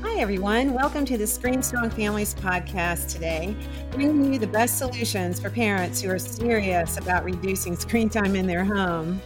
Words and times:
Hi, 0.00 0.20
everyone. 0.20 0.74
Welcome 0.74 1.04
to 1.06 1.18
the 1.18 1.26
Screen 1.26 1.60
Strong 1.60 1.90
Families 1.90 2.32
podcast 2.32 3.12
today, 3.12 3.56
bringing 3.90 4.32
you 4.32 4.38
the 4.38 4.46
best 4.46 4.78
solutions 4.78 5.40
for 5.40 5.50
parents 5.50 6.00
who 6.00 6.08
are 6.08 6.20
serious 6.20 6.98
about 6.98 7.24
reducing 7.24 7.74
screen 7.74 8.08
time 8.08 8.36
in 8.36 8.46
their 8.46 8.64
home. 8.64 9.20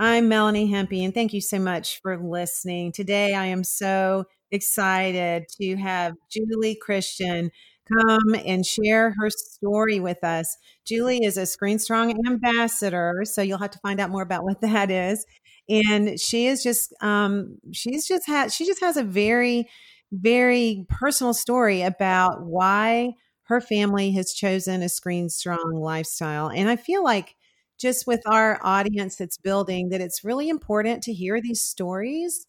I'm 0.00 0.28
Melanie 0.28 0.68
Hempe, 0.68 1.04
and 1.04 1.14
thank 1.14 1.32
you 1.32 1.40
so 1.40 1.60
much 1.60 2.00
for 2.02 2.18
listening. 2.18 2.90
Today, 2.90 3.34
I 3.34 3.46
am 3.46 3.62
so 3.62 4.24
excited 4.50 5.46
to 5.60 5.76
have 5.76 6.14
Julie 6.28 6.74
Christian 6.74 7.52
come 7.88 8.34
and 8.44 8.66
share 8.66 9.14
her 9.18 9.30
story 9.30 10.00
with 10.00 10.24
us. 10.24 10.56
Julie 10.84 11.24
is 11.24 11.36
a 11.36 11.46
Screen 11.46 11.78
Strong 11.78 12.26
ambassador, 12.26 13.22
so 13.24 13.42
you'll 13.42 13.58
have 13.58 13.70
to 13.70 13.78
find 13.78 14.00
out 14.00 14.10
more 14.10 14.22
about 14.22 14.42
what 14.42 14.60
that 14.60 14.90
is. 14.90 15.24
And 15.68 16.18
she 16.18 16.46
is 16.46 16.62
just, 16.62 16.94
um, 17.02 17.58
she's 17.72 18.06
just 18.06 18.26
had, 18.26 18.52
she 18.52 18.66
just 18.66 18.80
has 18.80 18.96
a 18.96 19.02
very, 19.04 19.68
very 20.12 20.86
personal 20.88 21.34
story 21.34 21.82
about 21.82 22.42
why 22.42 23.12
her 23.44 23.60
family 23.60 24.12
has 24.12 24.32
chosen 24.32 24.82
a 24.82 24.88
Screen 24.88 25.28
Strong 25.28 25.74
lifestyle. 25.74 26.48
And 26.50 26.68
I 26.70 26.76
feel 26.76 27.02
like 27.04 27.34
just 27.78 28.06
with 28.06 28.20
our 28.26 28.58
audience 28.62 29.16
that's 29.16 29.38
building, 29.38 29.90
that 29.90 30.00
it's 30.00 30.24
really 30.24 30.48
important 30.48 31.02
to 31.04 31.12
hear 31.12 31.40
these 31.40 31.60
stories. 31.60 32.46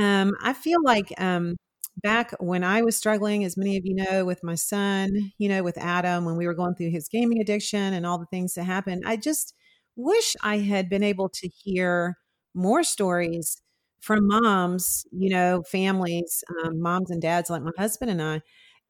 Um, 0.00 0.34
I 0.42 0.52
feel 0.52 0.78
like 0.84 1.12
um, 1.18 1.56
back 2.02 2.32
when 2.40 2.62
I 2.64 2.82
was 2.82 2.96
struggling, 2.96 3.44
as 3.44 3.56
many 3.56 3.76
of 3.76 3.84
you 3.84 3.94
know, 3.94 4.24
with 4.24 4.44
my 4.44 4.54
son, 4.54 5.32
you 5.38 5.48
know, 5.48 5.62
with 5.62 5.76
Adam, 5.78 6.24
when 6.24 6.36
we 6.36 6.46
were 6.46 6.54
going 6.54 6.74
through 6.74 6.90
his 6.90 7.08
gaming 7.08 7.40
addiction 7.40 7.92
and 7.94 8.06
all 8.06 8.18
the 8.18 8.26
things 8.26 8.54
that 8.54 8.64
happened, 8.64 9.02
I 9.06 9.16
just 9.16 9.54
wish 9.96 10.36
I 10.42 10.58
had 10.58 10.88
been 10.88 11.02
able 11.02 11.28
to 11.30 11.48
hear 11.48 12.16
more 12.54 12.82
stories 12.84 13.60
from 14.00 14.26
moms, 14.28 15.06
you 15.12 15.30
know, 15.30 15.62
families, 15.62 16.44
um, 16.64 16.80
moms 16.80 17.10
and 17.10 17.20
dads 17.22 17.50
like 17.50 17.62
my 17.62 17.72
husband 17.78 18.10
and 18.10 18.22
I. 18.22 18.40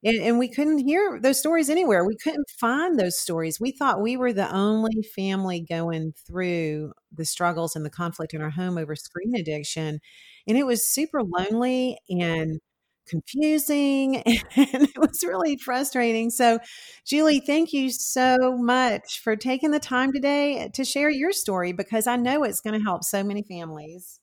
And, 0.01 0.17
and, 0.23 0.39
we 0.39 0.47
couldn't 0.47 0.77
hear 0.79 1.19
those 1.21 1.39
stories 1.39 1.69
anywhere. 1.69 2.05
We 2.05 2.15
couldn't 2.15 2.49
find 2.57 2.97
those 2.97 3.19
stories. 3.19 3.59
We 3.59 3.71
thought 3.71 4.01
we 4.01 4.15
were 4.15 4.31
the 4.31 4.49
only 4.53 5.03
family 5.13 5.59
going 5.59 6.13
through 6.25 6.93
the 7.11 7.25
struggles 7.25 7.75
and 7.75 7.85
the 7.85 7.89
conflict 7.89 8.33
in 8.33 8.41
our 8.41 8.49
home 8.49 8.77
over 8.77 8.95
screen 8.95 9.35
addiction. 9.35 9.99
And 10.47 10.57
it 10.57 10.65
was 10.65 10.87
super 10.87 11.21
lonely 11.23 11.97
and 12.09 12.61
confusing 13.09 14.17
and 14.55 14.83
it 14.83 14.97
was 14.97 15.23
really 15.23 15.57
frustrating. 15.57 16.29
So, 16.29 16.59
Julie, 17.05 17.39
thank 17.39 17.73
you 17.73 17.89
so 17.89 18.55
much 18.57 19.21
for 19.21 19.35
taking 19.35 19.71
the 19.71 19.79
time 19.79 20.13
today 20.13 20.69
to 20.73 20.85
share 20.85 21.09
your 21.09 21.31
story 21.31 21.71
because 21.71 22.07
I 22.07 22.15
know 22.15 22.43
it's 22.43 22.61
going 22.61 22.77
to 22.79 22.83
help 22.83 23.03
so 23.03 23.23
many 23.23 23.43
families. 23.43 24.19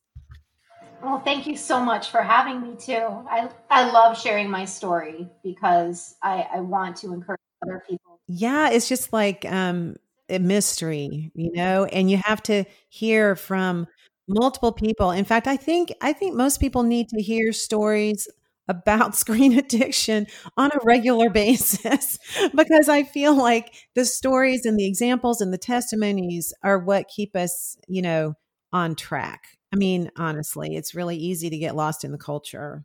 Well, 1.03 1.20
thank 1.20 1.47
you 1.47 1.56
so 1.56 1.78
much 1.78 2.11
for 2.11 2.23
having 2.23 2.62
me 2.62 2.77
too. 2.77 3.25
I, 3.31 3.51
I 3.70 3.91
love 3.91 4.19
sharing 4.19 4.51
my 4.51 4.65
story 4.65 5.28
because 5.43 6.17
I, 6.23 6.47
I 6.55 6.61
want 6.61 6.97
to 6.98 7.12
encourage 7.12 7.41
other 7.62 7.83
people. 7.89 8.21
Yeah, 8.27 8.71
it's 8.71 8.89
just 8.89 9.12
like 9.12 9.45
um, 9.45 9.97
a 10.28 10.39
mystery, 10.39 11.31
you 11.34 11.53
know, 11.53 11.84
and 11.84 12.11
you 12.11 12.17
have 12.25 12.43
to 12.45 12.65
hear 12.89 13.37
from 13.37 13.87
multiple 14.27 14.73
people. 14.73 15.11
In 15.11 15.25
fact, 15.25 15.47
I 15.47 15.56
think 15.56 15.93
I 16.00 16.12
think 16.12 16.34
most 16.34 16.61
people 16.61 16.83
need 16.83 17.09
to 17.11 17.23
hear 17.23 17.53
stories 17.53 18.27
about 18.69 19.17
screen 19.17 19.59
addiction 19.59 20.27
on 20.56 20.70
a 20.72 20.84
regular 20.84 21.31
basis 21.36 22.19
because 22.55 22.89
I 22.89 23.03
feel 23.03 23.34
like 23.34 23.72
the 23.95 24.05
stories 24.05 24.67
and 24.67 24.78
the 24.78 24.86
examples 24.86 25.41
and 25.41 25.53
the 25.53 25.59
testimonies 25.59 26.53
are 26.62 26.78
what 26.78 27.09
keep 27.09 27.37
us, 27.37 27.77
you 27.89 28.03
know, 28.03 28.34
on 28.72 28.94
track. 28.94 29.44
I 29.72 29.77
mean, 29.77 30.11
honestly, 30.17 30.77
it's 30.77 30.94
really 30.94 31.17
easy 31.17 31.50
to 31.50 31.59
get 31.59 31.77
lost 31.77 32.05
in 32.05 32.12
the 32.12 32.19
culture. 32.19 32.84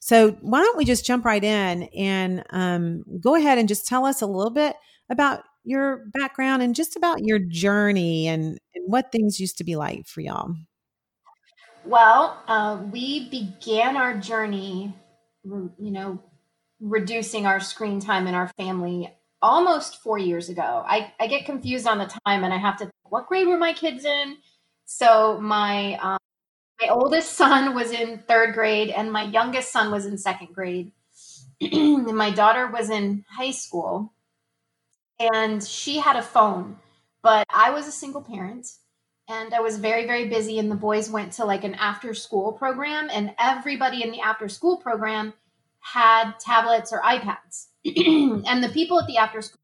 So, 0.00 0.32
why 0.40 0.60
don't 0.62 0.76
we 0.76 0.84
just 0.84 1.06
jump 1.06 1.24
right 1.24 1.42
in 1.42 1.84
and 1.96 2.42
um, 2.50 3.04
go 3.20 3.36
ahead 3.36 3.58
and 3.58 3.68
just 3.68 3.86
tell 3.86 4.04
us 4.04 4.20
a 4.20 4.26
little 4.26 4.50
bit 4.50 4.74
about 5.08 5.44
your 5.64 6.06
background 6.12 6.62
and 6.62 6.74
just 6.74 6.96
about 6.96 7.22
your 7.22 7.38
journey 7.38 8.26
and, 8.26 8.58
and 8.74 8.84
what 8.86 9.12
things 9.12 9.38
used 9.38 9.58
to 9.58 9.64
be 9.64 9.76
like 9.76 10.06
for 10.06 10.20
y'all? 10.20 10.54
Well, 11.84 12.42
uh, 12.46 12.82
we 12.90 13.28
began 13.28 13.96
our 13.96 14.16
journey 14.16 14.92
you 15.44 15.72
know, 15.78 16.22
reducing 16.80 17.46
our 17.46 17.60
screen 17.60 18.00
time 18.00 18.26
in 18.26 18.34
our 18.34 18.48
family 18.56 19.12
almost 19.40 20.02
four 20.02 20.18
years 20.18 20.48
ago. 20.48 20.84
I, 20.86 21.12
I 21.18 21.26
get 21.26 21.44
confused 21.44 21.86
on 21.86 21.98
the 21.98 22.12
time 22.26 22.44
and 22.44 22.52
I 22.52 22.58
have 22.58 22.76
to 22.78 22.84
think, 22.84 22.92
what 23.08 23.26
grade 23.26 23.48
were 23.48 23.58
my 23.58 23.72
kids 23.72 24.04
in? 24.04 24.36
So 24.84 25.40
my 25.40 25.94
um, 25.94 26.18
my 26.80 26.88
oldest 26.88 27.34
son 27.34 27.74
was 27.74 27.92
in 27.92 28.22
third 28.26 28.54
grade 28.54 28.90
and 28.90 29.12
my 29.12 29.22
youngest 29.22 29.72
son 29.72 29.92
was 29.92 30.06
in 30.06 30.18
second 30.18 30.54
grade. 30.54 30.92
and 31.60 32.16
my 32.16 32.30
daughter 32.30 32.66
was 32.66 32.90
in 32.90 33.24
high 33.30 33.52
school 33.52 34.12
and 35.20 35.62
she 35.62 35.98
had 35.98 36.16
a 36.16 36.22
phone, 36.22 36.76
but 37.22 37.46
I 37.54 37.70
was 37.70 37.86
a 37.86 37.92
single 37.92 38.22
parent 38.22 38.68
and 39.28 39.54
I 39.54 39.60
was 39.60 39.78
very, 39.78 40.06
very 40.06 40.28
busy. 40.28 40.58
And 40.58 40.70
the 40.70 40.76
boys 40.76 41.10
went 41.10 41.32
to 41.34 41.44
like 41.44 41.64
an 41.64 41.74
after 41.74 42.14
school 42.14 42.52
program, 42.52 43.08
and 43.12 43.34
everybody 43.38 44.02
in 44.02 44.10
the 44.10 44.20
after 44.20 44.48
school 44.48 44.76
program 44.76 45.34
had 45.80 46.32
tablets 46.38 46.92
or 46.92 47.00
iPads. 47.00 47.66
and 48.46 48.62
the 48.62 48.70
people 48.72 49.00
at 49.00 49.06
the 49.06 49.18
after 49.18 49.42
school 49.42 49.60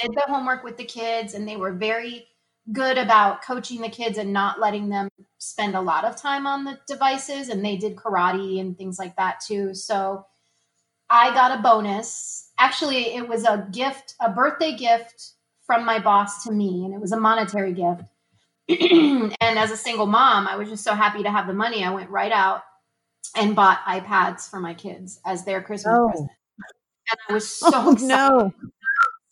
did 0.00 0.12
the 0.12 0.24
homework 0.26 0.64
with 0.64 0.76
the 0.76 0.84
kids, 0.84 1.34
and 1.34 1.48
they 1.48 1.56
were 1.56 1.72
very 1.72 2.26
good 2.72 2.96
about 2.96 3.42
coaching 3.42 3.82
the 3.82 3.90
kids 3.90 4.16
and 4.16 4.32
not 4.32 4.58
letting 4.58 4.88
them 4.88 5.08
spend 5.36 5.74
a 5.74 5.80
lot 5.80 6.04
of 6.04 6.16
time 6.16 6.46
on 6.46 6.64
the 6.64 6.78
devices. 6.86 7.50
And 7.50 7.64
they 7.64 7.76
did 7.76 7.96
karate 7.96 8.58
and 8.60 8.76
things 8.76 8.98
like 8.98 9.16
that 9.16 9.40
too. 9.46 9.74
So 9.74 10.24
I 11.10 11.34
got 11.34 11.58
a 11.58 11.62
bonus. 11.62 12.50
Actually, 12.58 13.14
it 13.14 13.28
was 13.28 13.44
a 13.44 13.68
gift, 13.70 14.14
a 14.18 14.30
birthday 14.30 14.74
gift 14.76 15.32
from 15.66 15.84
my 15.84 15.98
boss 15.98 16.44
to 16.44 16.52
me, 16.52 16.84
and 16.84 16.94
it 16.94 17.00
was 17.00 17.12
a 17.12 17.20
monetary 17.20 17.72
gift 17.72 18.04
and 18.68 19.34
as 19.40 19.70
a 19.70 19.76
single 19.76 20.06
mom, 20.06 20.46
I 20.46 20.56
was 20.56 20.68
just 20.68 20.84
so 20.84 20.94
happy 20.94 21.22
to 21.22 21.30
have 21.30 21.46
the 21.46 21.52
money. 21.52 21.84
I 21.84 21.90
went 21.90 22.10
right 22.10 22.32
out 22.32 22.62
and 23.36 23.54
bought 23.54 23.84
iPads 23.84 24.48
for 24.48 24.60
my 24.60 24.74
kids 24.74 25.20
as 25.26 25.44
their 25.44 25.62
Christmas 25.62 25.94
oh. 25.96 26.08
present. 26.08 26.30
And 27.10 27.20
I 27.28 27.32
was 27.34 27.48
so 27.48 27.70
oh, 27.74 27.92
excited. 27.92 28.08
No. 28.08 28.54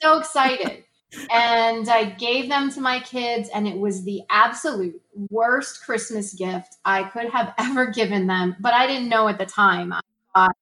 So 0.03 0.19
excited. 0.19 0.84
and 1.31 1.88
I 1.88 2.10
gave 2.10 2.48
them 2.48 2.70
to 2.72 2.81
my 2.81 3.00
kids, 3.00 3.48
and 3.54 3.66
it 3.66 3.78
was 3.78 4.04
the 4.04 4.22
absolute 4.31 5.00
worst 5.31 5.84
Christmas 5.84 6.34
gift 6.34 6.76
I 6.84 7.04
could 7.04 7.31
have 7.31 7.54
ever 7.59 7.87
given 7.87 8.26
them. 8.26 8.56
But 8.60 8.75
I 8.75 8.87
didn't 8.87 9.09
know 9.09 9.28
at 9.28 9.38
the 9.38 9.47
time. 9.47 9.93
I 9.93 10.00
thought, 10.34 10.56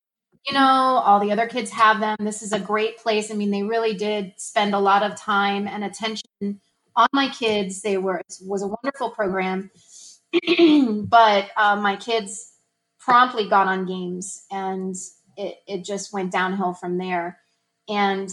you 0.47 0.55
know, 0.55 0.61
all 0.61 1.21
the 1.21 1.33
other 1.33 1.47
kids 1.47 1.71
have 1.71 2.01
them. 2.01 2.17
This 2.21 2.43
is 2.43 2.53
a 2.53 2.61
great 2.61 2.99
place. 2.99 3.31
I 3.31 3.35
mean, 3.35 3.51
they 3.51 3.63
really 3.63 3.95
did 3.95 4.35
spend 4.37 4.75
a 4.75 4.79
lot 4.79 5.03
of 5.03 5.17
time 5.17 5.67
and 5.67 5.85
attention 5.85 6.61
on 7.01 7.09
my 7.13 7.29
kids. 7.29 7.83
They 7.83 7.99
were 7.99 8.19
it 8.19 8.35
was 8.43 8.63
a 8.63 8.69
wonderful 8.69 9.11
program, 9.11 9.71
but 11.09 11.51
uh, 11.57 11.77
my 11.77 11.97
kids 11.97 12.53
promptly 12.99 13.49
got 13.49 13.67
on 13.67 13.87
games, 13.87 14.45
and 14.51 14.95
it 15.37 15.57
it 15.67 15.85
just 15.85 16.13
went 16.13 16.33
downhill 16.33 16.75
from 16.75 16.99
there. 16.99 17.39
And 17.89 18.29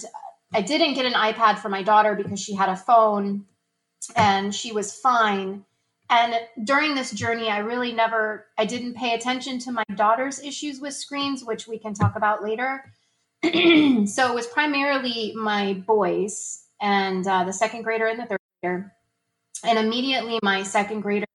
I 0.53 0.61
didn't 0.61 0.93
get 0.93 1.05
an 1.05 1.13
iPad 1.13 1.59
for 1.59 1.69
my 1.69 1.83
daughter 1.83 2.15
because 2.15 2.39
she 2.39 2.53
had 2.53 2.69
a 2.69 2.75
phone, 2.75 3.45
and 4.15 4.53
she 4.53 4.71
was 4.71 4.93
fine. 4.93 5.65
And 6.09 6.35
during 6.63 6.95
this 6.95 7.11
journey, 7.11 7.49
I 7.49 7.57
really 7.59 7.91
never, 7.91 8.45
I 8.57 8.63
didn't 8.65 8.93
pay 8.93 9.13
attention 9.13 9.59
to 9.59 9.73
my 9.73 9.83
daughter's 9.93 10.39
issues 10.39 10.79
with 10.79 10.93
screens, 10.93 11.43
which 11.43 11.67
we 11.67 11.77
can 11.77 11.93
talk 11.93 12.15
about 12.15 12.41
later. 12.41 12.93
so 13.43 13.51
it 13.51 14.33
was 14.35 14.47
primarily 14.47 15.33
my 15.35 15.73
boys 15.73 16.63
and 16.81 17.27
uh, 17.27 17.43
the 17.43 17.53
second 17.53 17.83
grader 17.83 18.07
and 18.07 18.19
the 18.19 18.25
third 18.25 18.36
and 18.63 18.89
immediately 19.63 20.39
my 20.41 20.63
second 20.63 21.01
grader 21.01 21.27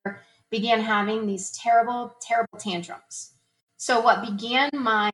began 0.50 0.81
having 0.81 1.26
these 1.26 1.50
terrible, 1.52 2.14
terrible 2.20 2.58
tantrums. 2.58 3.32
So, 3.76 4.00
what 4.00 4.25
began 4.25 4.70
my 4.73 5.11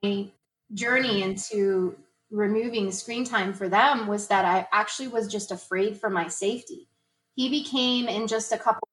journey 0.75 1.23
into 1.23 1.97
removing 2.31 2.91
screen 2.93 3.25
time 3.25 3.55
for 3.55 3.69
them 3.69 4.07
was 4.07 4.29
that 4.29 4.45
I 4.45 4.67
actually 4.73 5.09
was 5.09 5.29
just 5.29 5.51
afraid 5.51 5.97
for 5.97 6.11
my 6.11 6.29
safety. 6.29 6.89
He 7.35 7.49
became, 7.49 8.09
in 8.09 8.27
just 8.27 8.53
a 8.53 8.59
couple 8.59 8.89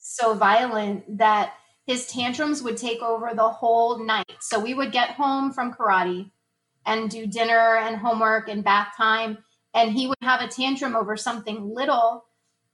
so 0.00 0.34
violent 0.34 1.18
that 1.18 1.52
his 1.86 2.06
tantrums 2.06 2.62
would 2.62 2.76
take 2.76 3.02
over 3.02 3.30
the 3.34 3.48
whole 3.48 4.04
night. 4.04 4.36
So, 4.40 4.58
we 4.58 4.74
would 4.74 4.92
get 4.92 5.10
home 5.10 5.52
from 5.52 5.74
karate 5.74 6.30
and 6.84 7.10
do 7.10 7.26
dinner 7.26 7.76
and 7.76 7.96
homework 7.96 8.48
and 8.48 8.64
bath 8.64 8.94
time, 8.96 9.38
and 9.74 9.92
he 9.92 10.06
would 10.06 10.16
have 10.22 10.40
a 10.40 10.48
tantrum 10.48 10.96
over 10.96 11.16
something 11.16 11.74
little 11.74 12.24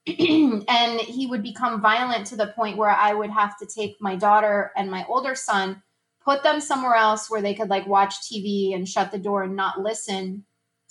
and 0.06 1.00
he 1.00 1.26
would 1.28 1.42
become 1.42 1.80
violent 1.80 2.26
to 2.26 2.36
the 2.36 2.48
point 2.48 2.76
where 2.76 2.90
I 2.90 3.12
would 3.12 3.30
have 3.30 3.56
to 3.58 3.66
take 3.66 3.96
my 4.00 4.16
daughter 4.16 4.72
and 4.76 4.90
my 4.90 5.06
older 5.08 5.34
son, 5.34 5.82
put 6.24 6.42
them 6.42 6.60
somewhere 6.60 6.96
else 6.96 7.30
where 7.30 7.42
they 7.42 7.54
could 7.54 7.70
like 7.70 7.86
watch 7.86 8.20
TV 8.20 8.74
and 8.74 8.88
shut 8.88 9.12
the 9.12 9.18
door 9.18 9.44
and 9.44 9.54
not 9.54 9.80
listen. 9.80 10.44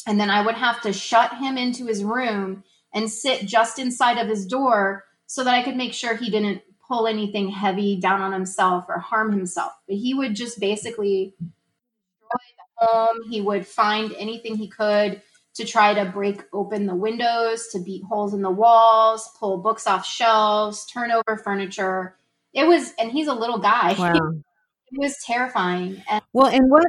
And 0.08 0.20
then 0.20 0.30
I 0.30 0.46
would 0.46 0.56
have 0.56 0.82
to 0.82 0.94
shut 0.94 1.34
him 1.38 1.58
into 1.58 1.86
his 1.86 2.04
room 2.04 2.64
and 2.94 3.10
sit 3.10 3.46
just 3.46 3.80
inside 3.80 4.18
of 4.18 4.28
his 4.28 4.46
door 4.46 5.04
so 5.28 5.44
that 5.44 5.54
I 5.54 5.64
could 5.64 5.76
make 5.76 5.94
sure 5.94 6.16
he 6.16 6.30
didn't 6.30 6.62
pull 6.88 7.08
anything 7.08 7.50
heavy 7.50 8.00
down 8.00 8.22
on 8.22 8.32
himself 8.32 8.86
or 8.88 9.00
harm 9.00 9.32
himself. 9.32 9.72
But 9.88 9.98
he 9.98 10.14
would 10.14 10.36
just 10.36 10.60
basically 10.60 11.34
destroy 11.40 12.48
the 12.80 12.88
home. 12.88 13.18
He 13.30 13.42
would 13.42 13.68
find 13.68 14.14
anything 14.18 14.56
he 14.56 14.70
could 14.70 15.22
to 15.56 15.66
try 15.66 15.94
to 15.94 16.06
break 16.06 16.44
open 16.54 16.86
the 16.86 16.96
windows, 16.96 17.68
to 17.70 17.80
beat 17.80 18.04
holes 18.04 18.34
in 18.34 18.42
the 18.42 18.52
walls, 18.52 19.30
pull 19.40 19.58
books 19.58 19.88
off 19.88 20.06
shelves, 20.06 20.86
turn 20.86 21.12
over 21.12 21.38
furniture. 21.38 22.16
It 22.54 22.68
was, 22.68 22.94
and 23.00 23.12
he's 23.12 23.28
a 23.28 23.34
little 23.34 23.60
guy. 23.60 23.96
Wow. 24.00 24.14
it 24.14 25.00
was 25.00 25.18
terrifying. 25.26 26.04
And 26.10 26.22
well, 26.34 26.48
and 26.48 26.70
what 26.70 26.86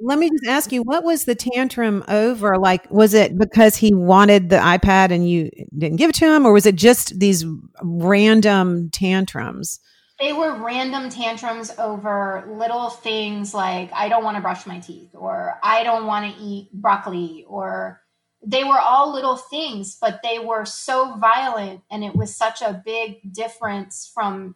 let 0.00 0.18
me 0.18 0.30
just 0.30 0.46
ask 0.46 0.72
you, 0.72 0.82
what 0.82 1.04
was 1.04 1.24
the 1.24 1.34
tantrum 1.34 2.04
over? 2.08 2.58
Like, 2.58 2.90
was 2.90 3.14
it 3.14 3.38
because 3.38 3.76
he 3.76 3.94
wanted 3.94 4.50
the 4.50 4.56
iPad 4.56 5.10
and 5.10 5.28
you 5.28 5.50
didn't 5.76 5.96
give 5.96 6.10
it 6.10 6.16
to 6.16 6.26
him, 6.26 6.46
or 6.46 6.52
was 6.52 6.66
it 6.66 6.76
just 6.76 7.18
these 7.18 7.44
random 7.82 8.90
tantrums? 8.90 9.80
They 10.20 10.32
were 10.32 10.54
random 10.54 11.10
tantrums 11.10 11.70
over 11.78 12.48
little 12.58 12.88
things 12.88 13.52
like, 13.52 13.92
I 13.92 14.08
don't 14.08 14.24
want 14.24 14.36
to 14.36 14.40
brush 14.40 14.66
my 14.66 14.78
teeth, 14.78 15.10
or 15.14 15.58
I 15.62 15.84
don't 15.84 16.06
want 16.06 16.34
to 16.34 16.42
eat 16.42 16.72
broccoli, 16.72 17.44
or 17.48 18.00
they 18.46 18.62
were 18.62 18.78
all 18.78 19.12
little 19.12 19.36
things, 19.36 19.98
but 20.00 20.20
they 20.22 20.38
were 20.38 20.64
so 20.64 21.16
violent. 21.16 21.82
And 21.90 22.04
it 22.04 22.14
was 22.14 22.34
such 22.34 22.62
a 22.62 22.80
big 22.84 23.32
difference 23.32 24.10
from 24.14 24.54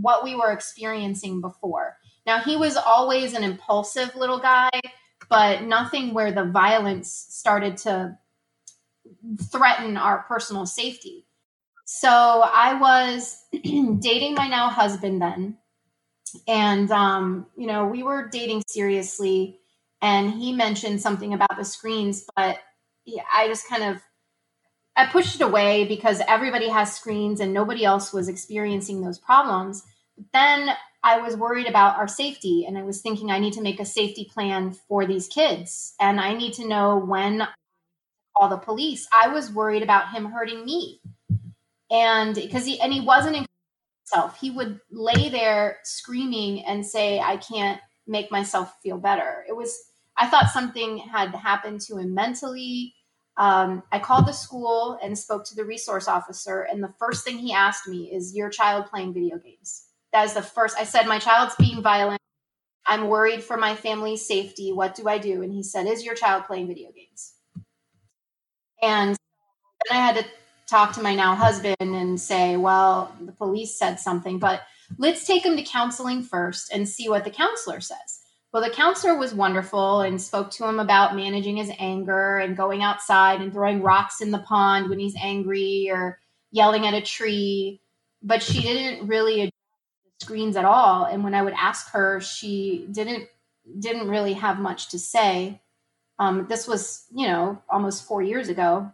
what 0.00 0.22
we 0.22 0.36
were 0.36 0.52
experiencing 0.52 1.40
before. 1.40 1.96
Now, 2.26 2.38
he 2.38 2.56
was 2.56 2.76
always 2.76 3.34
an 3.34 3.42
impulsive 3.42 4.14
little 4.14 4.38
guy, 4.38 4.70
but 5.28 5.62
nothing 5.62 6.14
where 6.14 6.30
the 6.30 6.44
violence 6.44 7.26
started 7.28 7.76
to 7.78 8.16
threaten 9.50 9.96
our 9.96 10.22
personal 10.22 10.64
safety. 10.64 11.26
So 11.84 12.08
I 12.08 12.74
was 12.74 13.44
dating 13.52 14.34
my 14.34 14.48
now 14.48 14.68
husband 14.68 15.20
then. 15.20 15.58
And, 16.48 16.90
um, 16.90 17.46
you 17.56 17.66
know, 17.66 17.86
we 17.86 18.02
were 18.02 18.28
dating 18.28 18.62
seriously. 18.68 19.58
And 20.00 20.30
he 20.30 20.52
mentioned 20.52 21.00
something 21.02 21.34
about 21.34 21.56
the 21.56 21.64
screens, 21.64 22.24
but 22.36 22.58
yeah, 23.04 23.22
I 23.32 23.48
just 23.48 23.68
kind 23.68 23.82
of 23.82 24.02
I 24.96 25.06
pushed 25.06 25.36
it 25.36 25.42
away 25.42 25.84
because 25.86 26.22
everybody 26.28 26.68
has 26.68 26.94
screens 26.94 27.40
and 27.40 27.52
nobody 27.52 27.84
else 27.84 28.12
was 28.12 28.28
experiencing 28.28 29.02
those 29.02 29.18
problems. 29.18 29.82
But 30.16 30.26
then 30.32 30.70
I 31.02 31.18
was 31.18 31.36
worried 31.36 31.66
about 31.66 31.96
our 31.96 32.06
safety 32.06 32.64
and 32.66 32.78
I 32.78 32.82
was 32.82 33.00
thinking 33.00 33.30
I 33.30 33.40
need 33.40 33.54
to 33.54 33.60
make 33.60 33.80
a 33.80 33.84
safety 33.84 34.30
plan 34.32 34.72
for 34.88 35.04
these 35.04 35.26
kids 35.26 35.94
and 36.00 36.20
I 36.20 36.34
need 36.34 36.52
to 36.54 36.68
know 36.68 36.98
when 36.98 37.46
call 38.36 38.48
the 38.48 38.56
police. 38.56 39.06
I 39.12 39.28
was 39.28 39.52
worried 39.52 39.82
about 39.82 40.12
him 40.12 40.26
hurting 40.26 40.64
me. 40.64 41.00
And 41.90 42.34
because 42.34 42.64
he 42.64 42.80
and 42.80 42.92
he 42.92 43.00
wasn't 43.00 43.46
himself. 44.06 44.38
He 44.40 44.50
would 44.50 44.80
lay 44.90 45.28
there 45.28 45.78
screaming 45.84 46.64
and 46.64 46.84
say, 46.84 47.20
I 47.20 47.36
can't 47.36 47.80
make 48.06 48.30
myself 48.30 48.74
feel 48.82 48.98
better. 48.98 49.44
It 49.48 49.56
was 49.56 49.76
I 50.16 50.28
thought 50.28 50.50
something 50.50 50.98
had 50.98 51.34
happened 51.34 51.80
to 51.82 51.96
him 51.96 52.14
mentally. 52.14 52.94
Um, 53.36 53.82
I 53.90 53.98
called 53.98 54.26
the 54.26 54.32
school 54.32 54.98
and 55.02 55.18
spoke 55.18 55.44
to 55.46 55.56
the 55.56 55.64
resource 55.64 56.06
officer, 56.06 56.62
and 56.62 56.82
the 56.82 56.94
first 56.98 57.24
thing 57.24 57.38
he 57.38 57.52
asked 57.52 57.88
me 57.88 58.12
is, 58.12 58.34
Your 58.34 58.48
child 58.48 58.86
playing 58.86 59.12
video 59.12 59.38
games? 59.38 59.86
That 60.12 60.26
is 60.26 60.34
the 60.34 60.42
first. 60.42 60.76
I 60.78 60.84
said, 60.84 61.06
My 61.06 61.18
child's 61.18 61.56
being 61.56 61.82
violent. 61.82 62.20
I'm 62.86 63.08
worried 63.08 63.42
for 63.42 63.56
my 63.56 63.74
family's 63.74 64.26
safety. 64.26 64.72
What 64.72 64.94
do 64.94 65.08
I 65.08 65.18
do? 65.18 65.42
And 65.42 65.52
he 65.52 65.62
said, 65.62 65.86
Is 65.86 66.04
your 66.04 66.14
child 66.14 66.44
playing 66.44 66.68
video 66.68 66.90
games? 66.92 67.34
And 68.82 69.16
then 69.88 69.98
I 69.98 70.00
had 70.00 70.16
to 70.16 70.24
talk 70.68 70.92
to 70.94 71.02
my 71.02 71.14
now 71.14 71.34
husband 71.34 71.76
and 71.80 72.20
say, 72.20 72.56
Well, 72.56 73.12
the 73.20 73.32
police 73.32 73.76
said 73.76 73.98
something, 73.98 74.38
but 74.38 74.62
let's 74.96 75.26
take 75.26 75.44
him 75.44 75.56
to 75.56 75.62
counseling 75.62 76.22
first 76.22 76.72
and 76.72 76.88
see 76.88 77.08
what 77.08 77.24
the 77.24 77.30
counselor 77.30 77.80
says. 77.80 78.20
Well, 78.54 78.62
the 78.62 78.70
counselor 78.70 79.16
was 79.16 79.34
wonderful 79.34 80.02
and 80.02 80.22
spoke 80.22 80.48
to 80.52 80.64
him 80.64 80.78
about 80.78 81.16
managing 81.16 81.56
his 81.56 81.72
anger 81.76 82.38
and 82.38 82.56
going 82.56 82.84
outside 82.84 83.40
and 83.40 83.52
throwing 83.52 83.82
rocks 83.82 84.20
in 84.20 84.30
the 84.30 84.38
pond 84.38 84.88
when 84.88 85.00
he's 85.00 85.16
angry 85.20 85.90
or 85.90 86.20
yelling 86.52 86.86
at 86.86 86.94
a 86.94 87.00
tree. 87.00 87.80
But 88.22 88.44
she 88.44 88.62
didn't 88.62 89.08
really 89.08 89.50
screens 90.22 90.56
at 90.56 90.64
all. 90.64 91.04
And 91.04 91.24
when 91.24 91.34
i 91.34 91.42
would 91.42 91.52
ask 91.54 91.90
her 91.90 92.20
she 92.20 92.86
didn't 92.92 93.26
didn't 93.80 94.06
really 94.06 94.34
have 94.34 94.60
much 94.60 94.90
to 94.90 95.00
say. 95.00 95.60
Um, 96.20 96.46
this 96.48 96.68
was 96.68 97.06
you 97.12 97.26
know 97.26 97.60
almost 97.68 98.06
four 98.06 98.22
years 98.22 98.48
ago. 98.48 98.88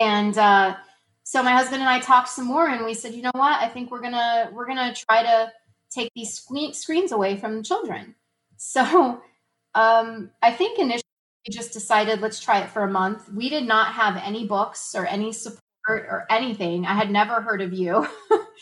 And 0.00 0.38
uh, 0.38 0.76
so 1.24 1.42
my 1.42 1.50
husband 1.50 1.80
and 1.80 1.90
i 1.90 1.98
talked 1.98 2.28
some 2.28 2.46
more 2.46 2.68
and 2.68 2.84
we 2.84 2.94
said 2.94 3.14
you 3.14 3.22
know 3.22 3.32
what? 3.34 3.60
I 3.60 3.66
think 3.68 3.90
we're 3.90 4.00
gonna 4.00 4.48
we're 4.52 4.68
gonna 4.68 4.94
try 4.94 5.24
to 5.24 5.52
take 5.90 6.12
these 6.14 6.34
screen, 6.34 6.72
screens 6.72 7.10
away 7.10 7.36
from 7.36 7.56
the 7.56 7.64
children 7.64 8.14
so 8.60 9.22
um, 9.74 10.30
i 10.42 10.52
think 10.52 10.78
initially 10.78 11.02
we 11.46 11.54
just 11.54 11.72
decided 11.72 12.20
let's 12.20 12.40
try 12.40 12.60
it 12.60 12.70
for 12.70 12.82
a 12.82 12.90
month 12.90 13.32
we 13.32 13.48
did 13.48 13.66
not 13.66 13.94
have 13.94 14.16
any 14.22 14.46
books 14.46 14.94
or 14.94 15.06
any 15.06 15.32
support 15.32 15.60
or 15.88 16.26
anything 16.30 16.84
i 16.86 16.94
had 16.94 17.10
never 17.10 17.40
heard 17.40 17.62
of 17.62 17.72
you 17.72 18.06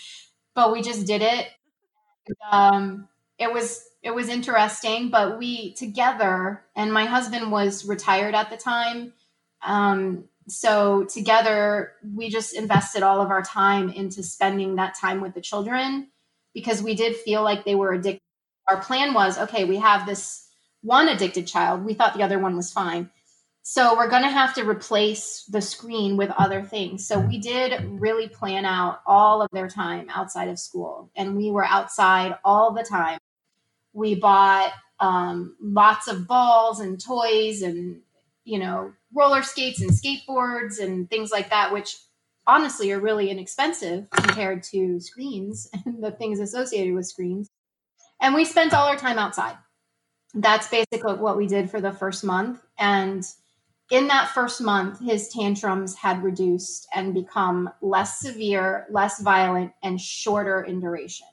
but 0.55 0.73
we 0.73 0.83
just 0.83 1.06
did 1.06 1.23
it 1.23 1.49
um, 2.50 3.09
it 3.39 3.53
was 3.53 3.85
it 4.03 4.15
was 4.15 4.29
interesting, 4.29 5.11
but 5.11 5.39
we 5.39 5.75
together, 5.75 6.65
and 6.77 6.93
my 6.93 7.05
husband 7.05 7.50
was 7.50 7.85
retired 7.85 8.35
at 8.35 8.50
the 8.50 8.56
time. 8.56 9.12
Um, 9.67 10.25
so 10.49 11.05
together, 11.05 11.93
we 12.15 12.31
just 12.31 12.55
invested 12.55 13.03
all 13.03 13.21
of 13.21 13.31
our 13.31 13.43
time 13.43 13.91
into 13.91 14.23
spending 14.23 14.77
that 14.77 14.95
time 14.99 15.21
with 15.21 15.35
the 15.35 15.41
children 15.41 16.09
because 16.55 16.83
we 16.83 16.95
did 16.95 17.17
feel 17.17 17.43
like 17.43 17.65
they 17.65 17.75
were 17.75 17.93
addicted. 17.93 18.23
Our 18.69 18.81
plan 18.81 19.15
was 19.15 19.38
okay, 19.38 19.65
we 19.65 19.76
have 19.79 20.06
this 20.06 20.49
one 20.82 21.09
addicted 21.09 21.47
child. 21.47 21.85
We 21.85 21.94
thought 21.94 22.15
the 22.15 22.23
other 22.23 22.38
one 22.38 22.56
was 22.56 22.73
fine. 22.73 23.11
So 23.62 23.97
we're 23.97 24.09
going 24.09 24.23
to 24.23 24.31
have 24.31 24.55
to 24.55 24.65
replace 24.65 25.44
the 25.44 25.61
screen 25.61 26.17
with 26.17 26.31
other 26.38 26.62
things. 26.62 27.06
So 27.06 27.19
we 27.20 27.38
did 27.38 27.85
really 28.00 28.26
plan 28.26 28.65
out 28.65 29.03
all 29.06 29.43
of 29.43 29.49
their 29.53 29.69
time 29.69 30.09
outside 30.09 30.49
of 30.49 30.59
school, 30.59 31.11
and 31.15 31.37
we 31.37 31.50
were 31.50 31.67
outside 31.67 32.37
all 32.44 32.73
the 32.73 32.82
time. 32.82 33.19
We 33.93 34.15
bought 34.15 34.73
um, 35.00 35.56
lots 35.61 36.09
of 36.09 36.26
balls 36.26 36.81
and 36.81 37.03
toys 37.03 37.62
and 37.62 38.00
you 38.44 38.59
know 38.59 38.93
roller 39.12 39.43
skates 39.43 39.81
and 39.82 39.91
skateboards 39.91 40.81
and 40.81 41.09
things 41.11 41.31
like 41.31 41.50
that, 41.50 41.73
which 41.73 41.99
honestly 42.47 42.91
are 42.93 43.00
really 43.00 43.29
inexpensive 43.29 44.09
compared 44.11 44.62
to 44.62 44.99
screens 44.99 45.69
and 45.85 46.02
the 46.02 46.11
things 46.11 46.40
associated 46.40 46.95
with 46.95 47.07
screens. 47.07 47.50
And 48.21 48.35
we 48.35 48.45
spent 48.45 48.75
all 48.75 48.89
our 48.89 48.97
time 48.97 49.19
outside. 49.19 49.57
That's 50.35 50.69
basically 50.69 51.15
what 51.15 51.37
we 51.37 51.47
did 51.47 51.71
for 51.71 51.81
the 51.81 51.93
first 51.93 52.25
month. 52.25 52.61
And 52.79 53.25
in 53.91 54.09
that 54.09 54.31
first 54.31 54.61
month, 54.61 55.01
his 55.01 55.29
tantrums 55.29 55.95
had 55.95 56.23
reduced 56.23 56.87
and 56.95 57.15
become 57.15 57.71
less 57.81 58.21
severe, 58.21 58.87
less 58.91 59.21
violent, 59.23 59.73
and 59.83 60.01
shorter 60.01 60.63
in 60.63 60.81
duration. 60.81 61.27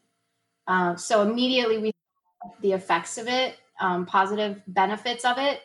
Uh, 0.67 0.95
so 0.95 1.21
immediately 1.21 1.77
we 1.77 1.91
saw 2.41 2.51
the 2.61 2.71
effects 2.71 3.17
of 3.17 3.27
it, 3.27 3.57
um, 3.79 4.05
positive 4.05 4.61
benefits 4.67 5.25
of 5.25 5.37
it. 5.37 5.61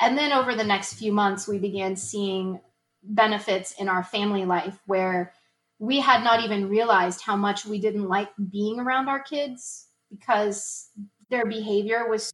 And 0.00 0.16
then 0.16 0.32
over 0.32 0.54
the 0.54 0.64
next 0.64 0.94
few 0.94 1.12
months, 1.12 1.48
we 1.48 1.58
began 1.58 1.96
seeing 1.96 2.60
benefits 3.02 3.72
in 3.72 3.88
our 3.88 4.04
family 4.04 4.44
life 4.44 4.78
where 4.86 5.32
we 5.78 6.00
had 6.00 6.22
not 6.22 6.44
even 6.44 6.68
realized 6.68 7.22
how 7.22 7.36
much 7.36 7.64
we 7.64 7.80
didn't 7.80 8.08
like 8.08 8.28
being 8.50 8.78
around 8.78 9.08
our 9.08 9.22
kids 9.22 9.86
because 10.10 10.88
their 11.30 11.46
behavior 11.46 12.08
was 12.08 12.32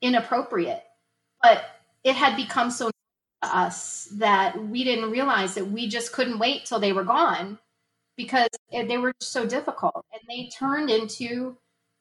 inappropriate. 0.00 0.82
But 1.42 1.64
it 2.04 2.14
had 2.14 2.36
become 2.36 2.70
so 2.70 2.90
to 2.90 2.92
us 3.42 4.08
that 4.18 4.62
we 4.68 4.84
didn't 4.84 5.10
realize 5.10 5.54
that 5.54 5.66
we 5.66 5.88
just 5.88 6.12
couldn't 6.12 6.38
wait 6.38 6.64
till 6.64 6.78
they 6.78 6.92
were 6.92 7.04
gone 7.04 7.58
because 8.16 8.48
they 8.70 8.98
were 8.98 9.14
so 9.20 9.46
difficult. 9.46 10.04
And 10.12 10.22
they 10.28 10.48
turned 10.48 10.90
into 10.90 11.56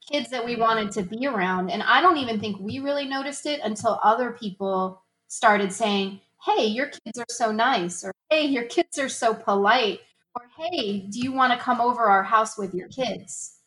kids 0.10 0.30
that 0.32 0.46
we 0.46 0.56
wanted 0.56 0.92
to 0.92 1.04
be 1.04 1.28
around. 1.28 1.70
And 1.70 1.84
i 1.84 2.02
don't 2.02 2.18
even 2.18 2.40
think 2.40 2.60
we 2.60 2.80
really 2.80 3.06
noticed 3.06 3.46
it 3.46 3.62
until 3.64 4.00
other 4.04 4.32
people 4.32 5.04
started 5.28 5.72
saying 5.72 6.20
hey 6.46 6.66
your 6.66 6.88
kids 6.88 7.20
are 7.20 7.26
so 7.30 7.52
nice 7.52 8.04
or 8.04 8.14
hey 8.30 8.46
your 8.46 8.64
kids 8.64 8.98
are 8.98 9.10
so 9.10 9.34
polite 9.34 10.00
or 10.36 10.42
hey 10.58 11.08
do 11.12 11.20
you 11.20 11.32
want 11.32 11.54
to 11.54 11.60
come 11.60 11.80
over 11.80 12.04
our 12.04 12.24
house 12.24 12.58
with 12.58 12.74
your 12.74 12.88
kids 12.90 13.61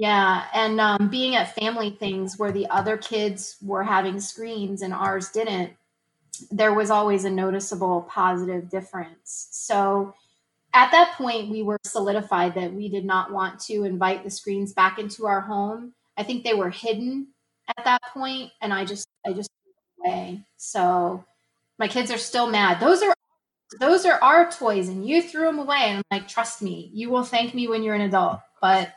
yeah, 0.00 0.46
and 0.54 0.80
um, 0.80 1.08
being 1.08 1.36
at 1.36 1.54
family 1.54 1.90
things 1.90 2.38
where 2.38 2.52
the 2.52 2.66
other 2.70 2.96
kids 2.96 3.58
were 3.60 3.82
having 3.82 4.18
screens 4.18 4.80
and 4.80 4.94
ours 4.94 5.28
didn't, 5.28 5.74
there 6.50 6.72
was 6.72 6.90
always 6.90 7.26
a 7.26 7.30
noticeable 7.30 8.08
positive 8.08 8.70
difference. 8.70 9.48
So 9.50 10.14
at 10.72 10.90
that 10.92 11.16
point, 11.18 11.50
we 11.50 11.62
were 11.62 11.76
solidified 11.84 12.54
that 12.54 12.72
we 12.72 12.88
did 12.88 13.04
not 13.04 13.30
want 13.30 13.60
to 13.64 13.84
invite 13.84 14.24
the 14.24 14.30
screens 14.30 14.72
back 14.72 14.98
into 14.98 15.26
our 15.26 15.42
home. 15.42 15.92
I 16.16 16.22
think 16.22 16.44
they 16.44 16.54
were 16.54 16.70
hidden 16.70 17.26
at 17.76 17.84
that 17.84 18.00
point, 18.14 18.52
and 18.62 18.72
I 18.72 18.86
just, 18.86 19.06
I 19.26 19.34
just 19.34 19.50
threw 19.62 19.74
them 20.06 20.14
away. 20.14 20.44
So 20.56 21.26
my 21.78 21.88
kids 21.88 22.10
are 22.10 22.16
still 22.16 22.46
mad. 22.46 22.80
Those 22.80 23.02
are 23.02 23.12
those 23.78 24.06
are 24.06 24.18
our 24.22 24.50
toys, 24.50 24.88
and 24.88 25.06
you 25.06 25.20
threw 25.20 25.44
them 25.44 25.58
away. 25.58 25.82
And 25.82 25.98
I'm 25.98 26.20
like, 26.20 26.26
trust 26.26 26.62
me, 26.62 26.90
you 26.94 27.10
will 27.10 27.22
thank 27.22 27.52
me 27.52 27.68
when 27.68 27.82
you're 27.82 27.94
an 27.94 28.00
adult. 28.00 28.40
But 28.62 28.94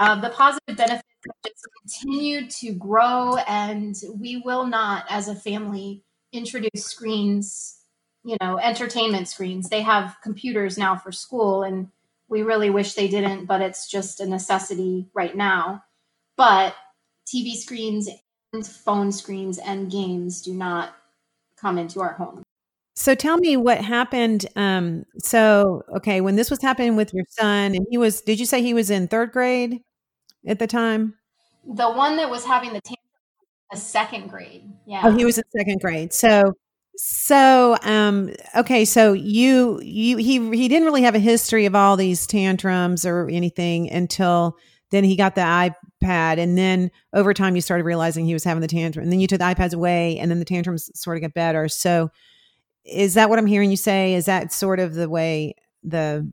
uh, 0.00 0.18
the 0.18 0.30
positive 0.30 0.78
benefits 0.78 1.04
just 1.44 1.66
continue 1.82 2.48
to 2.48 2.72
grow, 2.72 3.36
and 3.46 3.94
we 4.18 4.38
will 4.38 4.66
not, 4.66 5.04
as 5.10 5.28
a 5.28 5.34
family, 5.34 6.02
introduce 6.32 6.86
screens, 6.86 7.76
you 8.24 8.34
know, 8.40 8.58
entertainment 8.58 9.28
screens. 9.28 9.68
They 9.68 9.82
have 9.82 10.16
computers 10.22 10.78
now 10.78 10.96
for 10.96 11.12
school, 11.12 11.62
and 11.62 11.88
we 12.28 12.40
really 12.42 12.70
wish 12.70 12.94
they 12.94 13.08
didn't, 13.08 13.44
but 13.44 13.60
it's 13.60 13.90
just 13.90 14.20
a 14.20 14.26
necessity 14.26 15.10
right 15.12 15.36
now. 15.36 15.84
But 16.34 16.74
TV 17.26 17.54
screens 17.54 18.08
and 18.54 18.66
phone 18.66 19.12
screens 19.12 19.58
and 19.58 19.90
games 19.90 20.40
do 20.40 20.54
not 20.54 20.96
come 21.60 21.76
into 21.76 22.00
our 22.00 22.14
home. 22.14 22.42
So 22.96 23.14
tell 23.14 23.36
me 23.36 23.58
what 23.58 23.84
happened. 23.84 24.46
Um, 24.56 25.04
so 25.18 25.82
okay, 25.96 26.22
when 26.22 26.36
this 26.36 26.50
was 26.50 26.62
happening 26.62 26.96
with 26.96 27.12
your 27.12 27.24
son, 27.28 27.74
and 27.74 27.86
he 27.90 27.98
was, 27.98 28.22
did 28.22 28.40
you 28.40 28.46
say 28.46 28.62
he 28.62 28.72
was 28.72 28.88
in 28.88 29.06
third 29.06 29.32
grade 29.32 29.80
at 30.46 30.58
the 30.58 30.66
time? 30.66 31.14
The 31.66 31.90
one 31.90 32.16
that 32.16 32.30
was 32.30 32.44
having 32.44 32.72
the 32.72 32.80
tantrum, 32.80 32.96
a 33.72 33.76
second 33.76 34.28
grade. 34.28 34.64
Yeah. 34.86 35.02
Oh, 35.04 35.10
he 35.10 35.24
was 35.24 35.38
in 35.38 35.44
second 35.56 35.80
grade. 35.80 36.12
So, 36.12 36.54
so 36.96 37.76
um, 37.82 38.30
okay, 38.56 38.84
so 38.84 39.12
you 39.12 39.80
you 39.82 40.16
he 40.16 40.38
he 40.56 40.68
didn't 40.68 40.84
really 40.84 41.02
have 41.02 41.14
a 41.14 41.20
history 41.20 41.66
of 41.66 41.74
all 41.74 41.96
these 41.96 42.26
tantrums 42.26 43.04
or 43.04 43.28
anything 43.28 43.90
until 43.90 44.56
then 44.90 45.04
he 45.04 45.16
got 45.16 45.34
the 45.34 45.42
iPad, 45.42 46.38
and 46.38 46.58
then 46.58 46.90
over 47.12 47.32
time 47.32 47.54
you 47.54 47.62
started 47.62 47.84
realizing 47.84 48.24
he 48.24 48.32
was 48.32 48.44
having 48.44 48.60
the 48.60 48.68
tantrum, 48.68 49.04
and 49.04 49.12
then 49.12 49.20
you 49.20 49.26
took 49.26 49.38
the 49.38 49.44
iPads 49.44 49.74
away, 49.74 50.18
and 50.18 50.30
then 50.30 50.40
the 50.40 50.44
tantrums 50.44 50.90
sort 50.94 51.16
of 51.16 51.22
got 51.22 51.34
better. 51.34 51.68
So 51.68 52.10
is 52.84 53.14
that 53.14 53.30
what 53.30 53.38
I'm 53.38 53.46
hearing 53.46 53.70
you 53.70 53.76
say? 53.76 54.14
Is 54.14 54.26
that 54.26 54.52
sort 54.52 54.80
of 54.80 54.94
the 54.94 55.08
way 55.08 55.54
the 55.82 56.30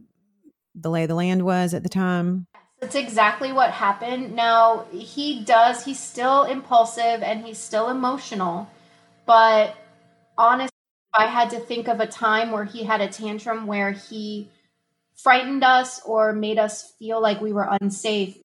the 0.76 0.90
lay 0.90 1.04
of 1.04 1.10
the 1.10 1.16
land 1.16 1.44
was 1.44 1.74
at 1.74 1.84
the 1.84 1.90
time? 1.90 2.48
That's 2.80 2.96
exactly 2.96 3.52
what 3.52 3.72
happened. 3.72 4.36
Now, 4.36 4.86
he 4.92 5.44
does, 5.44 5.84
he's 5.84 6.00
still 6.00 6.44
impulsive 6.44 7.24
and 7.24 7.46
he's 7.46 7.58
still 7.58 7.90
emotional. 7.90 8.70
But 9.26 9.76
honestly, 10.38 10.72
I 11.14 11.26
had 11.26 11.50
to 11.52 11.60
think 11.60 11.88
of 11.88 12.00
a 12.00 12.08
time 12.08 12.52
where 12.52 12.66
he 12.66 12.84
had 12.84 13.02
a 13.02 13.08
tantrum 13.08 13.66
where 13.66 13.92
he 13.92 14.50
frightened 15.16 15.64
us 15.64 16.00
or 16.06 16.34
made 16.34 16.60
us 16.60 16.94
feel 17.00 17.20
like 17.20 17.42
we 17.42 17.52
were 17.52 17.68
unsafe. 17.82 18.38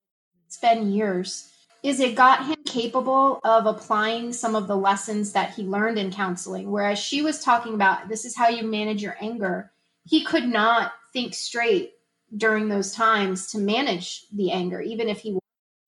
It's 0.47 0.57
been 0.57 0.93
years 0.93 1.53
is 1.83 1.99
it 1.99 2.15
got 2.15 2.47
him 2.47 2.57
capable 2.65 3.41
of 3.43 3.67
applying 3.67 4.33
some 4.33 4.55
of 4.55 4.69
the 4.69 4.77
lessons 4.77 5.33
that 5.33 5.51
he 5.51 5.65
learned 5.65 5.99
in 5.99 6.13
counseling. 6.13 6.71
Whereas 6.71 6.99
she 6.99 7.23
was 7.23 7.43
talking 7.43 7.75
about 7.75 8.09
this 8.09 8.25
is 8.25 8.37
how 8.37 8.49
you 8.49 8.63
manage 8.63 9.03
your 9.03 9.17
anger, 9.21 9.73
he 10.05 10.25
could 10.25 10.47
not 10.47 10.93
think 11.13 11.35
straight 11.35 11.93
during 12.37 12.69
those 12.69 12.93
times 12.93 13.49
to 13.49 13.59
manage 13.59 14.25
the 14.33 14.53
anger, 14.53 14.81
even 14.81 15.09
if 15.09 15.21
he 15.21 15.33
wanted 15.33 15.41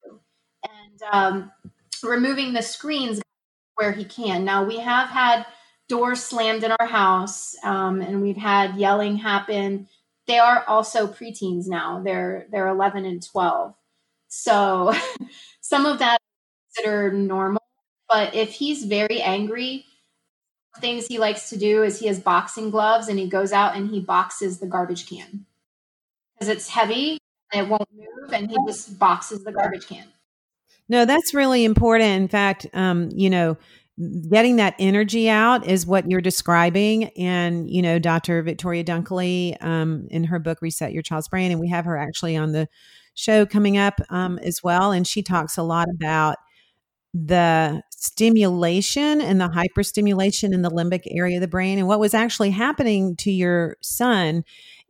to. 0.05 0.21
And 0.65 1.03
um, 1.13 1.53
removing 2.03 2.53
the 2.53 2.63
screens 2.63 3.21
where 3.77 3.93
he 3.93 4.05
can. 4.05 4.45
Now, 4.45 4.65
we 4.65 4.79
have 4.79 5.09
had 5.09 5.47
doors 5.89 6.23
slammed 6.23 6.65
in 6.65 6.73
our 6.79 6.87
house 6.87 7.55
um, 7.65 8.01
and 8.01 8.23
we've 8.23 8.37
had 8.37 8.77
yelling 8.77 9.17
happen. 9.17 9.89
They 10.27 10.39
are 10.39 10.65
also 10.67 11.07
preteens 11.07 11.67
now, 11.67 12.03
they're, 12.03 12.47
they're 12.51 12.69
11 12.69 13.05
and 13.05 13.25
12. 13.25 13.75
So, 14.29 14.95
some 15.61 15.87
of 15.87 15.99
that 15.99 16.19
consider 16.75 17.13
normal. 17.13 17.63
But 18.09 18.35
if 18.35 18.53
he's 18.53 18.85
very 18.85 19.21
angry, 19.21 19.85
things 20.81 21.07
he 21.07 21.19
likes 21.19 21.51
to 21.51 21.57
do 21.57 21.83
is 21.83 21.99
he 21.99 22.07
has 22.07 22.21
boxing 22.21 22.71
gloves 22.71 23.09
and 23.09 23.19
he 23.19 23.29
goes 23.29 23.53
out 23.53 23.77
and 23.77 23.89
he 23.91 24.01
boxes 24.01 24.59
the 24.59 24.67
garbage 24.67 25.09
can 25.09 25.47
because 26.35 26.49
it's 26.49 26.69
heavy 26.69 27.19
and 27.53 27.67
it 27.67 27.71
won't 27.71 27.88
move 27.93 28.33
and 28.33 28.50
he 28.50 28.57
just 28.67 28.99
boxes 28.99 29.45
the 29.45 29.53
garbage 29.53 29.87
can. 29.87 30.05
No, 30.88 31.05
that's 31.05 31.33
really 31.33 31.64
important. 31.64 32.11
In 32.11 32.29
fact, 32.29 32.67
um, 32.75 33.09
you 33.14 33.31
know, 33.31 33.57
getting 34.31 34.57
that 34.57 34.75
energy 34.79 35.31
out 35.31 35.67
is 35.67 35.87
what 35.87 36.11
you're 36.11 36.21
describing. 36.21 37.05
And, 37.17 37.71
you 37.71 37.81
know, 37.81 37.99
Dr. 37.99 38.43
Victoria 38.43 38.85
Dunckley 38.85 39.57
um, 39.61 40.09
in 40.11 40.25
her 40.25 40.38
book, 40.38 40.61
Reset 40.61 40.93
Your 40.93 41.03
Child's 41.03 41.29
Brain, 41.29 41.50
and 41.50 41.61
we 41.61 41.69
have 41.69 41.85
her 41.85 41.97
actually 41.97 42.37
on 42.37 42.53
the 42.53 42.69
show 43.14 43.47
coming 43.47 43.79
up 43.79 44.00
um, 44.11 44.38
as 44.38 44.62
well. 44.62 44.91
And 44.91 45.07
she 45.07 45.23
talks 45.23 45.57
a 45.57 45.62
lot 45.62 45.88
about 45.88 46.37
the 47.14 47.81
stimulation 47.91 49.21
and 49.21 49.41
the 49.41 49.49
hyperstimulation 49.49 50.53
in 50.53 50.62
the 50.62 50.71
limbic 50.71 51.05
area 51.07 51.37
of 51.37 51.41
the 51.41 51.49
brain. 51.49 51.79
And 51.79 51.87
what 51.87 52.00
was 52.00 52.12
actually 52.12 52.50
happening 52.50 53.14
to 53.17 53.31
your 53.31 53.76
son 53.81 54.45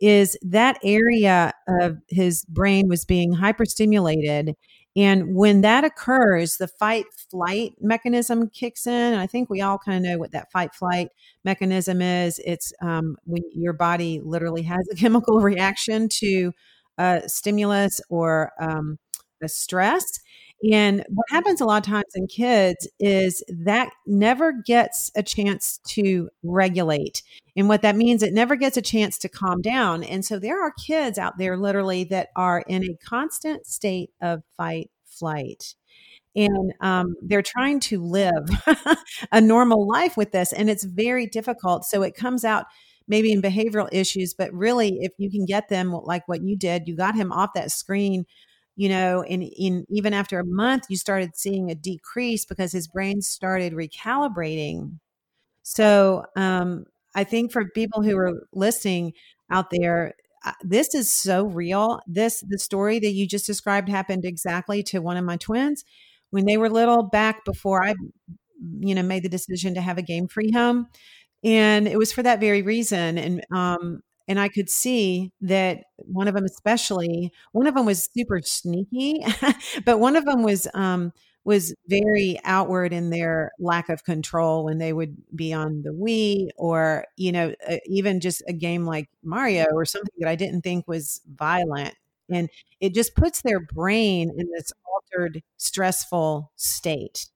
is 0.04 0.36
that 0.42 0.78
area 0.84 1.54
of 1.66 1.96
his 2.10 2.44
brain 2.44 2.88
was 2.88 3.06
being 3.06 3.34
hyperstimulated. 3.34 4.52
And 4.94 5.34
when 5.34 5.62
that 5.62 5.82
occurs, 5.82 6.58
the 6.58 6.68
fight 6.68 7.06
flight 7.30 7.72
mechanism 7.80 8.50
kicks 8.50 8.86
in. 8.86 9.14
And 9.14 9.20
I 9.20 9.26
think 9.26 9.48
we 9.48 9.62
all 9.62 9.78
kind 9.78 9.96
of 9.96 10.10
know 10.12 10.18
what 10.18 10.32
that 10.32 10.52
fight 10.52 10.74
flight 10.74 11.08
mechanism 11.42 12.02
is. 12.02 12.38
It's 12.44 12.70
um, 12.82 13.16
when 13.24 13.42
your 13.54 13.72
body 13.72 14.20
literally 14.22 14.62
has 14.64 14.86
a 14.92 14.94
chemical 15.00 15.40
reaction 15.40 16.10
to 16.20 16.52
a 16.98 17.22
stimulus 17.26 17.98
or 18.10 18.52
um, 18.60 18.98
a 19.42 19.48
stress. 19.48 20.04
And 20.72 21.04
what 21.08 21.26
happens 21.30 21.60
a 21.60 21.64
lot 21.64 21.84
of 21.84 21.92
times 21.92 22.12
in 22.14 22.26
kids 22.26 22.88
is 22.98 23.42
that 23.48 23.90
never 24.06 24.52
gets 24.52 25.10
a 25.14 25.22
chance 25.22 25.78
to 25.88 26.30
regulate. 26.42 27.22
And 27.56 27.68
what 27.68 27.82
that 27.82 27.96
means, 27.96 28.22
it 28.22 28.32
never 28.32 28.56
gets 28.56 28.76
a 28.76 28.82
chance 28.82 29.18
to 29.18 29.28
calm 29.28 29.60
down. 29.60 30.02
And 30.04 30.24
so 30.24 30.38
there 30.38 30.62
are 30.62 30.72
kids 30.86 31.18
out 31.18 31.38
there 31.38 31.56
literally 31.56 32.04
that 32.04 32.28
are 32.36 32.64
in 32.66 32.84
a 32.84 32.96
constant 33.04 33.66
state 33.66 34.10
of 34.22 34.42
fight, 34.56 34.90
flight. 35.04 35.74
And 36.36 36.72
um, 36.80 37.14
they're 37.22 37.42
trying 37.42 37.80
to 37.80 38.02
live 38.02 38.48
a 39.32 39.40
normal 39.40 39.86
life 39.86 40.16
with 40.16 40.32
this. 40.32 40.52
And 40.52 40.70
it's 40.70 40.84
very 40.84 41.26
difficult. 41.26 41.84
So 41.84 42.02
it 42.02 42.14
comes 42.14 42.44
out 42.44 42.66
maybe 43.06 43.32
in 43.32 43.42
behavioral 43.42 43.88
issues, 43.92 44.34
but 44.34 44.52
really, 44.52 44.98
if 45.00 45.12
you 45.18 45.30
can 45.30 45.44
get 45.44 45.68
them 45.68 45.92
like 45.92 46.26
what 46.26 46.42
you 46.42 46.56
did, 46.56 46.88
you 46.88 46.96
got 46.96 47.14
him 47.14 47.32
off 47.32 47.50
that 47.54 47.70
screen, 47.70 48.24
you 48.76 48.88
know, 48.88 49.22
and 49.22 49.42
in 49.42 49.86
even 49.88 50.12
after 50.14 50.38
a 50.40 50.44
month, 50.46 50.84
you 50.88 50.96
started 50.96 51.36
seeing 51.36 51.70
a 51.70 51.74
decrease 51.74 52.44
because 52.44 52.72
his 52.72 52.88
brain 52.88 53.22
started 53.22 53.72
recalibrating. 53.72 54.98
So, 55.62 56.24
um, 56.36 56.86
I 57.14 57.24
think 57.24 57.52
for 57.52 57.64
people 57.70 58.02
who 58.02 58.16
are 58.18 58.46
listening 58.52 59.12
out 59.50 59.70
there, 59.70 60.14
uh, 60.44 60.52
this 60.62 60.94
is 60.94 61.12
so 61.12 61.46
real. 61.46 62.00
This 62.06 62.44
the 62.48 62.58
story 62.58 62.98
that 63.00 63.12
you 63.12 63.26
just 63.28 63.46
described 63.46 63.88
happened 63.88 64.24
exactly 64.24 64.82
to 64.84 65.00
one 65.00 65.16
of 65.16 65.24
my 65.24 65.36
twins 65.38 65.84
when 66.30 66.46
they 66.46 66.56
were 66.58 66.68
little 66.70 67.02
back 67.04 67.44
before 67.44 67.84
I 67.84 67.94
you 68.80 68.94
know 68.94 69.02
made 69.02 69.22
the 69.22 69.28
decision 69.28 69.74
to 69.74 69.80
have 69.80 69.98
a 69.98 70.02
game 70.02 70.28
free 70.28 70.50
home 70.52 70.86
and 71.44 71.88
it 71.88 71.98
was 71.98 72.12
for 72.12 72.22
that 72.22 72.40
very 72.40 72.62
reason 72.62 73.18
and 73.18 73.44
um 73.52 74.00
and 74.28 74.40
I 74.40 74.48
could 74.48 74.70
see 74.70 75.32
that 75.42 75.84
one 75.96 76.28
of 76.28 76.34
them, 76.34 76.44
especially 76.44 77.32
one 77.52 77.66
of 77.66 77.74
them, 77.74 77.86
was 77.86 78.08
super 78.16 78.40
sneaky, 78.42 79.24
but 79.84 79.98
one 80.00 80.16
of 80.16 80.24
them 80.24 80.42
was 80.42 80.66
um, 80.74 81.12
was 81.44 81.74
very 81.88 82.38
outward 82.44 82.92
in 82.92 83.10
their 83.10 83.52
lack 83.58 83.88
of 83.90 84.04
control 84.04 84.64
when 84.64 84.78
they 84.78 84.92
would 84.94 85.16
be 85.36 85.52
on 85.52 85.82
the 85.82 85.90
Wii 85.90 86.48
or 86.56 87.04
you 87.16 87.32
know 87.32 87.54
uh, 87.68 87.76
even 87.86 88.20
just 88.20 88.42
a 88.48 88.52
game 88.52 88.84
like 88.86 89.08
Mario 89.22 89.66
or 89.74 89.84
something 89.84 90.14
that 90.18 90.28
I 90.28 90.36
didn't 90.36 90.62
think 90.62 90.88
was 90.88 91.20
violent, 91.34 91.94
and 92.30 92.48
it 92.80 92.94
just 92.94 93.14
puts 93.16 93.42
their 93.42 93.60
brain 93.60 94.30
in 94.36 94.48
this 94.56 94.72
altered, 95.12 95.42
stressful 95.58 96.50
state 96.56 97.26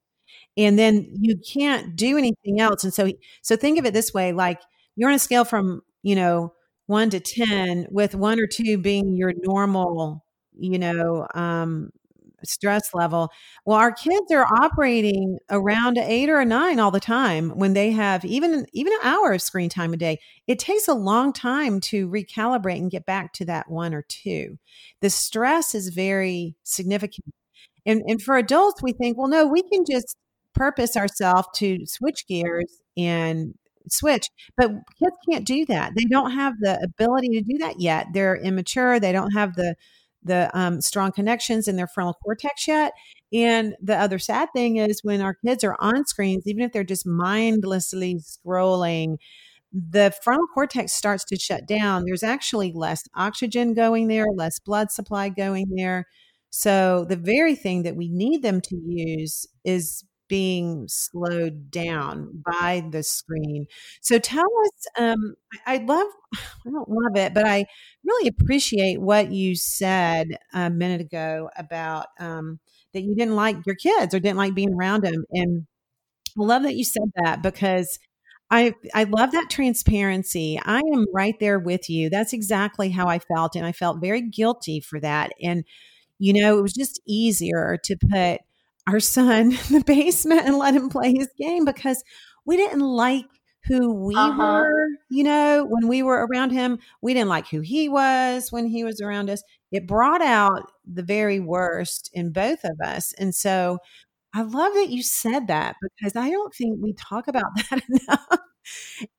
and 0.56 0.78
then 0.78 1.08
you 1.20 1.36
can't 1.38 1.96
do 1.96 2.16
anything 2.18 2.60
else 2.60 2.84
and 2.84 2.92
so 2.94 3.10
so 3.42 3.56
think 3.56 3.78
of 3.78 3.86
it 3.86 3.94
this 3.94 4.12
way 4.14 4.32
like 4.32 4.60
you're 4.96 5.08
on 5.08 5.14
a 5.14 5.18
scale 5.18 5.44
from 5.44 5.82
you 6.02 6.14
know 6.16 6.52
1 6.88 7.10
to 7.10 7.20
10 7.20 7.86
with 7.90 8.14
1 8.16 8.40
or 8.40 8.46
2 8.48 8.78
being 8.78 9.16
your 9.16 9.32
normal 9.44 10.24
you 10.58 10.78
know 10.78 11.26
um 11.34 11.90
stress 12.44 12.94
level. 12.94 13.30
Well 13.66 13.78
our 13.78 13.92
kids 13.92 14.32
are 14.32 14.46
operating 14.60 15.38
around 15.50 15.98
8 15.98 16.30
or 16.30 16.40
a 16.40 16.44
9 16.44 16.78
all 16.80 16.90
the 16.92 17.00
time 17.00 17.50
when 17.50 17.74
they 17.74 17.90
have 17.92 18.24
even 18.24 18.66
even 18.72 18.92
an 18.94 19.00
hour 19.02 19.32
of 19.32 19.42
screen 19.42 19.68
time 19.70 19.92
a 19.92 19.96
day. 19.96 20.18
It 20.46 20.58
takes 20.58 20.88
a 20.88 20.94
long 20.94 21.32
time 21.32 21.80
to 21.82 22.08
recalibrate 22.08 22.78
and 22.78 22.90
get 22.90 23.06
back 23.06 23.32
to 23.34 23.44
that 23.46 23.70
1 23.70 23.94
or 23.94 24.02
2 24.08 24.58
the 25.00 25.10
stress 25.10 25.74
is 25.74 25.88
very 25.90 26.56
significant. 26.64 27.34
And, 27.86 28.02
and 28.06 28.20
for 28.22 28.36
adults, 28.36 28.82
we 28.82 28.92
think, 28.92 29.16
well, 29.18 29.28
no, 29.28 29.46
we 29.46 29.62
can 29.62 29.84
just 29.90 30.16
purpose 30.54 30.96
ourselves 30.96 31.48
to 31.56 31.86
switch 31.86 32.26
gears 32.26 32.80
and 32.96 33.54
switch. 33.92 34.28
But 34.56 34.70
kids 34.98 35.16
can't 35.30 35.46
do 35.46 35.66
that. 35.66 35.92
They 35.96 36.04
don't 36.04 36.32
have 36.32 36.54
the 36.60 36.78
ability 36.82 37.28
to 37.30 37.42
do 37.42 37.58
that 37.58 37.80
yet. 37.80 38.08
They're 38.12 38.36
immature. 38.36 39.00
They 39.00 39.12
don't 39.12 39.32
have 39.32 39.54
the 39.56 39.74
the 40.24 40.50
um, 40.52 40.80
strong 40.80 41.12
connections 41.12 41.68
in 41.68 41.76
their 41.76 41.86
frontal 41.86 42.14
cortex 42.24 42.66
yet. 42.66 42.92
And 43.32 43.76
the 43.80 43.96
other 43.96 44.18
sad 44.18 44.48
thing 44.54 44.76
is 44.76 45.00
when 45.04 45.20
our 45.20 45.34
kids 45.46 45.62
are 45.64 45.76
on 45.80 46.06
screens, 46.06 46.46
even 46.46 46.62
if 46.62 46.72
they're 46.72 46.84
just 46.84 47.06
mindlessly 47.06 48.16
scrolling, 48.16 49.16
the 49.72 50.12
frontal 50.22 50.46
cortex 50.52 50.92
starts 50.92 51.24
to 51.26 51.38
shut 51.38 51.66
down. 51.66 52.04
There's 52.04 52.22
actually 52.22 52.72
less 52.72 53.02
oxygen 53.14 53.74
going 53.74 54.08
there, 54.08 54.26
less 54.34 54.58
blood 54.58 54.90
supply 54.90 55.28
going 55.28 55.66
there. 55.74 56.06
So 56.50 57.04
the 57.08 57.16
very 57.16 57.54
thing 57.54 57.82
that 57.82 57.96
we 57.96 58.08
need 58.08 58.42
them 58.42 58.60
to 58.62 58.76
use 58.86 59.46
is 59.64 60.04
being 60.28 60.86
slowed 60.88 61.70
down 61.70 62.42
by 62.44 62.82
the 62.90 63.02
screen. 63.02 63.66
So 64.00 64.18
tell 64.18 64.46
us, 64.66 64.86
um, 64.98 65.34
I, 65.66 65.78
love, 65.78 66.06
I 66.34 66.70
don't 66.70 66.88
love 66.88 67.16
it, 67.16 67.34
but 67.34 67.46
I 67.46 67.66
really 68.04 68.28
appreciate 68.28 69.00
what 69.00 69.32
you 69.32 69.56
said 69.56 70.38
a 70.52 70.70
minute 70.70 71.00
ago 71.00 71.50
about 71.56 72.06
um, 72.20 72.60
that 72.94 73.02
you 73.02 73.14
didn't 73.14 73.36
like 73.36 73.56
your 73.66 73.76
kids 73.76 74.14
or 74.14 74.20
didn't 74.20 74.38
like 74.38 74.54
being 74.54 74.74
around 74.74 75.02
them. 75.04 75.24
And 75.32 75.66
I 76.38 76.42
love 76.44 76.62
that 76.62 76.76
you 76.76 76.84
said 76.84 77.10
that 77.16 77.42
because 77.42 77.98
I 78.50 78.74
I 78.94 79.04
love 79.04 79.32
that 79.32 79.48
transparency. 79.50 80.58
I 80.64 80.80
am 80.94 81.06
right 81.14 81.38
there 81.40 81.58
with 81.58 81.90
you. 81.90 82.08
That's 82.10 82.32
exactly 82.32 82.90
how 82.90 83.06
I 83.08 83.18
felt 83.18 83.56
and 83.56 83.66
I 83.66 83.72
felt 83.72 84.00
very 84.00 84.22
guilty 84.22 84.80
for 84.80 85.00
that. 85.00 85.32
And 85.42 85.64
you 86.18 86.32
know, 86.34 86.58
it 86.58 86.62
was 86.62 86.74
just 86.74 87.00
easier 87.06 87.78
to 87.84 87.96
put 88.10 88.40
our 88.88 89.00
son 89.00 89.52
in 89.68 89.78
the 89.78 89.84
basement 89.86 90.42
and 90.44 90.58
let 90.58 90.74
him 90.74 90.88
play 90.88 91.12
his 91.16 91.28
game 91.38 91.64
because 91.64 92.02
we 92.44 92.56
didn't 92.56 92.80
like 92.80 93.26
who 93.64 93.92
we 93.92 94.14
uh-huh. 94.14 94.42
were, 94.42 94.86
you 95.10 95.22
know, 95.22 95.66
when 95.68 95.88
we 95.88 96.02
were 96.02 96.26
around 96.26 96.50
him. 96.50 96.78
We 97.02 97.12
didn't 97.12 97.28
like 97.28 97.48
who 97.48 97.60
he 97.60 97.88
was 97.88 98.50
when 98.50 98.66
he 98.66 98.82
was 98.82 99.00
around 99.00 99.28
us. 99.28 99.42
It 99.70 99.86
brought 99.86 100.22
out 100.22 100.70
the 100.90 101.02
very 101.02 101.38
worst 101.38 102.10
in 102.14 102.32
both 102.32 102.64
of 102.64 102.78
us. 102.82 103.12
And 103.18 103.34
so 103.34 103.78
I 104.34 104.42
love 104.42 104.72
that 104.74 104.88
you 104.88 105.02
said 105.02 105.48
that 105.48 105.76
because 105.82 106.16
I 106.16 106.30
don't 106.30 106.54
think 106.54 106.78
we 106.80 106.94
talk 106.94 107.28
about 107.28 107.44
that 107.70 107.82
enough. 107.88 108.40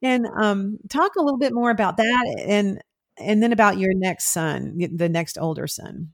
and 0.01 0.25
um, 0.41 0.77
talk 0.89 1.15
a 1.15 1.21
little 1.21 1.39
bit 1.39 1.53
more 1.53 1.71
about 1.71 1.97
that 1.97 2.43
and 2.45 2.81
and 3.21 3.43
then 3.43 3.51
about 3.51 3.77
your 3.77 3.93
next 3.93 4.27
son, 4.27 4.77
the 4.77 5.09
next 5.09 5.38
older 5.38 5.67
son. 5.67 6.13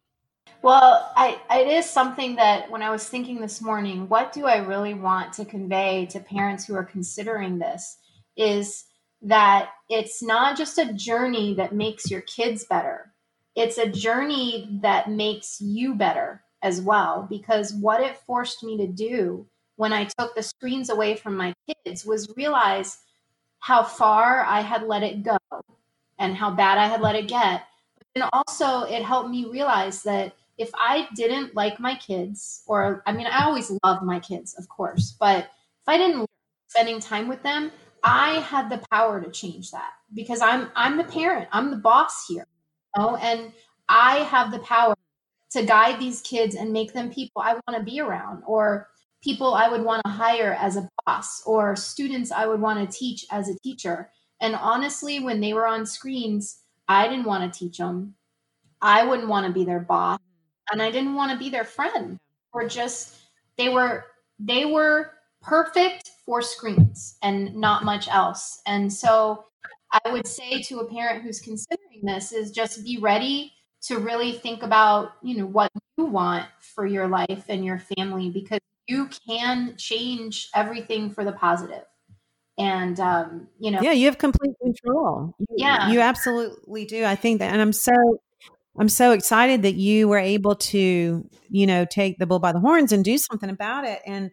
Well, 0.65 1.11
I, 1.15 1.39
it 1.51 1.67
is 1.67 1.87
something 1.87 2.37
that 2.37 2.71
when 2.71 2.81
I 2.81 2.89
was 2.89 3.07
thinking 3.07 3.39
this 3.39 3.61
morning, 3.61 4.09
what 4.09 4.33
do 4.33 4.47
I 4.47 4.57
really 4.57 4.95
want 4.95 5.31
to 5.33 5.45
convey 5.45 6.07
to 6.07 6.19
parents 6.19 6.65
who 6.65 6.73
are 6.73 6.83
considering 6.83 7.59
this? 7.59 7.99
Is 8.35 8.85
that 9.21 9.69
it's 9.91 10.23
not 10.23 10.57
just 10.57 10.79
a 10.79 10.91
journey 10.91 11.53
that 11.53 11.75
makes 11.75 12.09
your 12.09 12.21
kids 12.21 12.65
better, 12.65 13.13
it's 13.55 13.77
a 13.77 13.87
journey 13.87 14.79
that 14.81 15.11
makes 15.11 15.61
you 15.61 15.93
better 15.93 16.41
as 16.63 16.81
well. 16.81 17.27
Because 17.29 17.71
what 17.71 18.01
it 18.01 18.17
forced 18.25 18.63
me 18.63 18.75
to 18.77 18.87
do 18.87 19.45
when 19.75 19.93
I 19.93 20.05
took 20.17 20.33
the 20.33 20.41
screens 20.41 20.89
away 20.89 21.15
from 21.15 21.37
my 21.37 21.53
kids 21.85 22.07
was 22.07 22.33
realize 22.35 22.97
how 23.59 23.83
far 23.83 24.43
I 24.43 24.61
had 24.61 24.81
let 24.81 25.03
it 25.03 25.21
go 25.21 25.37
and 26.17 26.35
how 26.35 26.49
bad 26.49 26.79
I 26.79 26.87
had 26.87 27.01
let 27.01 27.15
it 27.15 27.27
get. 27.27 27.65
And 28.15 28.23
also, 28.33 28.81
it 28.81 29.03
helped 29.03 29.29
me 29.29 29.45
realize 29.45 30.01
that 30.01 30.33
if 30.57 30.69
I 30.73 31.07
didn't 31.15 31.55
like 31.55 31.79
my 31.79 31.95
kids, 31.95 32.63
or 32.67 33.03
I 33.05 33.11
mean, 33.11 33.27
I 33.27 33.45
always 33.45 33.71
love 33.83 34.03
my 34.03 34.19
kids, 34.19 34.55
of 34.57 34.67
course, 34.69 35.15
but 35.19 35.45
if 35.45 35.87
I 35.87 35.97
didn't 35.97 36.29
spending 36.67 36.99
time 36.99 37.27
with 37.27 37.43
them, 37.43 37.71
I 38.03 38.39
had 38.39 38.69
the 38.69 38.83
power 38.91 39.21
to 39.21 39.31
change 39.31 39.71
that 39.71 39.91
because 40.13 40.41
I'm 40.41 40.69
I'm 40.75 40.97
the 40.97 41.03
parent, 41.03 41.49
I'm 41.51 41.71
the 41.71 41.77
boss 41.77 42.25
here, 42.27 42.47
you 42.95 43.03
know? 43.03 43.15
and 43.17 43.51
I 43.89 44.19
have 44.19 44.51
the 44.51 44.59
power 44.59 44.95
to 45.51 45.65
guide 45.65 45.99
these 45.99 46.21
kids 46.21 46.55
and 46.55 46.73
make 46.73 46.93
them 46.93 47.11
people 47.11 47.41
I 47.41 47.53
want 47.53 47.77
to 47.77 47.83
be 47.83 47.99
around, 47.99 48.43
or 48.45 48.87
people 49.23 49.53
I 49.53 49.69
would 49.69 49.83
want 49.83 50.03
to 50.05 50.11
hire 50.11 50.57
as 50.59 50.77
a 50.77 50.89
boss, 51.05 51.43
or 51.45 51.75
students 51.75 52.31
I 52.31 52.45
would 52.45 52.61
want 52.61 52.79
to 52.79 52.97
teach 52.97 53.25
as 53.31 53.49
a 53.49 53.59
teacher. 53.59 54.09
And 54.41 54.55
honestly, 54.55 55.19
when 55.19 55.39
they 55.41 55.53
were 55.53 55.67
on 55.67 55.85
screens, 55.85 56.59
I 56.87 57.07
didn't 57.07 57.25
want 57.25 57.51
to 57.51 57.59
teach 57.59 57.77
them. 57.77 58.15
I 58.81 59.05
wouldn't 59.05 59.29
want 59.29 59.47
to 59.47 59.53
be 59.53 59.65
their 59.65 59.79
boss 59.79 60.19
and 60.71 60.81
I 60.81 60.91
didn't 60.91 61.15
want 61.15 61.31
to 61.31 61.37
be 61.37 61.49
their 61.49 61.63
friend 61.63 62.17
or 62.53 62.67
just 62.67 63.17
they 63.57 63.69
were 63.69 64.05
they 64.39 64.65
were 64.65 65.11
perfect 65.41 66.11
for 66.25 66.41
screens 66.41 67.17
and 67.21 67.55
not 67.55 67.85
much 67.85 68.07
else. 68.07 68.61
And 68.65 68.91
so 68.91 69.45
I 69.91 70.11
would 70.11 70.27
say 70.27 70.61
to 70.63 70.79
a 70.79 70.85
parent 70.91 71.23
who's 71.23 71.39
considering 71.39 72.01
this 72.03 72.31
is 72.31 72.51
just 72.51 72.83
be 72.83 72.97
ready 72.97 73.53
to 73.83 73.99
really 73.99 74.31
think 74.33 74.63
about, 74.63 75.11
you 75.21 75.37
know, 75.37 75.45
what 75.45 75.71
you 75.97 76.05
want 76.05 76.47
for 76.59 76.85
your 76.85 77.07
life 77.07 77.45
and 77.47 77.63
your 77.63 77.79
family 77.79 78.29
because 78.29 78.59
you 78.87 79.09
can 79.27 79.75
change 79.77 80.49
everything 80.53 81.11
for 81.11 81.23
the 81.23 81.31
positive. 81.31 81.83
and 82.57 82.99
um, 82.99 83.47
you 83.59 83.69
know 83.69 83.81
yeah 83.81 83.91
you 83.91 84.05
have 84.05 84.17
complete 84.17 84.55
control 84.61 85.35
yeah 85.57 85.91
you 85.91 85.99
absolutely 85.99 86.85
do 86.85 87.03
i 87.03 87.15
think 87.15 87.39
that 87.39 87.51
and 87.51 87.61
i'm 87.61 87.73
so 87.73 87.91
I'm 88.77 88.89
so 88.89 89.11
excited 89.11 89.61
that 89.61 89.75
you 89.75 90.07
were 90.07 90.17
able 90.17 90.55
to, 90.55 91.29
you 91.49 91.67
know, 91.67 91.85
take 91.85 92.17
the 92.17 92.25
bull 92.25 92.39
by 92.39 92.51
the 92.51 92.59
horns 92.59 92.91
and 92.91 93.03
do 93.03 93.17
something 93.17 93.49
about 93.49 93.85
it. 93.85 94.01
And 94.05 94.31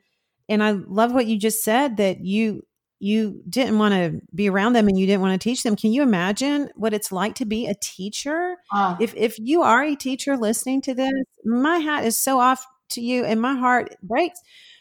and 0.48 0.62
I 0.62 0.72
love 0.72 1.12
what 1.12 1.26
you 1.26 1.38
just 1.38 1.62
said 1.62 1.96
that 1.98 2.20
you 2.24 2.62
you 2.98 3.42
didn't 3.48 3.78
want 3.78 3.94
to 3.94 4.20
be 4.33 4.48
around 4.48 4.74
them 4.74 4.87
and 4.87 4.98
you 4.98 5.07
didn't 5.07 5.22
want 5.22 5.40
to 5.40 5.44
teach 5.44 5.64
them. 5.64 5.74
Can 5.74 5.92
you 5.92 6.02
imagine 6.02 6.70
what 6.76 6.94
it's 6.94 7.11
like 7.11 7.35
to 7.37 7.44
be 7.44 7.66
a 7.66 7.74
teacher? 7.74 8.57
Uh, 8.72 8.96
if 9.00 9.14
if 9.16 9.38
you 9.38 9.62
are 9.62 9.83
a 9.83 9.96
teacher 9.96 10.37
listening 10.37 10.81
to 10.83 10.94
this, 10.94 11.12
my 11.44 11.78
hat 11.78 12.05
is 12.05 12.16
so 12.16 12.38
off 12.38 12.64
to 12.90 13.00
you 13.00 13.24
and 13.24 13.40
my 13.40 13.55
heart 13.55 13.96
breaks 14.02 14.40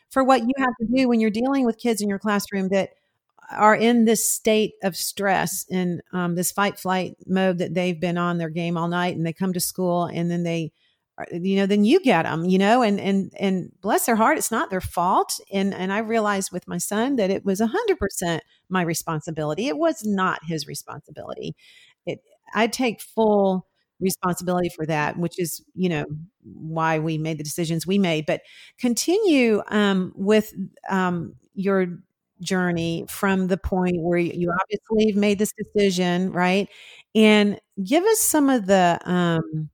for 0.09 0.23
what 0.23 0.41
you 0.41 0.51
have 0.57 0.75
to 0.79 0.87
do 0.93 1.07
when 1.07 1.19
you're 1.19 1.29
dealing 1.29 1.65
with 1.65 1.77
kids 1.77 2.01
in 2.01 2.09
your 2.09 2.19
classroom 2.19 2.67
that 2.69 2.89
are 3.51 3.75
in 3.75 4.05
this 4.05 4.29
state 4.29 4.73
of 4.83 4.95
stress 4.95 5.65
and 5.69 6.01
um, 6.13 6.35
this 6.35 6.51
fight 6.51 6.79
flight 6.79 7.15
mode 7.27 7.57
that 7.59 7.73
they've 7.73 7.99
been 7.99 8.17
on 8.17 8.37
their 8.37 8.49
game 8.49 8.77
all 8.77 8.87
night 8.87 9.15
and 9.15 9.25
they 9.25 9.33
come 9.33 9.53
to 9.53 9.59
school 9.59 10.05
and 10.05 10.29
then 10.31 10.43
they 10.43 10.71
you 11.31 11.55
know 11.55 11.65
then 11.65 11.83
you 11.83 11.99
get 12.01 12.23
them 12.23 12.45
you 12.45 12.57
know 12.57 12.81
and 12.81 12.99
and 12.99 13.31
and 13.39 13.71
bless 13.81 14.05
their 14.05 14.15
heart 14.15 14.37
it's 14.37 14.51
not 14.51 14.69
their 14.69 14.81
fault. 14.81 15.39
And 15.51 15.73
and 15.73 15.93
i 15.93 15.99
realized 15.99 16.51
with 16.51 16.67
my 16.67 16.77
son 16.77 17.15
that 17.17 17.29
it 17.29 17.45
was 17.45 17.61
100% 17.61 18.39
my 18.69 18.81
responsibility. 18.81 19.67
It 19.67 19.77
was 19.77 20.03
not 20.03 20.39
his 20.47 20.67
responsibility. 20.67 21.55
It 22.05 22.19
i 22.53 22.67
take 22.67 23.01
full 23.01 23.67
responsibility 23.99 24.69
for 24.69 24.85
that 24.87 25.17
which 25.19 25.39
is 25.39 25.63
you 25.75 25.87
know 25.87 26.05
why 26.43 26.97
we 26.97 27.17
made 27.17 27.37
the 27.37 27.43
decisions 27.43 27.85
we 27.85 27.99
made. 27.99 28.25
But 28.25 28.41
continue 28.79 29.61
um, 29.67 30.13
with 30.15 30.53
um, 30.89 31.35
your 31.53 31.99
journey 32.41 33.05
from 33.07 33.47
the 33.47 33.57
point 33.57 34.01
where 34.01 34.17
you 34.17 34.51
obviously 34.61 35.11
have 35.11 35.19
made 35.19 35.39
this 35.39 35.53
decision, 35.53 36.31
right? 36.31 36.67
And 37.15 37.59
give 37.83 38.03
us 38.03 38.19
some 38.19 38.49
of 38.49 38.65
the 38.65 38.99
um, 39.05 39.69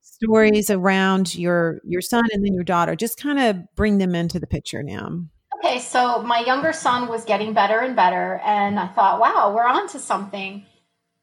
stories 0.00 0.70
around 0.70 1.34
your 1.34 1.80
your 1.84 2.00
son 2.00 2.24
and 2.32 2.44
then 2.44 2.54
your 2.54 2.64
daughter. 2.64 2.94
Just 2.94 3.18
kind 3.18 3.38
of 3.38 3.56
bring 3.74 3.98
them 3.98 4.14
into 4.14 4.38
the 4.38 4.46
picture 4.46 4.82
now. 4.82 5.20
Okay, 5.58 5.78
so 5.78 6.22
my 6.22 6.40
younger 6.40 6.72
son 6.72 7.08
was 7.08 7.24
getting 7.24 7.52
better 7.52 7.80
and 7.80 7.94
better, 7.94 8.40
and 8.44 8.78
I 8.78 8.88
thought, 8.88 9.20
wow, 9.20 9.52
we're 9.54 9.66
on 9.66 9.88
to 9.88 9.98
something. 9.98 10.64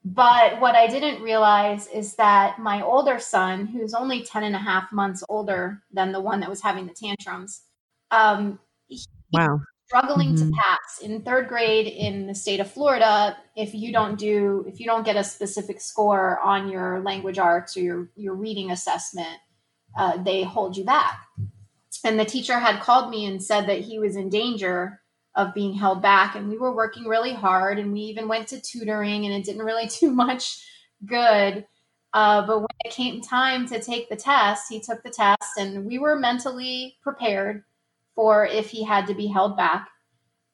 But 0.05 0.61
what 0.61 0.75
I 0.75 0.87
didn't 0.87 1.21
realize 1.21 1.87
is 1.87 2.15
that 2.15 2.57
my 2.57 2.81
older 2.81 3.19
son, 3.19 3.65
who's 3.65 3.93
only 3.93 4.23
10 4.23 4.43
and 4.43 4.55
a 4.55 4.59
half 4.59 4.93
months 4.93 5.23
older 5.27 5.83
than 5.91 6.13
the 6.13 6.21
one 6.21 6.39
that 6.39 6.49
was 6.49 6.61
having 6.61 6.87
the 6.87 6.93
tantrums, 6.93 7.63
um, 8.09 8.59
he, 8.87 9.03
wow 9.33 9.59
struggling 9.89 10.35
mm-hmm. 10.35 10.51
to 10.51 10.55
pass. 10.55 10.99
In 11.01 11.23
third 11.23 11.47
grade 11.47 11.87
in 11.87 12.27
the 12.27 12.35
state 12.35 12.59
of 12.59 12.69
Florida 12.69 13.35
if 13.55 13.73
you 13.73 13.91
don't 13.91 14.19
do 14.19 14.63
if 14.67 14.79
you 14.79 14.85
don't 14.85 15.03
get 15.03 15.15
a 15.15 15.23
specific 15.23 15.81
score 15.81 16.39
on 16.41 16.69
your 16.69 17.01
language 17.01 17.39
arts 17.39 17.75
or 17.75 17.79
your 17.79 18.09
your 18.15 18.35
reading 18.35 18.69
assessment 18.69 19.39
uh, 19.97 20.21
they 20.21 20.43
hold 20.43 20.77
you 20.77 20.83
back. 20.83 21.19
And 22.05 22.19
the 22.19 22.25
teacher 22.25 22.59
had 22.59 22.81
called 22.81 23.09
me 23.09 23.25
and 23.25 23.41
said 23.41 23.67
that 23.67 23.79
he 23.79 23.97
was 23.97 24.15
in 24.15 24.29
danger 24.29 25.01
of 25.35 25.55
being 25.55 25.73
held 25.73 26.03
back 26.03 26.35
and 26.35 26.49
we 26.49 26.57
were 26.57 26.75
working 26.75 27.05
really 27.05 27.33
hard 27.33 27.79
and 27.79 27.91
we 27.91 28.01
even 28.01 28.27
went 28.27 28.47
to 28.49 28.61
tutoring 28.61 29.25
and 29.25 29.33
it 29.33 29.43
didn't 29.43 29.65
really 29.65 29.89
do 29.99 30.11
much 30.11 30.63
good. 31.03 31.65
Uh, 32.13 32.45
but 32.45 32.59
when 32.59 32.67
it 32.85 32.91
came 32.91 33.21
time 33.21 33.67
to 33.67 33.79
take 33.79 34.09
the 34.09 34.15
test 34.15 34.65
he 34.67 34.79
took 34.79 35.03
the 35.03 35.11
test 35.11 35.57
and 35.59 35.85
we 35.85 35.99
were 35.99 36.15
mentally 36.15 36.97
prepared 37.03 37.63
for 38.15 38.45
if 38.45 38.69
he 38.69 38.83
had 38.83 39.07
to 39.07 39.13
be 39.13 39.27
held 39.27 39.57
back. 39.57 39.89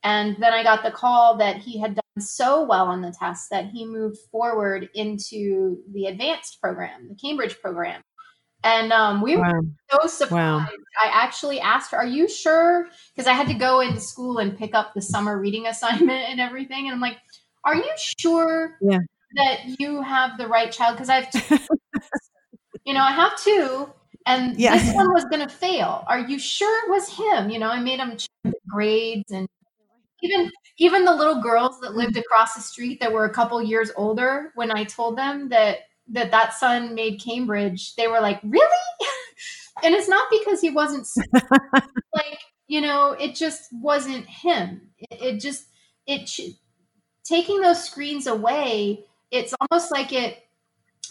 And 0.03 0.37
then 0.39 0.53
I 0.53 0.61
got 0.61 0.83
the 0.83 0.91
call 0.91 1.37
that 1.37 1.57
he 1.57 1.79
had 1.79 1.95
done 1.95 2.03
so 2.19 2.63
well 2.63 2.85
on 2.85 3.01
the 3.01 3.11
test 3.11 3.49
that 3.49 3.65
he 3.65 3.85
moved 3.85 4.17
forward 4.31 4.87
into 4.93 5.79
the 5.91 6.05
advanced 6.05 6.61
program, 6.61 7.09
the 7.09 7.15
Cambridge 7.15 7.59
program. 7.59 8.01
And 8.63 8.91
um, 8.91 9.21
we 9.21 9.35
wow. 9.35 9.51
were 9.51 9.61
so 9.91 10.07
surprised. 10.07 10.31
Wow. 10.31 10.67
I 11.03 11.09
actually 11.11 11.59
asked 11.59 11.91
her, 11.91 11.97
Are 11.97 12.05
you 12.05 12.27
sure? 12.27 12.87
Because 13.15 13.27
I 13.27 13.33
had 13.33 13.47
to 13.47 13.53
go 13.53 13.79
into 13.79 13.99
school 13.99 14.39
and 14.39 14.57
pick 14.57 14.73
up 14.73 14.93
the 14.93 15.01
summer 15.01 15.39
reading 15.39 15.67
assignment 15.67 16.29
and 16.29 16.39
everything. 16.39 16.85
And 16.85 16.93
I'm 16.93 17.01
like, 17.01 17.17
Are 17.63 17.75
you 17.75 17.91
sure 18.19 18.77
yeah. 18.81 18.99
that 19.35 19.79
you 19.79 20.01
have 20.01 20.37
the 20.37 20.47
right 20.47 20.71
child? 20.71 20.95
Because 20.95 21.09
I 21.09 21.21
have 21.21 21.31
two. 21.31 21.57
you 22.85 22.93
know, 22.93 23.01
I 23.01 23.11
have 23.11 23.37
two 23.39 23.89
and 24.25 24.59
yeah. 24.59 24.77
this 24.77 24.93
one 24.93 25.09
was 25.13 25.25
going 25.25 25.47
to 25.47 25.53
fail. 25.53 26.03
Are 26.07 26.19
you 26.19 26.39
sure 26.39 26.85
it 26.85 26.91
was 26.91 27.09
him? 27.09 27.49
You 27.49 27.59
know, 27.59 27.69
I 27.69 27.79
made 27.79 27.99
him 27.99 28.17
check 28.17 28.29
the 28.43 28.53
grades 28.67 29.31
and 29.31 29.47
even 30.21 30.51
even 30.77 31.05
the 31.05 31.15
little 31.15 31.41
girls 31.41 31.79
that 31.81 31.95
lived 31.95 32.17
across 32.17 32.55
the 32.55 32.61
street 32.61 32.99
that 32.99 33.11
were 33.11 33.25
a 33.25 33.33
couple 33.33 33.61
years 33.61 33.91
older 33.95 34.51
when 34.55 34.71
I 34.71 34.83
told 34.83 35.17
them 35.17 35.49
that 35.49 35.79
that 36.09 36.31
that 36.31 36.53
son 36.53 36.93
made 36.95 37.21
Cambridge, 37.21 37.95
they 37.95 38.07
were 38.07 38.21
like, 38.21 38.39
"Really?" 38.43 38.65
and 39.83 39.93
it's 39.93 40.07
not 40.07 40.27
because 40.31 40.61
he 40.61 40.69
wasn't 40.69 41.07
like 42.13 42.39
you 42.67 42.81
know 42.81 43.11
it 43.11 43.35
just 43.35 43.69
wasn't 43.73 44.25
him 44.25 44.81
it, 44.97 45.21
it 45.21 45.39
just 45.39 45.67
it 46.07 46.29
taking 47.23 47.61
those 47.61 47.83
screens 47.83 48.27
away 48.27 49.03
it's 49.31 49.53
almost 49.61 49.91
like 49.91 50.13
it 50.13 50.43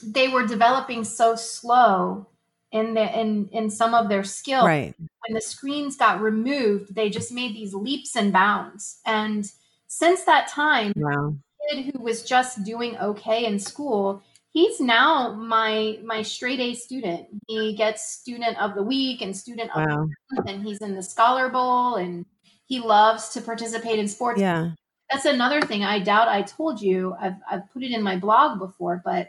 they 0.03 0.29
were 0.29 0.47
developing 0.47 1.05
so 1.05 1.35
slow 1.35 2.27
in 2.75 2.93
the 2.93 3.19
in 3.19 3.49
in 3.53 3.71
some 3.71 3.95
of 3.95 4.11
their 4.11 4.25
skill 4.25 4.67
right 4.67 4.95
when 4.99 5.35
the 5.35 5.41
screens 5.41 5.97
got 5.97 6.21
removed 6.21 6.95
they 6.95 7.09
just 7.09 7.33
made 7.33 7.55
these 7.55 7.73
leaps 7.73 8.15
and 8.17 8.33
bounds 8.33 9.01
and 9.07 9.51
since 9.87 10.25
that 10.25 10.49
time 10.49 10.93
wow. 10.97 11.35
kid 11.71 11.85
who 11.87 12.03
was 12.03 12.23
just 12.23 12.65
doing 12.65 12.99
okay 12.99 13.47
in 13.47 13.59
school 13.59 14.23
he's 14.55 14.81
now 14.81 15.35
my 15.35 15.99
my 16.03 16.23
straight 16.23 16.61
A 16.61 16.75
student. 16.75 17.27
He 17.47 17.75
gets 17.75 18.09
student 18.09 18.61
of 18.63 18.75
the 18.75 18.83
week 18.83 19.21
and 19.21 19.37
student 19.37 19.71
wow. 19.77 19.83
of 19.83 19.89
the 19.89 20.15
month, 20.33 20.49
and 20.49 20.63
he's 20.65 20.79
in 20.79 20.95
the 20.95 21.03
scholar 21.03 21.51
bowl 21.51 21.97
and 21.97 22.25
he 22.67 22.81
loves 22.81 23.29
to 23.31 23.43
participate 23.43 23.99
in 23.99 24.09
sports. 24.09 24.41
Yeah. 24.41 24.71
That's 25.11 25.27
another 25.27 25.61
thing 25.61 25.85
I 25.85 25.99
doubt 25.99 26.29
I 26.29 26.43
told 26.43 26.81
you. 26.81 27.15
I've, 27.21 27.35
I've 27.51 27.71
put 27.73 27.83
it 27.83 27.93
in 27.93 28.03
my 28.03 28.17
blog 28.17 28.59
before, 28.59 29.03
but 29.05 29.29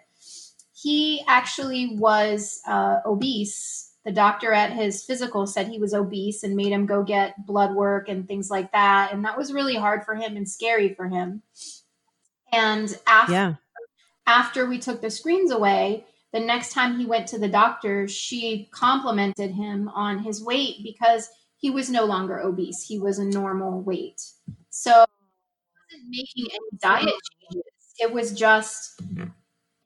he 0.85 1.23
actually 1.27 1.97
was 1.97 2.61
uh, 2.67 2.97
obese. 3.05 3.93
The 4.05 4.11
doctor 4.11 4.53
at 4.53 4.71
his 4.71 5.03
physical 5.03 5.47
said 5.47 5.67
he 5.67 5.79
was 5.79 5.95
obese 5.95 6.43
and 6.43 6.55
made 6.55 6.71
him 6.71 6.85
go 6.85 7.01
get 7.03 7.45
blood 7.47 7.73
work 7.73 8.07
and 8.07 8.27
things 8.27 8.51
like 8.51 8.71
that. 8.71 9.11
And 9.11 9.25
that 9.25 9.37
was 9.37 9.51
really 9.51 9.75
hard 9.75 10.05
for 10.05 10.13
him 10.13 10.37
and 10.37 10.47
scary 10.47 10.93
for 10.93 11.07
him. 11.07 11.41
And 12.53 12.95
after 13.07 13.33
yeah 13.33 13.53
after 14.27 14.65
we 14.65 14.79
took 14.79 15.01
the 15.01 15.09
screens 15.09 15.51
away, 15.51 16.05
the 16.33 16.39
next 16.39 16.73
time 16.73 16.97
he 16.97 17.05
went 17.05 17.27
to 17.27 17.39
the 17.39 17.47
doctor, 17.47 18.07
she 18.07 18.69
complimented 18.71 19.51
him 19.51 19.89
on 19.89 20.19
his 20.19 20.43
weight 20.43 20.77
because 20.83 21.29
he 21.57 21.69
was 21.69 21.89
no 21.89 22.05
longer 22.05 22.39
obese. 22.39 22.83
He 22.83 22.99
was 22.99 23.19
a 23.19 23.25
normal 23.25 23.81
weight. 23.81 24.21
So 24.69 24.91
he 24.91 25.95
wasn't 25.95 26.09
making 26.09 26.45
any 26.51 26.79
diet 26.81 27.21
changes. 27.41 27.71
It 27.99 28.11
was 28.11 28.33
just 28.33 29.01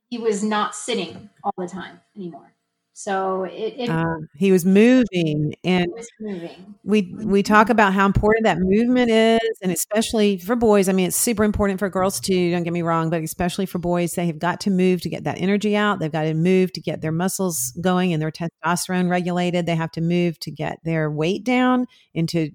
he 0.09 0.17
was 0.17 0.43
not 0.43 0.75
sitting 0.75 1.29
all 1.43 1.53
the 1.57 1.67
time 1.67 1.99
anymore. 2.15 2.53
So 2.93 3.43
it, 3.45 3.75
it 3.77 3.89
uh, 3.89 4.17
he 4.35 4.51
was 4.51 4.65
moving, 4.65 5.55
and 5.63 5.87
was 5.95 6.09
moving. 6.19 6.75
we 6.83 7.15
we 7.23 7.43
talk 7.43 7.69
about 7.69 7.93
how 7.93 8.05
important 8.05 8.43
that 8.43 8.57
movement 8.59 9.09
is, 9.09 9.39
and 9.63 9.71
especially 9.71 10.37
for 10.37 10.57
boys. 10.57 10.89
I 10.89 10.91
mean, 10.91 11.07
it's 11.07 11.15
super 11.15 11.45
important 11.45 11.79
for 11.79 11.89
girls 11.89 12.19
too. 12.19 12.51
Don't 12.51 12.63
get 12.63 12.73
me 12.73 12.81
wrong, 12.81 13.09
but 13.09 13.23
especially 13.23 13.65
for 13.65 13.79
boys, 13.79 14.15
they 14.15 14.25
have 14.27 14.37
got 14.37 14.59
to 14.61 14.69
move 14.69 14.99
to 15.03 15.09
get 15.09 15.23
that 15.23 15.39
energy 15.39 15.77
out. 15.77 15.99
They've 15.99 16.11
got 16.11 16.23
to 16.23 16.33
move 16.33 16.73
to 16.73 16.81
get 16.81 16.99
their 16.99 17.13
muscles 17.13 17.71
going 17.79 18.11
and 18.11 18.21
their 18.21 18.31
testosterone 18.31 19.09
regulated. 19.09 19.65
They 19.65 19.77
have 19.77 19.91
to 19.91 20.01
move 20.01 20.37
to 20.41 20.51
get 20.51 20.79
their 20.83 21.09
weight 21.09 21.45
down 21.45 21.85
and 22.13 22.27
to 22.29 22.51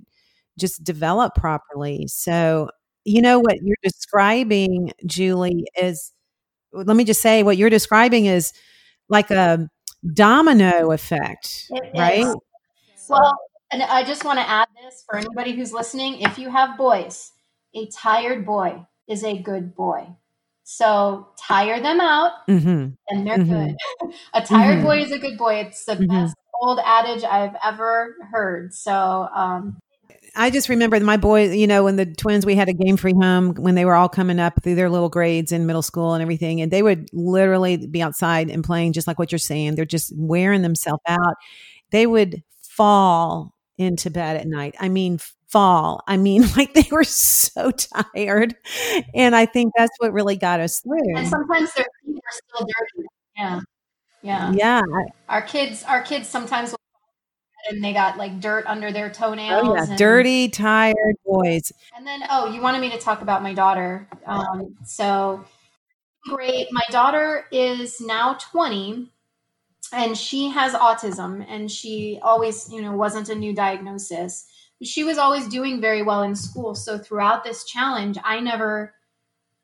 just 0.58 0.84
develop 0.84 1.34
properly. 1.36 2.06
So 2.08 2.68
you 3.06 3.22
know 3.22 3.38
what 3.38 3.62
you're 3.62 3.76
describing, 3.82 4.92
Julie, 5.06 5.64
is. 5.80 6.12
Let 6.74 6.96
me 6.96 7.04
just 7.04 7.22
say 7.22 7.42
what 7.42 7.56
you're 7.56 7.70
describing 7.70 8.26
is 8.26 8.52
like 9.08 9.30
a 9.30 9.68
domino 10.12 10.90
effect, 10.90 11.66
it 11.70 11.90
right? 11.96 12.26
Is. 12.26 12.36
Well, 13.08 13.38
and 13.70 13.82
I 13.82 14.04
just 14.04 14.24
want 14.24 14.38
to 14.38 14.48
add 14.48 14.68
this 14.82 15.04
for 15.06 15.16
anybody 15.16 15.52
who's 15.52 15.72
listening 15.72 16.20
if 16.20 16.38
you 16.38 16.50
have 16.50 16.76
boys, 16.76 17.32
a 17.74 17.86
tired 17.88 18.44
boy 18.44 18.86
is 19.08 19.24
a 19.24 19.38
good 19.38 19.74
boy. 19.74 20.06
So 20.64 21.28
tire 21.38 21.80
them 21.80 22.00
out 22.00 22.32
mm-hmm. 22.48 22.88
and 23.08 23.26
they're 23.26 23.38
mm-hmm. 23.38 23.66
good. 23.66 24.14
a 24.34 24.42
tired 24.42 24.76
mm-hmm. 24.76 24.86
boy 24.86 24.98
is 24.98 25.12
a 25.12 25.18
good 25.18 25.36
boy. 25.36 25.56
It's 25.56 25.84
the 25.84 25.94
mm-hmm. 25.94 26.06
best 26.06 26.36
old 26.62 26.80
adage 26.84 27.24
I've 27.24 27.56
ever 27.62 28.16
heard. 28.30 28.72
So, 28.72 29.28
um, 29.34 29.78
I 30.36 30.50
just 30.50 30.68
remember 30.68 30.98
my 31.00 31.16
boys, 31.16 31.54
you 31.54 31.66
know, 31.66 31.84
when 31.84 31.96
the 31.96 32.06
twins, 32.06 32.44
we 32.44 32.54
had 32.54 32.68
a 32.68 32.72
game 32.72 32.96
free 32.96 33.14
home 33.14 33.54
when 33.54 33.74
they 33.74 33.84
were 33.84 33.94
all 33.94 34.08
coming 34.08 34.40
up 34.40 34.62
through 34.62 34.74
their 34.74 34.90
little 34.90 35.08
grades 35.08 35.52
in 35.52 35.66
middle 35.66 35.82
school 35.82 36.14
and 36.14 36.22
everything. 36.22 36.60
And 36.60 36.70
they 36.70 36.82
would 36.82 37.08
literally 37.12 37.86
be 37.86 38.02
outside 38.02 38.50
and 38.50 38.64
playing 38.64 38.92
just 38.92 39.06
like 39.06 39.18
what 39.18 39.30
you're 39.32 39.38
saying. 39.38 39.74
They're 39.74 39.84
just 39.84 40.12
wearing 40.16 40.62
themselves 40.62 41.02
out. 41.06 41.34
They 41.90 42.06
would 42.06 42.42
fall 42.62 43.54
into 43.78 44.10
bed 44.10 44.36
at 44.36 44.46
night. 44.46 44.74
I 44.80 44.88
mean, 44.88 45.18
fall. 45.48 46.02
I 46.08 46.16
mean, 46.16 46.44
like 46.56 46.74
they 46.74 46.88
were 46.90 47.04
so 47.04 47.70
tired. 47.70 48.56
And 49.14 49.36
I 49.36 49.46
think 49.46 49.72
that's 49.76 49.96
what 49.98 50.12
really 50.12 50.36
got 50.36 50.60
us 50.60 50.80
through. 50.80 51.16
And 51.16 51.28
sometimes 51.28 51.72
their 51.74 51.86
feet 52.04 52.16
are 52.16 52.56
still 52.56 52.66
dirty. 52.66 53.08
Yeah. 53.36 53.60
Yeah. 54.22 54.52
Yeah. 54.52 54.82
Our 55.28 55.42
kids, 55.42 55.84
our 55.84 56.02
kids 56.02 56.28
sometimes 56.28 56.74
and 57.68 57.82
they 57.82 57.92
got 57.92 58.16
like 58.16 58.40
dirt 58.40 58.64
under 58.66 58.92
their 58.92 59.10
toenails. 59.10 59.62
Oh, 59.64 59.74
yeah. 59.74 59.84
And, 59.88 59.98
Dirty, 59.98 60.48
tired 60.48 61.16
boys. 61.24 61.72
And 61.96 62.06
then, 62.06 62.22
oh, 62.30 62.52
you 62.52 62.60
wanted 62.60 62.80
me 62.80 62.90
to 62.90 62.98
talk 62.98 63.22
about 63.22 63.42
my 63.42 63.54
daughter. 63.54 64.08
Um, 64.26 64.76
so 64.84 65.44
great. 66.26 66.68
My 66.72 66.84
daughter 66.90 67.44
is 67.52 68.00
now 68.00 68.34
20 68.34 69.10
and 69.92 70.16
she 70.16 70.48
has 70.50 70.72
autism 70.72 71.44
and 71.48 71.70
she 71.70 72.18
always, 72.22 72.70
you 72.70 72.82
know, 72.82 72.92
wasn't 72.92 73.28
a 73.28 73.34
new 73.34 73.54
diagnosis. 73.54 74.46
She 74.82 75.04
was 75.04 75.18
always 75.18 75.48
doing 75.48 75.80
very 75.80 76.02
well 76.02 76.22
in 76.22 76.34
school. 76.34 76.74
So 76.74 76.98
throughout 76.98 77.44
this 77.44 77.64
challenge, 77.64 78.18
I 78.24 78.40
never 78.40 78.94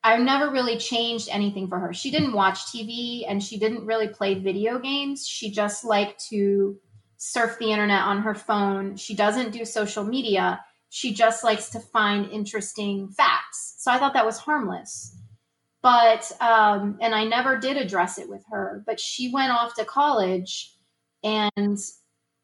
I 0.03 0.17
never 0.17 0.51
really 0.51 0.79
changed 0.79 1.29
anything 1.31 1.69
for 1.69 1.79
her. 1.79 1.93
She 1.93 2.11
didn't 2.11 2.33
watch 2.33 2.67
TV 2.67 3.25
and 3.29 3.43
she 3.43 3.59
didn't 3.59 3.85
really 3.85 4.09
play 4.09 4.35
video 4.35 4.79
games. 4.79 5.27
She 5.27 5.51
just 5.51 5.85
liked 5.85 6.27
to 6.31 6.79
surf 7.22 7.59
the 7.59 7.70
internet 7.70 8.00
on 8.00 8.22
her 8.22 8.35
phone. 8.35 8.96
She 8.96 9.14
doesn't 9.14 9.52
do 9.52 9.66
social 9.66 10.02
media. 10.02 10.59
She 10.88 11.12
just 11.12 11.44
likes 11.44 11.68
to 11.68 11.78
find 11.78 12.30
interesting 12.30 13.09
facts. 13.11 13.74
So 13.78 13.92
I 13.92 13.98
thought 13.98 14.14
that 14.14 14.24
was 14.24 14.38
harmless. 14.38 15.14
But, 15.83 16.33
um, 16.40 16.96
and 17.02 17.14
I 17.14 17.24
never 17.24 17.59
did 17.59 17.76
address 17.76 18.18
it 18.18 18.28
with 18.28 18.42
her, 18.50 18.83
but 18.87 18.98
she 18.98 19.30
went 19.30 19.52
off 19.52 19.74
to 19.74 19.85
college 19.85 20.74
and 21.22 21.78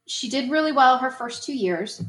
she 0.06 0.28
did 0.28 0.50
really 0.50 0.72
well 0.72 0.98
her 0.98 1.10
first 1.10 1.44
two 1.44 1.56
years. 1.56 2.02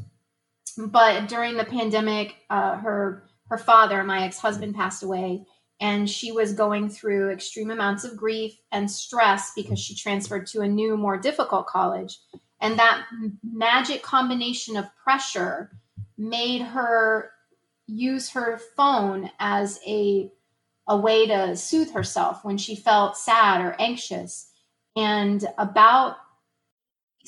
But 0.76 1.26
during 1.26 1.56
the 1.56 1.64
pandemic, 1.64 2.36
uh, 2.50 2.76
her 2.76 3.24
her 3.48 3.58
father, 3.58 4.04
my 4.04 4.24
ex 4.24 4.38
husband, 4.38 4.74
passed 4.74 5.02
away, 5.02 5.42
and 5.80 6.08
she 6.08 6.32
was 6.32 6.52
going 6.52 6.90
through 6.90 7.30
extreme 7.30 7.70
amounts 7.70 8.04
of 8.04 8.14
grief 8.16 8.52
and 8.72 8.90
stress 8.90 9.52
because 9.56 9.78
she 9.78 9.94
transferred 9.94 10.46
to 10.48 10.60
a 10.60 10.68
new, 10.68 10.98
more 10.98 11.16
difficult 11.16 11.66
college. 11.66 12.18
And 12.60 12.78
that 12.78 13.06
magic 13.42 14.02
combination 14.02 14.76
of 14.76 14.86
pressure 15.02 15.70
made 16.16 16.60
her 16.62 17.30
use 17.86 18.30
her 18.30 18.58
phone 18.76 19.30
as 19.38 19.80
a 19.86 20.30
a 20.88 20.96
way 20.96 21.26
to 21.26 21.54
soothe 21.54 21.92
herself 21.92 22.44
when 22.44 22.56
she 22.56 22.74
felt 22.74 23.16
sad 23.16 23.60
or 23.60 23.76
anxious. 23.78 24.50
And 24.96 25.44
about 25.58 26.16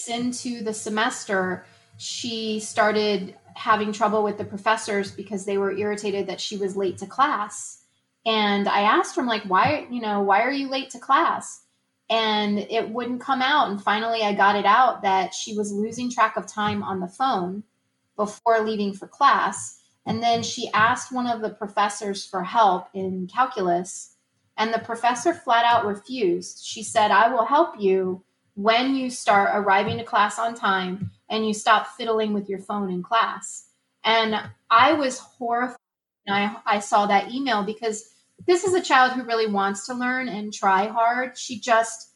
into 0.08 0.62
the 0.62 0.72
semester, 0.72 1.66
she 1.98 2.58
started 2.60 3.36
having 3.54 3.92
trouble 3.92 4.22
with 4.22 4.38
the 4.38 4.44
professors 4.44 5.10
because 5.10 5.44
they 5.44 5.58
were 5.58 5.76
irritated 5.76 6.26
that 6.26 6.40
she 6.40 6.56
was 6.56 6.76
late 6.76 6.96
to 6.98 7.06
class. 7.06 7.82
And 8.24 8.66
I 8.66 8.80
asked 8.80 9.16
her, 9.16 9.22
I'm 9.22 9.28
like, 9.28 9.42
why, 9.42 9.86
you 9.90 10.00
know, 10.00 10.20
why 10.22 10.42
are 10.42 10.52
you 10.52 10.68
late 10.68 10.90
to 10.90 10.98
class? 10.98 11.59
And 12.10 12.58
it 12.58 12.90
wouldn't 12.90 13.20
come 13.20 13.40
out. 13.40 13.70
And 13.70 13.80
finally, 13.80 14.22
I 14.22 14.34
got 14.34 14.56
it 14.56 14.66
out 14.66 15.02
that 15.02 15.32
she 15.32 15.56
was 15.56 15.72
losing 15.72 16.10
track 16.10 16.36
of 16.36 16.46
time 16.46 16.82
on 16.82 16.98
the 16.98 17.08
phone 17.08 17.62
before 18.16 18.60
leaving 18.60 18.92
for 18.92 19.06
class. 19.06 19.78
And 20.04 20.22
then 20.22 20.42
she 20.42 20.68
asked 20.74 21.12
one 21.12 21.28
of 21.28 21.40
the 21.40 21.50
professors 21.50 22.26
for 22.26 22.42
help 22.42 22.88
in 22.92 23.28
calculus, 23.32 24.16
and 24.56 24.74
the 24.74 24.78
professor 24.80 25.32
flat 25.32 25.64
out 25.64 25.86
refused. 25.86 26.64
She 26.64 26.82
said, 26.82 27.10
I 27.10 27.32
will 27.32 27.46
help 27.46 27.74
you 27.78 28.24
when 28.54 28.94
you 28.94 29.08
start 29.08 29.50
arriving 29.54 29.98
to 29.98 30.04
class 30.04 30.38
on 30.38 30.54
time 30.54 31.10
and 31.30 31.46
you 31.46 31.54
stop 31.54 31.86
fiddling 31.96 32.34
with 32.34 32.48
your 32.48 32.58
phone 32.58 32.90
in 32.90 33.02
class. 33.02 33.68
And 34.04 34.34
I 34.68 34.92
was 34.92 35.18
horrified. 35.18 35.76
I, 36.28 36.56
I 36.66 36.78
saw 36.80 37.06
that 37.06 37.32
email 37.32 37.62
because 37.62 38.10
this 38.46 38.64
is 38.64 38.74
a 38.74 38.82
child 38.82 39.12
who 39.12 39.24
really 39.24 39.46
wants 39.46 39.86
to 39.86 39.94
learn 39.94 40.28
and 40.28 40.52
try 40.52 40.86
hard. 40.86 41.36
She 41.38 41.58
just 41.58 42.10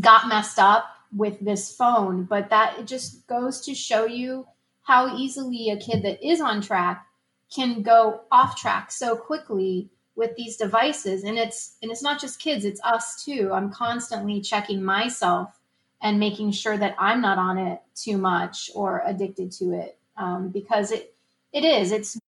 got 0.00 0.28
messed 0.28 0.58
up 0.58 0.86
with 1.14 1.40
this 1.40 1.74
phone, 1.74 2.24
but 2.24 2.50
that 2.50 2.78
it 2.78 2.86
just 2.86 3.26
goes 3.26 3.60
to 3.62 3.74
show 3.74 4.04
you 4.06 4.46
how 4.82 5.16
easily 5.16 5.70
a 5.70 5.76
kid 5.76 6.02
that 6.04 6.26
is 6.26 6.40
on 6.40 6.60
track 6.60 7.06
can 7.54 7.82
go 7.82 8.22
off 8.30 8.56
track 8.60 8.92
so 8.92 9.16
quickly 9.16 9.90
with 10.14 10.36
these 10.36 10.56
devices. 10.56 11.24
And 11.24 11.38
it's 11.38 11.76
and 11.82 11.90
it's 11.90 12.02
not 12.02 12.20
just 12.20 12.40
kids 12.40 12.64
it's 12.64 12.80
us 12.84 13.24
too. 13.24 13.50
I'm 13.52 13.72
constantly 13.72 14.40
checking 14.40 14.82
myself 14.82 15.60
and 16.02 16.18
making 16.18 16.52
sure 16.52 16.76
that 16.76 16.94
i'm 16.98 17.20
not 17.20 17.38
on 17.38 17.58
it 17.58 17.80
too 17.94 18.16
much 18.16 18.70
or 18.74 19.02
addicted 19.06 19.52
to 19.52 19.72
it 19.72 19.98
um, 20.16 20.48
because 20.48 20.90
it 20.92 21.14
it 21.52 21.64
is 21.64 21.92
it's 21.92 22.18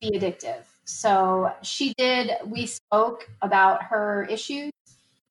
be 0.00 0.10
addictive 0.18 0.64
so 0.84 1.52
she 1.62 1.94
did, 1.96 2.32
we 2.46 2.66
spoke 2.66 3.28
about 3.42 3.84
her 3.84 4.26
issues 4.30 4.72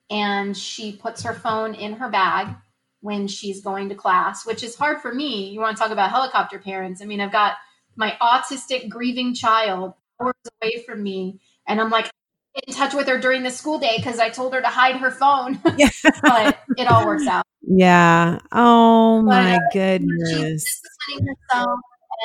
and 0.10 0.56
she 0.56 0.94
puts 0.94 1.24
her 1.24 1.34
phone 1.34 1.74
in 1.74 1.94
her 1.94 2.10
bag 2.10 2.56
when 3.02 3.28
she's 3.28 3.62
going 3.62 3.90
to 3.90 3.96
class, 3.96 4.46
which 4.46 4.64
is 4.64 4.76
hard 4.76 5.02
for 5.02 5.14
me. 5.14 5.50
You 5.50 5.60
want 5.60 5.76
to 5.76 5.82
talk 5.84 5.92
about 5.92 6.10
helicopter 6.10 6.58
parents? 6.58 7.02
I 7.02 7.06
mean, 7.06 7.20
I've 7.22 7.32
got 7.32 7.56
my 7.96 8.18
autistic 8.22 8.90
grieving 8.90 9.34
child 9.34 9.94
hours 10.22 10.34
away 10.62 10.84
from 10.86 11.04
me, 11.04 11.40
and 11.68 11.82
I'm 11.82 11.90
like 11.90 12.10
in 12.68 12.74
touch 12.74 12.94
with 12.94 13.08
her 13.08 13.20
during 13.20 13.44
the 13.44 13.52
school 13.52 13.80
day 13.80 13.96
because 13.98 14.20
I 14.20 14.30
told 14.30 14.54
her 14.54 14.62
to 14.62 14.68
hide 14.68 14.98
her 14.98 15.12
phone. 15.12 15.60
but 16.22 16.60
it 16.78 16.88
all 16.88 17.06
works 17.06 17.28
out. 17.28 17.44
Yeah. 17.62 18.40
Oh 18.52 19.22
my 19.22 19.58
but, 19.58 19.74
goodness. 19.74 20.64
She's 21.08 21.22
herself 21.52 21.80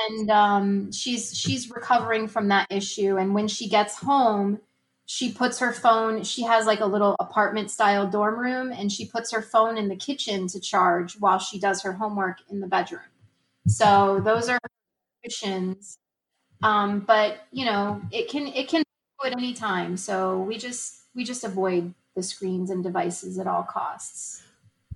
and 0.09 0.31
um, 0.31 0.92
she's 0.92 1.37
she's 1.37 1.70
recovering 1.70 2.29
from 2.29 2.48
that 2.48 2.66
issue. 2.70 3.16
And 3.16 3.35
when 3.35 3.48
she 3.48 3.68
gets 3.68 3.96
home, 3.96 4.61
she 5.07 5.33
puts 5.33 5.59
her 5.59 5.72
phone. 5.72 6.22
She 6.24 6.42
has 6.42 6.66
like 6.66 6.81
a 6.81 6.87
little 6.87 7.16
apartment 7.20 7.70
style 7.70 8.07
dorm 8.07 8.38
room, 8.38 8.72
and 8.72 8.92
she 8.92 9.07
puts 9.07 9.33
her 9.33 9.42
phone 9.42 9.79
in 9.79 9.88
the 9.88 9.96
kitchen 9.96 10.48
to 10.48 10.61
charge 10.61 11.18
while 11.18 11.38
she 11.38 11.59
does 11.59 11.83
her 11.83 11.92
homework 11.92 12.38
in 12.51 12.61
the 12.61 12.66
bedroom. 12.66 13.01
So 13.66 14.20
those 14.24 14.48
are 14.48 14.59
conditions. 15.22 15.98
Um, 16.62 17.01
but 17.01 17.46
you 17.53 17.64
know, 17.64 18.03
it 18.11 18.29
can 18.29 18.48
it 18.48 18.68
can 18.68 18.83
at 19.24 19.33
any 19.33 19.55
time. 19.55 19.96
So 19.96 20.38
we 20.40 20.59
just 20.59 21.03
we 21.14 21.24
just 21.24 21.44
avoid 21.44 21.94
the 22.14 22.22
screens 22.22 22.70
and 22.70 22.83
devices 22.83 23.38
at 23.38 23.46
all 23.46 23.62
costs. 23.62 24.42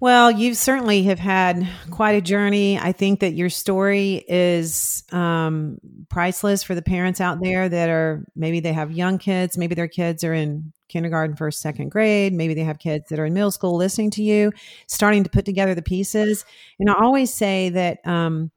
Well, 0.02 0.32
you 0.32 0.54
certainly 0.54 1.04
have 1.04 1.20
had 1.20 1.64
quite 1.92 2.16
a 2.16 2.20
journey. 2.20 2.76
I 2.76 2.90
think 2.90 3.20
that 3.20 3.34
your 3.34 3.48
story 3.48 4.24
is 4.26 5.04
um, 5.12 5.78
priceless 6.08 6.64
for 6.64 6.74
the 6.74 6.82
parents 6.82 7.20
out 7.20 7.38
there 7.40 7.68
that 7.68 7.88
are 7.88 8.24
maybe 8.34 8.58
they 8.58 8.72
have 8.72 8.90
young 8.90 9.18
kids, 9.18 9.56
maybe 9.56 9.76
their 9.76 9.86
kids 9.86 10.24
are 10.24 10.34
in 10.34 10.72
kindergarten, 10.88 11.36
first, 11.36 11.60
second 11.60 11.90
grade, 11.90 12.32
maybe 12.32 12.52
they 12.52 12.64
have 12.64 12.80
kids 12.80 13.10
that 13.10 13.20
are 13.20 13.26
in 13.26 13.32
middle 13.32 13.52
school 13.52 13.76
listening 13.76 14.10
to 14.10 14.24
you, 14.24 14.50
starting 14.88 15.22
to 15.22 15.30
put 15.30 15.44
together 15.44 15.72
the 15.72 15.82
pieces. 15.82 16.44
And 16.80 16.90
I 16.90 16.94
always 16.94 17.32
say 17.32 17.68
that, 17.68 18.04
um, 18.04 18.50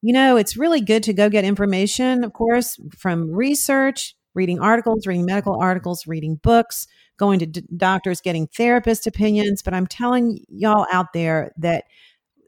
you 0.00 0.12
know, 0.12 0.36
it's 0.36 0.56
really 0.56 0.80
good 0.80 1.02
to 1.02 1.12
go 1.12 1.28
get 1.28 1.42
information, 1.42 2.22
of 2.22 2.34
course, 2.34 2.78
from 2.96 3.32
research, 3.32 4.14
reading 4.32 4.60
articles, 4.60 5.08
reading 5.08 5.26
medical 5.26 5.58
articles, 5.60 6.06
reading 6.06 6.36
books 6.36 6.86
going 7.18 7.38
to 7.40 7.46
d- 7.46 7.62
doctors, 7.76 8.20
getting 8.20 8.46
therapist 8.46 9.06
opinions. 9.06 9.62
But 9.62 9.74
I'm 9.74 9.86
telling 9.86 10.44
y'all 10.48 10.86
out 10.92 11.12
there 11.12 11.52
that 11.58 11.84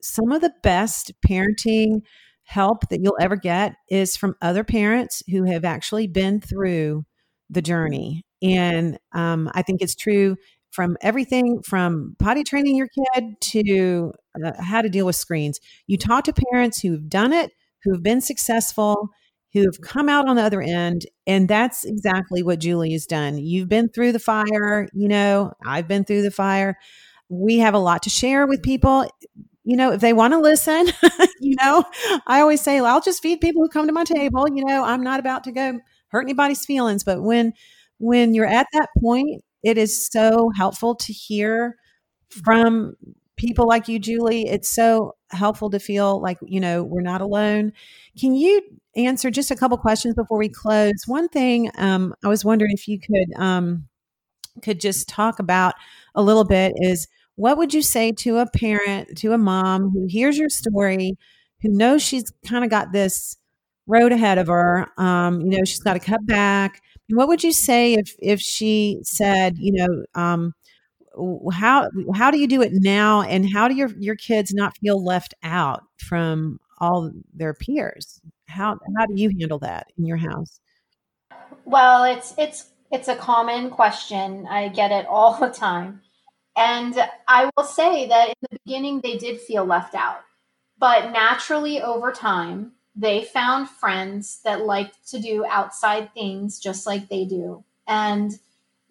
some 0.02 0.32
of 0.32 0.40
the 0.40 0.52
best 0.62 1.12
parenting 1.26 2.02
help 2.44 2.88
that 2.88 3.00
you'll 3.00 3.16
ever 3.20 3.36
get 3.36 3.74
is 3.90 4.16
from 4.16 4.36
other 4.40 4.64
parents 4.64 5.22
who 5.30 5.44
have 5.44 5.64
actually 5.64 6.06
been 6.06 6.40
through 6.40 7.04
the 7.50 7.62
journey. 7.62 8.24
And 8.42 8.98
um, 9.12 9.50
I 9.54 9.62
think 9.62 9.82
it's 9.82 9.96
true 9.96 10.36
from 10.70 10.96
everything 11.00 11.62
from 11.62 12.14
potty 12.18 12.44
training 12.44 12.76
your 12.76 12.88
kid 12.88 13.40
to 13.40 14.12
uh, 14.44 14.52
how 14.62 14.82
to 14.82 14.88
deal 14.88 15.06
with 15.06 15.16
screens. 15.16 15.58
You 15.86 15.96
talk 15.96 16.24
to 16.24 16.34
parents 16.52 16.80
who've 16.80 17.08
done 17.08 17.32
it, 17.32 17.50
who've 17.82 18.02
been 18.02 18.20
successful, 18.20 19.08
who've 19.62 19.80
come 19.80 20.08
out 20.08 20.28
on 20.28 20.36
the 20.36 20.42
other 20.42 20.60
end. 20.62 21.06
And 21.26 21.48
that's 21.48 21.84
exactly 21.84 22.42
what 22.42 22.58
Julie 22.60 22.92
has 22.92 23.06
done. 23.06 23.38
You've 23.38 23.68
been 23.68 23.88
through 23.88 24.12
the 24.12 24.18
fire, 24.18 24.88
you 24.92 25.08
know, 25.08 25.52
I've 25.64 25.88
been 25.88 26.04
through 26.04 26.22
the 26.22 26.30
fire. 26.30 26.78
We 27.28 27.58
have 27.58 27.74
a 27.74 27.78
lot 27.78 28.02
to 28.04 28.10
share 28.10 28.46
with 28.46 28.62
people. 28.62 29.06
You 29.64 29.76
know, 29.76 29.92
if 29.92 30.00
they 30.00 30.12
want 30.12 30.32
to 30.32 30.38
listen, 30.38 30.86
you 31.40 31.56
know, 31.60 31.84
I 32.26 32.40
always 32.40 32.60
say, 32.60 32.80
well, 32.80 32.94
I'll 32.94 33.00
just 33.00 33.22
feed 33.22 33.40
people 33.40 33.62
who 33.62 33.68
come 33.68 33.86
to 33.86 33.92
my 33.92 34.04
table. 34.04 34.46
You 34.52 34.64
know, 34.64 34.84
I'm 34.84 35.02
not 35.02 35.18
about 35.18 35.42
to 35.44 35.52
go 35.52 35.80
hurt 36.08 36.22
anybody's 36.22 36.64
feelings. 36.64 37.02
But 37.02 37.22
when 37.22 37.52
when 37.98 38.34
you're 38.34 38.46
at 38.46 38.66
that 38.74 38.88
point, 39.00 39.42
it 39.64 39.76
is 39.78 40.06
so 40.06 40.50
helpful 40.56 40.94
to 40.96 41.12
hear 41.12 41.76
from 42.30 42.94
people 43.36 43.66
like 43.66 43.88
you, 43.88 43.98
Julie. 43.98 44.48
It's 44.48 44.68
so 44.68 45.14
helpful 45.30 45.70
to 45.70 45.78
feel 45.78 46.20
like, 46.20 46.38
you 46.42 46.60
know, 46.60 46.82
we're 46.82 47.00
not 47.02 47.20
alone. 47.20 47.72
Can 48.18 48.34
you 48.34 48.62
answer 48.96 49.30
just 49.30 49.50
a 49.50 49.56
couple 49.56 49.76
questions 49.78 50.14
before 50.14 50.38
we 50.38 50.48
close? 50.48 50.92
One 51.06 51.28
thing 51.28 51.70
um, 51.76 52.14
I 52.24 52.28
was 52.28 52.44
wondering 52.44 52.72
if 52.72 52.88
you 52.88 52.98
could 52.98 53.40
um, 53.40 53.88
could 54.62 54.80
just 54.80 55.08
talk 55.08 55.38
about 55.38 55.74
a 56.14 56.22
little 56.22 56.44
bit 56.44 56.72
is 56.76 57.06
what 57.36 57.58
would 57.58 57.74
you 57.74 57.82
say 57.82 58.12
to 58.12 58.38
a 58.38 58.46
parent, 58.50 59.18
to 59.18 59.32
a 59.32 59.38
mom 59.38 59.90
who 59.90 60.06
hears 60.08 60.38
your 60.38 60.48
story, 60.48 61.12
who 61.60 61.68
knows 61.68 62.02
she's 62.02 62.32
kind 62.46 62.64
of 62.64 62.70
got 62.70 62.92
this 62.92 63.36
road 63.86 64.12
ahead 64.12 64.38
of 64.38 64.46
her? 64.46 64.86
Um, 64.96 65.42
you 65.42 65.58
know, 65.58 65.64
she's 65.64 65.82
got 65.82 65.94
to 65.94 66.00
cut 66.00 66.26
back. 66.26 66.80
What 67.10 67.28
would 67.28 67.44
you 67.44 67.52
say 67.52 67.94
if 67.94 68.14
if 68.20 68.40
she 68.40 68.98
said, 69.02 69.56
you 69.58 69.72
know, 69.72 70.04
um, 70.20 70.54
how 71.52 71.88
how 72.14 72.30
do 72.30 72.38
you 72.38 72.46
do 72.46 72.62
it 72.62 72.72
now 72.74 73.22
and 73.22 73.50
how 73.50 73.68
do 73.68 73.74
your 73.74 73.90
your 73.98 74.16
kids 74.16 74.52
not 74.52 74.76
feel 74.78 75.02
left 75.02 75.34
out 75.42 75.82
from 75.98 76.58
all 76.78 77.10
their 77.32 77.54
peers 77.54 78.20
how 78.46 78.78
how 78.96 79.06
do 79.06 79.14
you 79.14 79.30
handle 79.38 79.58
that 79.60 79.88
in 79.98 80.06
your 80.06 80.16
house? 80.16 80.60
Well 81.64 82.04
it's 82.04 82.34
it's 82.38 82.70
it's 82.90 83.08
a 83.08 83.16
common 83.16 83.70
question. 83.70 84.46
I 84.48 84.68
get 84.68 84.92
it 84.92 85.06
all 85.06 85.38
the 85.38 85.48
time. 85.48 86.02
And 86.56 86.94
i 87.28 87.50
will 87.56 87.64
say 87.64 88.08
that 88.08 88.28
in 88.28 88.34
the 88.50 88.58
beginning 88.64 89.00
they 89.00 89.18
did 89.18 89.40
feel 89.40 89.64
left 89.64 89.94
out. 89.94 90.20
But 90.78 91.12
naturally 91.12 91.82
over 91.82 92.12
time 92.12 92.72
they 92.94 93.24
found 93.24 93.68
friends 93.68 94.40
that 94.44 94.64
liked 94.64 95.06
to 95.10 95.20
do 95.20 95.44
outside 95.44 96.14
things 96.14 96.58
just 96.58 96.86
like 96.86 97.08
they 97.08 97.24
do. 97.24 97.64
And 97.86 98.32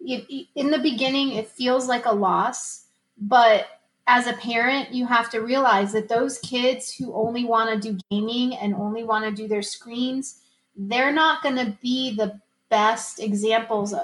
in 0.00 0.70
the 0.70 0.78
beginning 0.78 1.32
it 1.32 1.48
feels 1.48 1.88
like 1.88 2.06
a 2.06 2.12
loss 2.12 2.86
but 3.18 3.66
as 4.06 4.26
a 4.26 4.32
parent 4.34 4.92
you 4.92 5.06
have 5.06 5.30
to 5.30 5.40
realize 5.40 5.92
that 5.92 6.08
those 6.08 6.38
kids 6.38 6.92
who 6.92 7.12
only 7.14 7.44
want 7.44 7.82
to 7.82 7.92
do 7.92 7.98
gaming 8.10 8.54
and 8.56 8.74
only 8.74 9.04
want 9.04 9.24
to 9.24 9.30
do 9.30 9.48
their 9.48 9.62
screens 9.62 10.40
they're 10.76 11.12
not 11.12 11.42
going 11.42 11.56
to 11.56 11.76
be 11.80 12.14
the 12.14 12.38
best 12.68 13.20
examples 13.20 13.94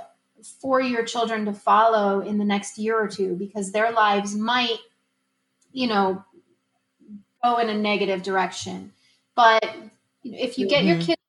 for 0.60 0.80
your 0.80 1.04
children 1.04 1.44
to 1.44 1.52
follow 1.52 2.20
in 2.20 2.38
the 2.38 2.44
next 2.44 2.78
year 2.78 2.98
or 2.98 3.06
two 3.06 3.34
because 3.36 3.70
their 3.70 3.92
lives 3.92 4.34
might 4.34 4.78
you 5.72 5.86
know 5.86 6.22
go 7.42 7.58
in 7.58 7.68
a 7.68 7.74
negative 7.74 8.22
direction 8.22 8.92
but 9.34 9.76
if 10.24 10.58
you 10.58 10.66
get 10.66 10.80
mm-hmm. 10.80 10.88
your 10.88 10.98
kids 10.98 11.22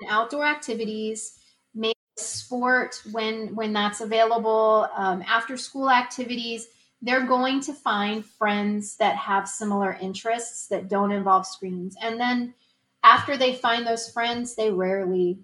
in 0.00 0.08
outdoor 0.08 0.44
activities 0.44 1.38
make 1.74 1.96
sport 2.16 3.02
when 3.12 3.54
when 3.54 3.72
that's 3.72 4.00
available 4.00 4.88
um, 4.96 5.22
after 5.28 5.56
school 5.56 5.90
activities 5.90 6.68
they're 7.02 7.26
going 7.26 7.60
to 7.60 7.72
find 7.72 8.24
friends 8.24 8.96
that 8.96 9.16
have 9.16 9.48
similar 9.48 9.96
interests 10.00 10.68
that 10.68 10.88
don't 10.88 11.12
involve 11.12 11.46
screens 11.46 11.96
and 12.02 12.18
then 12.18 12.54
after 13.02 13.36
they 13.36 13.54
find 13.54 13.86
those 13.86 14.08
friends 14.08 14.54
they 14.54 14.70
rarely 14.70 15.38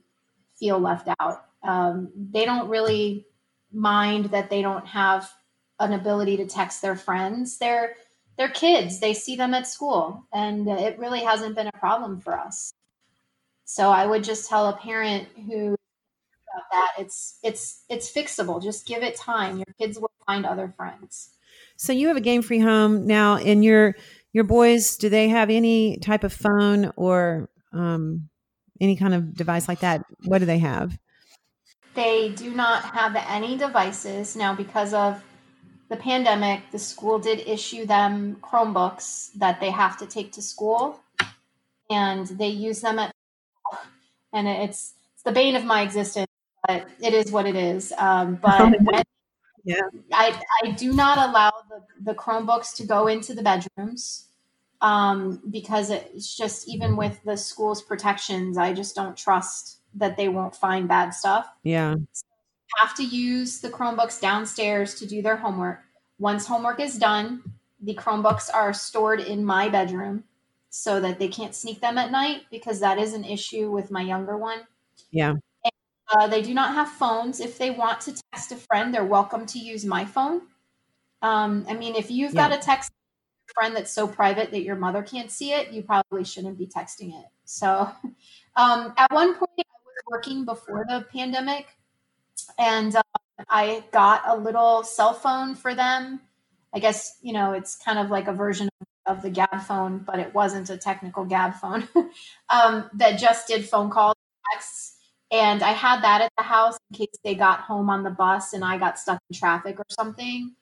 feel 0.59 0.79
left 0.79 1.09
out 1.21 1.47
um, 1.63 2.11
they 2.31 2.45
don't 2.45 2.69
really 2.69 3.27
mind 3.73 4.27
that 4.27 4.51
they 4.51 4.63
don't 4.63 4.87
have 4.87 5.31
an 5.81 5.93
ability 5.93 6.37
to 6.37 6.47
text 6.47 6.83
their 6.83 6.97
friends 6.97 7.59
they're 7.59 7.95
they're 8.37 8.49
kids 8.49 9.01
they 9.01 9.15
see 9.15 9.37
them 9.37 9.55
at 9.55 9.67
school 9.67 10.25
and 10.33 10.69
it 10.69 10.99
really 10.99 11.21
hasn't 11.21 11.55
been 11.55 11.67
a 11.67 11.79
problem 11.79 12.21
for 12.21 12.39
us 12.39 12.73
so 13.65 13.91
i 13.91 14.07
would 14.07 14.25
just 14.25 14.49
tell 14.49 14.69
a 14.69 14.77
parent 14.77 15.29
who 15.49 15.77
that. 16.73 16.93
It's 16.99 17.39
it's 17.43 17.85
it's 17.89 18.13
fixable. 18.13 18.63
Just 18.63 18.87
give 18.87 19.03
it 19.03 19.17
time. 19.17 19.59
Your 19.59 19.75
kids 19.79 19.99
will 19.99 20.11
find 20.27 20.45
other 20.45 20.73
friends. 20.77 21.31
So 21.83 21.93
you 21.93 22.07
have 22.07 22.17
a 22.17 22.21
game 22.21 22.43
free 22.43 22.61
home 22.61 23.09
now, 23.09 23.39
and 23.39 23.65
your 23.65 23.97
your 24.33 24.45
boys 24.45 24.97
do 24.97 25.09
they 25.09 25.29
have 25.31 25.51
any 25.51 25.97
type 25.97 26.23
of 26.23 26.33
phone 26.33 26.93
or 26.95 27.51
um, 27.73 28.29
any 28.81 28.95
kind 28.95 29.15
of 29.15 29.35
device 29.35 29.67
like 29.67 29.81
that? 29.81 30.05
What 30.23 30.39
do 30.39 30.45
they 30.45 30.61
have? 30.61 30.97
They 31.95 32.29
do 32.29 32.55
not 32.55 32.85
have 32.85 33.17
any 33.17 33.57
devices 33.57 34.37
now 34.37 34.55
because 34.55 34.95
of 34.95 35.25
the 35.89 35.97
pandemic. 35.97 36.61
The 36.71 36.79
school 36.79 37.19
did 37.19 37.41
issue 37.49 37.85
them 37.85 38.37
Chromebooks 38.37 39.33
that 39.39 39.59
they 39.59 39.73
have 39.73 39.99
to 39.99 40.07
take 40.07 40.31
to 40.35 40.43
school, 40.43 41.01
and 41.91 42.29
they 42.29 42.49
use 42.49 42.81
them 42.81 43.01
at 43.01 43.13
and 44.33 44.47
it's 44.47 44.95
it's 45.15 45.25
the 45.25 45.33
bane 45.33 45.57
of 45.57 45.65
my 45.65 45.83
existence 45.83 46.29
but 46.69 46.87
it 47.01 47.13
is 47.13 47.33
what 47.33 47.45
it 47.45 47.57
is. 47.57 47.93
Um, 47.99 48.37
but 48.37 48.73
when, 48.83 49.03
yeah, 49.65 49.81
I, 50.13 50.41
I 50.65 50.71
do 50.71 50.93
not 50.93 51.19
allow 51.19 51.53
the, 51.69 51.83
the 52.03 52.15
Chromebooks 52.15 52.75
to 52.77 52.87
go 52.87 53.07
into 53.07 53.35
the 53.35 53.43
bedrooms 53.43 54.29
um, 54.81 55.41
because 55.51 55.91
it's 55.91 56.37
just 56.37 56.69
even 56.69 56.97
with 56.97 57.21
the 57.25 57.37
school's 57.37 57.83
protections, 57.83 58.59
I 58.59 58.73
just 58.73 58.95
don't 58.95 59.17
trust 59.17 59.79
that 59.95 60.17
they 60.17 60.29
won't 60.29 60.57
find 60.57 60.89
bad 60.89 61.11
stuff. 61.11 61.47
Yeah, 61.63 61.95
so 62.13 62.25
have 62.81 62.95
to 62.97 63.05
use 63.05 63.61
the 63.61 63.71
Chromebooks 63.71 64.21
downstairs 64.21 64.95
to 64.97 65.07
do 65.07 65.23
their 65.23 65.37
homework. 65.37 65.81
Once 66.19 66.47
homework 66.47 66.81
is 66.81 66.99
done, 66.99 67.43
the 67.81 67.95
Chromebooks 67.95 68.49
are 68.53 68.73
stored 68.73 69.21
in 69.21 69.45
my 69.45 69.69
bedroom 69.69 70.25
so 70.71 71.01
that 71.01 71.19
they 71.19 71.29
can't 71.29 71.55
sneak 71.55 71.81
them 71.81 71.99
at 71.99 72.11
night 72.11 72.43
because 72.51 72.81
that 72.81 72.99
is 72.99 73.13
an 73.13 73.25
issue 73.25 73.71
with 73.71 73.91
my 73.91 74.01
younger 74.01 74.37
one. 74.37 74.61
Yeah. 75.11 75.35
Uh, 76.09 76.27
they 76.27 76.43
do 76.43 76.53
not 76.53 76.75
have 76.75 76.89
phones. 76.89 77.41
If 77.41 77.59
they 77.59 77.71
want 77.71 78.01
to 78.03 78.15
text 78.33 78.53
a 78.53 78.57
friend, 78.57 78.93
they're 78.93 79.05
welcome 79.05 79.47
to 79.47 79.59
use 79.59 79.85
my 79.85 80.05
phone. 80.05 80.43
Um, 81.23 81.65
I 81.69 81.75
mean, 81.75 81.95
if 81.95 82.11
you've 82.11 82.35
yeah. 82.35 82.49
got 82.49 82.59
a 82.59 82.63
text 82.63 82.91
friend 83.55 83.77
that's 83.77 83.93
so 83.93 84.09
private 84.09 84.51
that 84.51 84.63
your 84.63 84.77
mother 84.77 85.03
can't 85.03 85.31
see 85.31 85.53
it, 85.53 85.73
you 85.73 85.83
probably 85.83 86.25
shouldn't 86.25 86.59
be 86.59 86.67
texting 86.67 87.19
it. 87.19 87.27
So, 87.45 87.91
um, 88.57 88.93
at 88.97 89.13
one 89.13 89.35
point, 89.35 89.51
I 89.59 89.81
was 89.85 90.03
working 90.09 90.45
before 90.45 90.85
the 90.89 91.07
pandemic, 91.13 91.67
and 92.59 92.95
uh, 92.97 93.03
I 93.49 93.85
got 93.93 94.23
a 94.27 94.37
little 94.37 94.83
cell 94.83 95.15
phone 95.15 95.55
for 95.55 95.75
them. 95.75 96.21
I 96.75 96.79
guess 96.79 97.19
you 97.23 97.33
know 97.33 97.53
it's 97.53 97.77
kind 97.77 97.99
of 97.99 98.11
like 98.11 98.29
a 98.29 98.33
version 98.33 98.69
of 99.07 99.23
the 99.23 99.31
Gabb 99.31 99.63
phone, 99.63 99.99
but 99.99 100.19
it 100.19 100.35
wasn't 100.35 100.71
a 100.71 100.77
technical 100.77 101.27
Gabb 101.27 101.57
phone 101.57 101.89
um, 102.51 102.89
that 102.95 103.19
just 103.19 103.49
did 103.49 103.69
phone 103.69 103.91
calls, 103.91 104.17
texts, 104.53 104.92
and 105.33 105.63
I 105.63 105.71
had 105.71 106.03
that 106.03 106.21
at 106.21 106.31
the 106.37 106.45
house 106.45 106.79
in 106.91 106.99
case 106.99 107.17
they 107.25 107.35
got 107.35 107.61
home 107.61 107.89
on 107.89 108.03
the 108.03 108.11
bus 108.11 108.53
and 108.53 108.63
I 108.63 108.77
got 108.77 108.99
stuck 108.99 109.19
in 109.31 109.37
traffic 109.37 109.79
or 109.79 109.87
something. 109.89 110.55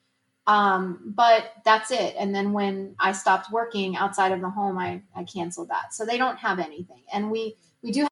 Um, 0.47 1.13
but 1.17 1.53
that's 1.65 1.91
it. 1.91 2.15
And 2.17 2.33
then 2.33 2.53
when 2.53 2.95
I 3.01 3.13
stopped 3.13 3.51
working 3.51 3.97
outside 3.97 4.31
of 4.31 4.41
the 4.41 4.49
home, 4.49 4.79
I, 4.79 5.03
I 5.15 5.25
canceled 5.25 5.69
that. 5.71 5.93
So 5.93 6.07
they 6.07 6.17
don't 6.17 6.39
have 6.39 6.61
anything. 6.61 7.03
And 7.13 7.33
we, 7.33 7.57
we 7.83 7.91
do 7.91 8.03
have 8.03 8.11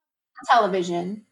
television, 0.50 1.24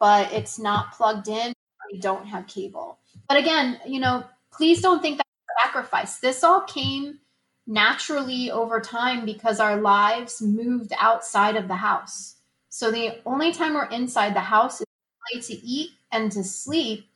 but 0.00 0.32
it's 0.32 0.58
not 0.58 0.92
plugged 0.92 1.28
in. 1.28 1.52
We 1.92 2.00
don't 2.00 2.26
have 2.26 2.48
cable. 2.48 2.98
But 3.28 3.38
again, 3.38 3.78
you 3.86 4.00
know, 4.00 4.24
please 4.52 4.80
don't 4.80 5.00
think 5.00 5.18
that 5.18 5.26
sacrifice. 5.64 6.18
This 6.18 6.42
all 6.42 6.62
came 6.62 7.20
naturally 7.68 8.50
over 8.50 8.80
time 8.80 9.24
because 9.24 9.60
our 9.60 9.80
lives 9.80 10.42
moved 10.42 10.92
outside 10.98 11.54
of 11.54 11.68
the 11.68 11.76
house. 11.76 12.36
So 12.74 12.90
the 12.90 13.20
only 13.26 13.52
time 13.52 13.74
we're 13.74 13.84
inside 13.84 14.34
the 14.34 14.40
house 14.40 14.80
is 14.80 15.46
to 15.46 15.54
eat 15.54 15.90
and 16.10 16.32
to 16.32 16.42
sleep 16.42 17.06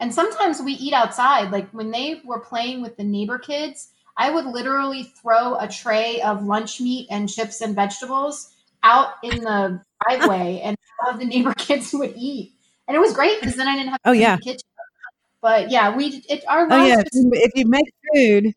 and 0.00 0.12
sometimes 0.12 0.60
we 0.60 0.72
eat 0.72 0.92
outside. 0.92 1.50
Like 1.50 1.70
when 1.70 1.90
they 1.90 2.20
were 2.24 2.40
playing 2.40 2.82
with 2.82 2.96
the 2.96 3.04
neighbor 3.04 3.38
kids, 3.38 3.88
I 4.16 4.30
would 4.30 4.46
literally 4.46 5.04
throw 5.04 5.56
a 5.56 5.68
tray 5.68 6.20
of 6.22 6.44
lunch 6.44 6.80
meat 6.80 7.08
and 7.10 7.28
chips 7.28 7.60
and 7.60 7.74
vegetables 7.74 8.52
out 8.82 9.14
in 9.22 9.40
the 9.40 9.82
driveway, 10.06 10.60
and 10.64 10.76
all 11.02 11.12
of 11.12 11.18
the 11.18 11.24
neighbor 11.24 11.54
kids 11.58 11.92
would 11.92 12.14
eat. 12.16 12.52
And 12.86 12.96
it 12.96 13.00
was 13.00 13.14
great 13.14 13.40
because 13.40 13.56
then 13.56 13.68
I 13.68 13.76
didn't 13.76 13.90
have 13.90 14.02
to 14.02 14.10
oh 14.10 14.12
yeah 14.12 14.36
kitchen. 14.36 14.60
But 15.40 15.70
yeah, 15.70 15.94
we 15.94 16.22
it 16.28 16.44
our 16.48 16.66
oh 16.70 16.84
yeah. 16.84 17.02
If 17.12 17.52
you 17.54 17.66
make 17.66 17.92
food, 18.14 18.54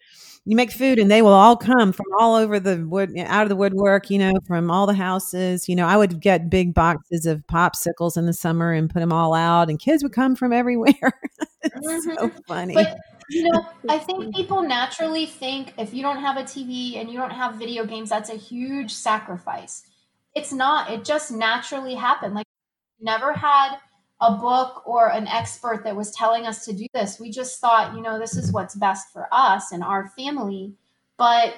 you 0.47 0.55
make 0.55 0.71
food 0.71 0.97
and 0.97 1.11
they 1.11 1.21
will 1.21 1.33
all 1.33 1.57
come 1.57 1.91
from 1.91 2.05
all 2.17 2.33
over 2.35 2.57
the 2.57 2.85
wood 2.87 3.11
out 3.19 3.43
of 3.43 3.49
the 3.49 3.55
woodwork 3.55 4.09
you 4.09 4.17
know 4.17 4.33
from 4.47 4.71
all 4.71 4.87
the 4.87 4.93
houses. 4.93 5.67
You 5.67 5.75
know 5.75 5.85
i 5.85 5.97
would 5.97 6.21
get 6.21 6.49
big 6.49 6.73
boxes 6.73 7.25
of 7.25 7.45
popsicles 7.47 8.17
in 8.17 8.25
the 8.25 8.33
summer 8.33 8.71
and 8.71 8.89
put 8.89 8.99
them 8.99 9.11
all 9.11 9.33
out 9.33 9.69
and 9.69 9.79
kids 9.79 10.03
would 10.03 10.13
come 10.13 10.35
from 10.35 10.53
everywhere. 10.53 10.93
Mm-hmm. 11.67 12.13
so 12.17 12.31
funny. 12.47 12.73
But 12.73 12.97
you 13.29 13.43
know 13.43 13.65
i 13.89 13.97
think 13.97 14.33
people 14.33 14.61
naturally 14.61 15.25
think 15.25 15.73
if 15.77 15.93
you 15.93 16.01
don't 16.01 16.19
have 16.19 16.37
a 16.37 16.43
tv 16.43 16.95
and 16.95 17.11
you 17.11 17.17
don't 17.17 17.31
have 17.31 17.55
video 17.55 17.85
games 17.85 18.09
that's 18.09 18.29
a 18.29 18.35
huge 18.35 18.93
sacrifice. 18.93 19.83
It's 20.33 20.53
not. 20.53 20.91
It 20.91 21.03
just 21.03 21.31
naturally 21.31 21.95
happened. 21.95 22.35
Like 22.35 22.45
never 23.01 23.33
had 23.33 23.77
a 24.19 24.35
book 24.35 24.87
or 24.87 25.11
an 25.11 25.27
expert 25.27 25.83
that 25.83 25.95
was 25.95 26.11
telling 26.11 26.45
us 26.45 26.65
to 26.65 26.73
do 26.73 26.87
this. 26.93 27.19
We 27.19 27.29
just 27.29 27.59
thought, 27.59 27.95
you 27.95 28.01
know, 28.01 28.17
this 28.17 28.35
is 28.35 28.51
what's 28.51 28.75
best 28.75 29.13
for 29.13 29.27
us 29.31 29.71
and 29.71 29.83
our 29.83 30.09
family. 30.09 30.73
But 31.17 31.53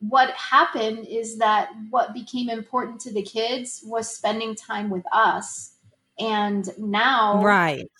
what 0.00 0.30
happened 0.30 1.06
is 1.06 1.38
that 1.38 1.70
what 1.90 2.12
became 2.12 2.50
important 2.50 3.00
to 3.02 3.12
the 3.12 3.22
kids 3.22 3.82
was 3.84 4.14
spending 4.14 4.54
time 4.54 4.90
with 4.90 5.04
us. 5.12 5.74
And 6.18 6.68
now, 6.78 7.42
right. 7.42 7.90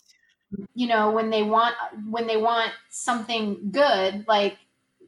You 0.75 0.87
know, 0.87 1.11
when 1.11 1.31
they 1.31 1.43
want 1.43 1.75
when 2.11 2.27
they 2.27 2.37
want 2.37 2.73
something 2.91 3.71
good, 3.71 4.27
like 4.29 4.59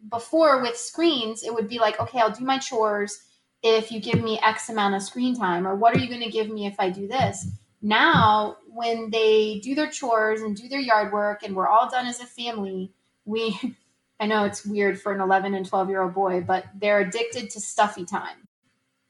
before 0.08 0.62
with 0.62 0.76
screens, 0.76 1.42
it 1.42 1.52
would 1.52 1.68
be 1.68 1.78
like, 1.78 2.00
okay, 2.00 2.18
I'll 2.20 2.30
do 2.30 2.44
my 2.44 2.58
chores 2.58 3.22
if 3.62 3.92
you 3.92 4.00
give 4.00 4.22
me 4.22 4.38
X 4.42 4.70
amount 4.70 4.94
of 4.94 5.02
screen 5.02 5.36
time, 5.36 5.66
or 5.66 5.74
what 5.74 5.94
are 5.94 5.98
you 5.98 6.08
going 6.08 6.22
to 6.22 6.30
give 6.30 6.48
me 6.48 6.66
if 6.66 6.76
I 6.78 6.88
do 6.88 7.06
this? 7.06 7.46
Now, 7.84 8.56
when 8.66 9.10
they 9.10 9.60
do 9.62 9.74
their 9.74 9.90
chores 9.90 10.40
and 10.40 10.56
do 10.56 10.68
their 10.68 10.80
yard 10.80 11.12
work 11.12 11.42
and 11.42 11.54
we're 11.54 11.68
all 11.68 11.90
done 11.90 12.06
as 12.06 12.18
a 12.18 12.24
family, 12.24 12.90
we 13.26 13.60
I 14.20 14.26
know 14.26 14.44
it's 14.44 14.64
weird 14.64 14.98
for 14.98 15.12
an 15.12 15.20
11 15.20 15.54
and 15.54 15.66
12 15.66 15.90
year 15.90 16.00
old 16.00 16.14
boy, 16.14 16.40
but 16.40 16.64
they're 16.80 17.00
addicted 17.00 17.50
to 17.50 17.60
stuffy 17.60 18.06
time. 18.06 18.48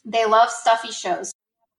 They 0.04 0.24
love 0.24 0.50
stuffy 0.50 0.90
shows. 0.90 1.30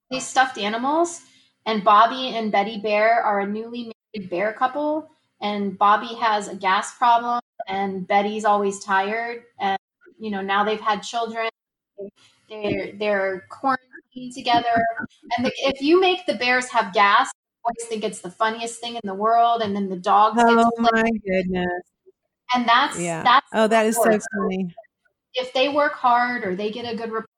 These 0.10 0.25
stuffed 0.25 0.58
animals, 0.58 1.21
and 1.65 1.84
Bobby 1.84 2.29
and 2.29 2.49
Betty 2.49 2.79
Bear 2.79 3.21
are 3.21 3.41
a 3.41 3.47
newly 3.47 3.91
married 4.15 4.29
bear 4.29 4.53
couple. 4.53 5.10
And 5.41 5.77
Bobby 5.77 6.15
has 6.15 6.47
a 6.47 6.55
gas 6.55 6.95
problem, 6.97 7.41
and 7.67 8.08
Betty's 8.08 8.45
always 8.45 8.81
tired. 8.81 9.43
And 9.60 9.77
you 10.17 10.31
know 10.31 10.41
now 10.41 10.63
they've 10.63 10.79
had 10.79 11.01
children. 11.01 11.49
They're 12.49 12.91
they're 12.93 13.45
quarantined 13.49 14.34
together. 14.34 14.84
And 15.38 15.45
the, 15.45 15.51
if 15.58 15.81
you 15.81 15.99
make 15.99 16.25
the 16.25 16.36
bears 16.36 16.69
have 16.69 16.93
gas, 16.93 17.29
boys 17.63 17.88
think 17.88 18.03
it's 18.03 18.21
the 18.21 18.31
funniest 18.31 18.79
thing 18.79 18.95
in 18.95 19.01
the 19.03 19.13
world, 19.13 19.62
and 19.62 19.75
then 19.75 19.89
the 19.89 19.95
dogs. 19.95 20.41
Oh 20.43 20.71
my 20.79 21.10
goodness! 21.25 21.81
And 22.53 22.67
that's 22.67 22.99
yeah. 22.99 23.23
That's 23.23 23.47
oh, 23.53 23.67
that 23.67 23.86
is 23.86 23.95
so 23.95 24.03
funny. 24.03 24.73
If 25.34 25.53
they 25.53 25.69
work 25.69 25.93
hard 25.93 26.45
or 26.45 26.55
they 26.55 26.71
get 26.71 26.91
a 26.91 26.95
good 26.95 27.12
report, 27.12 27.29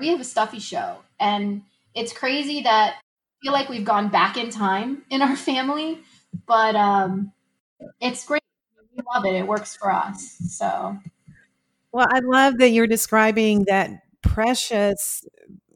we 0.00 0.08
have 0.08 0.20
a 0.20 0.24
stuffy 0.24 0.58
show, 0.58 0.98
and 1.20 1.62
it's 1.94 2.12
crazy 2.12 2.62
that 2.62 2.96
I 2.96 3.36
feel 3.42 3.52
like 3.52 3.68
we've 3.68 3.84
gone 3.84 4.08
back 4.08 4.36
in 4.36 4.50
time 4.50 5.02
in 5.10 5.22
our 5.22 5.36
family, 5.50 6.00
but 6.46 6.74
um, 6.74 7.32
it's 8.00 8.24
great. 8.24 8.42
We 8.96 9.02
love 9.12 9.24
it. 9.24 9.34
It 9.34 9.46
works 9.46 9.76
for 9.76 9.92
us. 9.92 10.36
So. 10.48 10.96
Well, 11.90 12.08
I 12.10 12.20
love 12.20 12.58
that 12.58 12.70
you're 12.70 12.88
describing 12.88 13.64
that 13.68 14.03
precious 14.24 15.24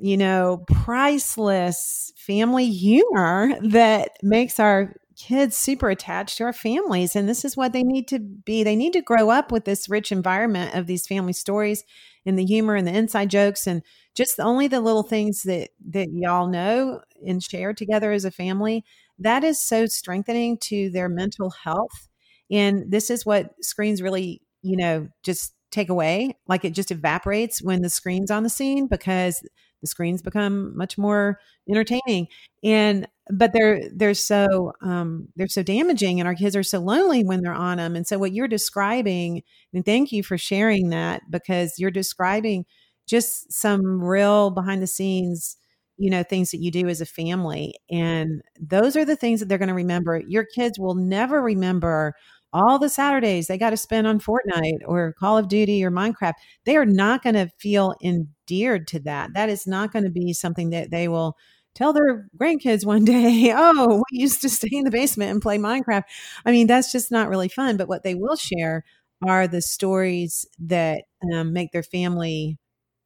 you 0.01 0.17
know, 0.17 0.65
priceless 0.69 2.13
family 2.17 2.71
humor 2.71 3.59
that 3.63 4.13
makes 4.23 4.61
our 4.61 4.95
kids 5.17 5.57
super 5.57 5.91
attached 5.91 6.39
to 6.39 6.45
our 6.45 6.53
families. 6.53 7.17
And 7.17 7.29
this 7.29 7.45
is 7.45 7.57
what 7.57 7.73
they 7.73 7.83
need 7.83 8.07
to 8.09 8.21
be. 8.21 8.63
They 8.63 8.77
need 8.77 8.93
to 8.93 9.03
grow 9.03 9.31
up 9.31 9.51
with 9.51 9.65
this 9.65 9.89
rich 9.89 10.13
environment 10.13 10.75
of 10.75 10.87
these 10.87 11.07
family 11.07 11.33
stories 11.33 11.83
and 12.25 12.39
the 12.39 12.45
humor 12.45 12.77
and 12.77 12.87
the 12.87 12.97
inside 12.97 13.31
jokes 13.31 13.67
and 13.67 13.83
just 14.15 14.39
only 14.39 14.69
the 14.69 14.81
little 14.81 15.03
things 15.03 15.43
that 15.43 15.71
that 15.91 16.09
y'all 16.13 16.47
know 16.49 17.01
and 17.27 17.43
share 17.43 17.73
together 17.73 18.13
as 18.13 18.25
a 18.25 18.31
family. 18.31 18.85
That 19.19 19.43
is 19.43 19.61
so 19.61 19.87
strengthening 19.87 20.59
to 20.65 20.91
their 20.91 21.09
mental 21.09 21.51
health. 21.51 22.09
And 22.51 22.91
this 22.91 23.11
is 23.11 23.27
what 23.27 23.51
screens 23.61 24.01
really, 24.01 24.43
you 24.63 24.77
know, 24.77 25.09
just 25.25 25.55
take 25.71 25.89
away. 25.89 26.37
Like 26.47 26.65
it 26.65 26.75
just 26.75 26.91
evaporates 26.91 27.63
when 27.63 27.83
the 27.83 27.91
screen's 27.91 28.31
on 28.31 28.43
the 28.43 28.51
scene 28.51 28.87
because 28.87 29.41
the 29.81 29.87
screens 29.87 30.23
become 30.23 30.77
much 30.77 30.99
more 30.99 31.41
entertaining. 31.69 32.29
And 32.65 33.07
but 33.31 33.53
they're 33.53 33.89
they're 33.95 34.15
so 34.15 34.73
um, 34.83 35.29
they're 35.37 35.49
so 35.49 35.63
damaging 35.63 36.21
and 36.21 36.27
our 36.27 36.35
kids 36.35 36.57
are 36.57 36.63
so 36.63 36.81
lonely 36.81 37.25
when 37.25 37.43
they're 37.43 37.53
on 37.53 37.77
them 37.77 37.95
and 37.95 38.07
so 38.07 38.19
what 38.19 38.33
you're 38.33 38.49
describing 38.49 39.43
and 39.75 39.85
thank 39.85 40.13
you 40.13 40.23
for 40.23 40.39
sharing 40.39 40.89
that 40.89 41.21
because 41.31 41.79
you're 41.79 41.91
describing 41.91 42.65
just 43.07 43.53
some 43.53 44.03
real 44.03 44.51
behind 44.51 44.83
the 44.83 44.87
scenes 44.87 45.59
you 45.99 46.09
know 46.11 46.23
things 46.23 46.51
that 46.53 46.59
you 46.59 46.71
do 46.71 46.89
as 46.89 47.01
a 47.01 47.07
family. 47.07 47.75
And 47.91 48.41
those 48.59 48.97
are 48.97 49.05
the 49.05 49.17
things 49.17 49.41
that 49.41 49.49
they're 49.49 49.59
going 49.59 49.69
to 49.69 49.75
remember. 49.75 50.23
Your 50.27 50.45
kids 50.45 50.79
will 50.79 50.95
never 50.95 51.43
remember 51.43 52.15
all 52.53 52.79
the 52.79 52.89
Saturdays 52.89 53.47
they 53.47 53.59
got 53.59 53.71
to 53.71 53.77
spend 53.77 54.07
on 54.07 54.21
Fortnite 54.21 54.81
or 54.87 55.15
Call 55.19 55.39
of 55.39 55.49
Duty 55.49 55.85
or 55.85 55.91
Minecraft, 55.91 56.35
they 56.65 56.77
are 56.77 56.87
not 56.87 57.23
going 57.23 57.35
to 57.35 57.51
feel 57.59 57.95
endeared 58.03 58.87
to 58.89 59.01
that. 59.01 59.35
That 59.35 59.49
is 59.49 59.67
not 59.67 59.93
going 59.93 60.05
to 60.05 60.11
be 60.11 60.33
something 60.33 60.71
that 60.71 60.91
they 60.91 61.09
will 61.09 61.37
tell 61.75 61.93
their 61.93 62.29
grandkids 62.39 62.85
one 62.85 63.05
day, 63.07 63.53
oh, 63.55 64.03
we 64.11 64.19
used 64.19 64.43
to 64.43 64.49
stay 64.49 64.69
in 64.73 64.85
the 64.85 64.91
basement 64.91 65.31
and 65.31 65.43
play 65.43 65.59
Minecraft. 65.59 66.05
I 66.45 66.51
mean, 66.53 66.67
that's 66.67 66.93
just 66.93 67.11
not 67.11 67.29
really 67.29 67.49
fun. 67.49 67.77
But 67.77 67.89
what 67.89 68.03
they 68.03 68.15
will 68.15 68.37
share 68.37 68.85
are 69.27 69.49
the 69.49 69.63
stories 69.63 70.47
that 70.59 71.05
um, 71.33 71.53
make 71.53 71.73
their 71.73 71.83
family, 71.83 72.59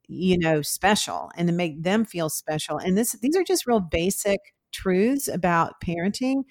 you 0.08 0.38
know, 0.38 0.62
special 0.62 1.30
and 1.36 1.48
to 1.48 1.54
make 1.54 1.82
them 1.82 2.04
feel 2.04 2.28
special. 2.28 2.78
And 2.78 2.96
this, 2.96 3.12
these 3.22 3.36
are 3.36 3.44
just 3.44 3.66
real 3.66 3.80
basic 3.80 4.40
truths 4.72 5.28
about 5.28 5.80
parenting 5.84 6.42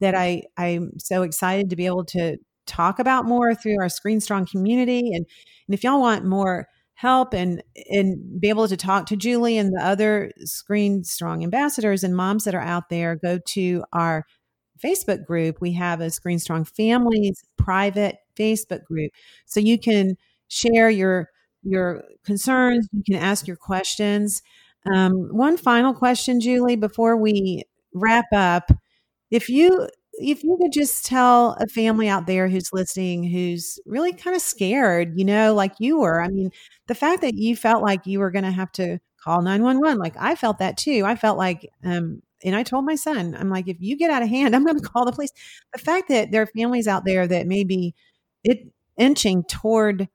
that 0.00 0.14
I 0.14 0.42
I'm 0.56 0.92
so 0.98 1.22
excited 1.22 1.70
to 1.70 1.76
be 1.76 1.86
able 1.86 2.04
to 2.06 2.36
talk 2.66 2.98
about 2.98 3.24
more 3.24 3.54
through 3.54 3.80
our 3.80 3.88
Screen 3.88 4.20
Strong 4.20 4.46
community. 4.46 5.12
And 5.14 5.26
and 5.68 5.74
if 5.74 5.82
y'all 5.82 6.00
want 6.00 6.24
more 6.24 6.68
help 6.94 7.34
and 7.34 7.62
and 7.90 8.40
be 8.40 8.48
able 8.48 8.68
to 8.68 8.76
talk 8.76 9.06
to 9.06 9.16
Julie 9.16 9.58
and 9.58 9.72
the 9.72 9.84
other 9.84 10.32
Screen 10.44 11.04
Strong 11.04 11.42
ambassadors 11.42 12.04
and 12.04 12.16
moms 12.16 12.44
that 12.44 12.54
are 12.54 12.60
out 12.60 12.88
there, 12.88 13.16
go 13.16 13.38
to 13.48 13.84
our 13.92 14.24
Facebook 14.82 15.24
group. 15.24 15.60
We 15.60 15.72
have 15.72 16.00
a 16.00 16.10
Screen 16.10 16.38
Strong 16.38 16.66
Families 16.66 17.42
private 17.56 18.16
Facebook 18.38 18.84
group, 18.84 19.12
so 19.46 19.60
you 19.60 19.78
can 19.78 20.16
share 20.48 20.90
your 20.90 21.28
your 21.62 22.04
concerns. 22.24 22.88
You 22.92 23.02
can 23.04 23.22
ask 23.22 23.46
your 23.46 23.56
questions. 23.56 24.42
Um, 24.94 25.28
one 25.32 25.56
final 25.56 25.92
question, 25.92 26.40
Julie, 26.40 26.76
before 26.76 27.16
we 27.16 27.64
wrap 27.92 28.26
up 28.32 28.70
if 29.30 29.48
you 29.48 29.88
if 30.18 30.42
you 30.44 30.56
could 30.60 30.72
just 30.72 31.04
tell 31.06 31.56
a 31.60 31.66
family 31.68 32.08
out 32.08 32.26
there 32.26 32.48
who's 32.48 32.70
listening 32.72 33.24
who's 33.24 33.78
really 33.86 34.12
kind 34.12 34.34
of 34.36 34.42
scared, 34.42 35.18
you 35.18 35.24
know, 35.24 35.54
like 35.54 35.74
you 35.78 35.98
were. 36.00 36.22
I 36.22 36.28
mean, 36.28 36.50
the 36.86 36.94
fact 36.94 37.20
that 37.22 37.34
you 37.34 37.56
felt 37.56 37.82
like 37.82 38.06
you 38.06 38.18
were 38.20 38.30
going 38.30 38.44
to 38.44 38.50
have 38.50 38.72
to 38.72 38.98
call 39.22 39.42
911, 39.42 39.98
like 39.98 40.14
I 40.18 40.34
felt 40.34 40.58
that 40.58 40.76
too. 40.76 41.02
I 41.04 41.16
felt 41.16 41.38
like, 41.38 41.68
um, 41.84 42.22
and 42.44 42.54
I 42.56 42.62
told 42.62 42.84
my 42.84 42.94
son, 42.94 43.36
I'm 43.38 43.50
like, 43.50 43.68
if 43.68 43.76
you 43.80 43.96
get 43.96 44.10
out 44.10 44.22
of 44.22 44.28
hand, 44.28 44.54
I'm 44.56 44.64
going 44.64 44.78
to 44.80 44.88
call 44.88 45.04
the 45.04 45.12
police. 45.12 45.32
The 45.72 45.80
fact 45.80 46.08
that 46.08 46.30
there 46.32 46.42
are 46.42 46.46
families 46.46 46.88
out 46.88 47.04
there 47.04 47.26
that 47.26 47.46
maybe 47.46 47.94
it 48.44 48.60
inching 48.98 49.44
toward 49.44 50.08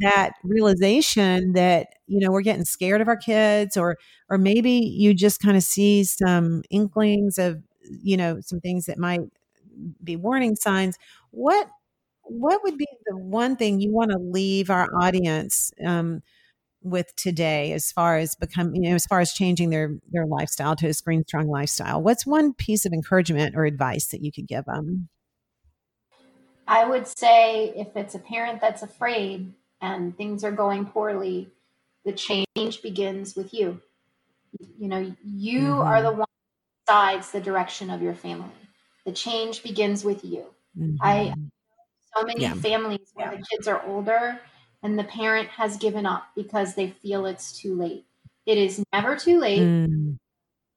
that 0.00 0.34
realization 0.44 1.54
that 1.54 1.88
you 2.06 2.20
know 2.20 2.30
we're 2.30 2.40
getting 2.42 2.64
scared 2.64 3.00
of 3.00 3.08
our 3.08 3.16
kids 3.16 3.76
or 3.76 3.96
or 4.28 4.38
maybe 4.38 4.70
you 4.70 5.12
just 5.12 5.40
kind 5.40 5.56
of 5.56 5.62
see 5.64 6.04
some 6.04 6.62
inklings 6.70 7.36
of 7.36 7.60
you 8.02 8.16
know 8.16 8.40
some 8.40 8.60
things 8.60 8.86
that 8.86 8.98
might 8.98 9.20
be 10.02 10.16
warning 10.16 10.56
signs 10.56 10.98
what 11.30 11.68
what 12.24 12.62
would 12.62 12.78
be 12.78 12.86
the 13.06 13.16
one 13.16 13.56
thing 13.56 13.80
you 13.80 13.92
want 13.92 14.10
to 14.10 14.18
leave 14.18 14.70
our 14.70 14.88
audience 15.00 15.72
um, 15.84 16.22
with 16.82 17.14
today 17.16 17.72
as 17.72 17.90
far 17.90 18.16
as 18.16 18.34
becoming 18.34 18.84
you 18.84 18.90
know 18.90 18.96
as 18.96 19.06
far 19.06 19.20
as 19.20 19.32
changing 19.32 19.70
their 19.70 19.96
their 20.10 20.26
lifestyle 20.26 20.76
to 20.76 20.88
a 20.88 20.94
screen 20.94 21.24
strong 21.26 21.48
lifestyle? 21.48 22.02
What's 22.02 22.26
one 22.26 22.54
piece 22.54 22.84
of 22.86 22.92
encouragement 22.92 23.54
or 23.56 23.64
advice 23.64 24.06
that 24.08 24.22
you 24.22 24.30
could 24.32 24.46
give 24.46 24.64
them 24.66 25.08
i 26.68 26.84
would 26.84 27.06
say 27.06 27.72
if 27.76 27.96
it's 27.96 28.14
a 28.14 28.18
parent 28.18 28.60
that's 28.60 28.82
afraid 28.82 29.52
and 29.80 30.16
things 30.16 30.44
are 30.44 30.52
going 30.52 30.86
poorly 30.86 31.50
the 32.04 32.12
change 32.12 32.82
begins 32.82 33.36
with 33.36 33.52
you. 33.54 33.80
You 34.78 34.88
know 34.88 35.14
you 35.24 35.60
mm-hmm. 35.60 35.80
are 35.80 36.02
the 36.02 36.12
one 36.12 36.26
decides 36.86 37.30
the 37.30 37.40
direction 37.40 37.90
of 37.90 38.02
your 38.02 38.14
family. 38.14 38.50
The 39.04 39.12
change 39.12 39.62
begins 39.62 40.04
with 40.04 40.24
you. 40.24 40.46
Mm-hmm. 40.78 40.96
I 41.00 41.34
so 42.16 42.24
many 42.24 42.42
yeah. 42.42 42.54
families 42.54 43.10
where 43.14 43.32
yeah. 43.32 43.38
the 43.38 43.46
kids 43.50 43.66
are 43.66 43.84
older 43.86 44.38
and 44.82 44.98
the 44.98 45.04
parent 45.04 45.48
has 45.48 45.76
given 45.76 46.06
up 46.06 46.24
because 46.36 46.74
they 46.74 46.90
feel 46.90 47.26
it's 47.26 47.58
too 47.58 47.74
late. 47.74 48.04
It 48.46 48.58
is 48.58 48.82
never 48.92 49.16
too 49.16 49.38
late. 49.38 49.62
Mm. 49.62 50.18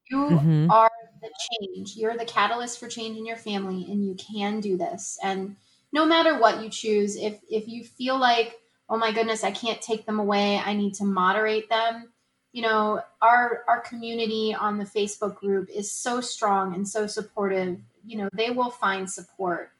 You 0.10 0.18
mm-hmm. 0.18 0.72
are 0.72 0.91
the 1.22 1.30
change. 1.51 1.95
You're 1.95 2.18
the 2.18 2.26
catalyst 2.26 2.80
for 2.80 2.88
change 2.88 3.18
in 3.18 3.26
your 3.26 3.38
family 3.38 3.86
and 3.89 4.06
you 4.06 4.16
can 4.16 4.60
do 4.60 4.78
this. 4.78 5.18
And 5.24 5.56
no 5.91 6.06
matter 6.06 6.39
what 6.39 6.62
you 6.62 6.70
choose, 6.70 7.16
if 7.16 7.39
if 7.49 7.68
you 7.68 7.84
feel 7.84 8.18
like, 8.20 8.56
"Oh 8.89 8.97
my 8.97 9.12
goodness, 9.12 9.43
I 9.43 9.51
can't 9.51 9.82
take 9.82 10.06
them 10.06 10.20
away. 10.20 10.58
I 10.58 10.74
need 10.74 10.93
to 10.95 11.06
moderate 11.06 11.70
them." 11.70 12.12
You 12.56 12.62
know 12.62 13.01
our 13.22 13.66
our 13.68 13.82
community 13.82 14.56
on 14.58 14.78
the 14.78 14.86
facebook 14.86 15.36
group 15.36 15.70
is 15.70 15.91
so 15.91 16.22
strong 16.22 16.74
and 16.74 16.88
so 16.88 17.06
supportive. 17.06 17.78
You 18.06 18.18
know 18.20 18.30
they 18.32 18.49
will 18.49 18.72
find 18.72 19.12
support. 19.12 19.72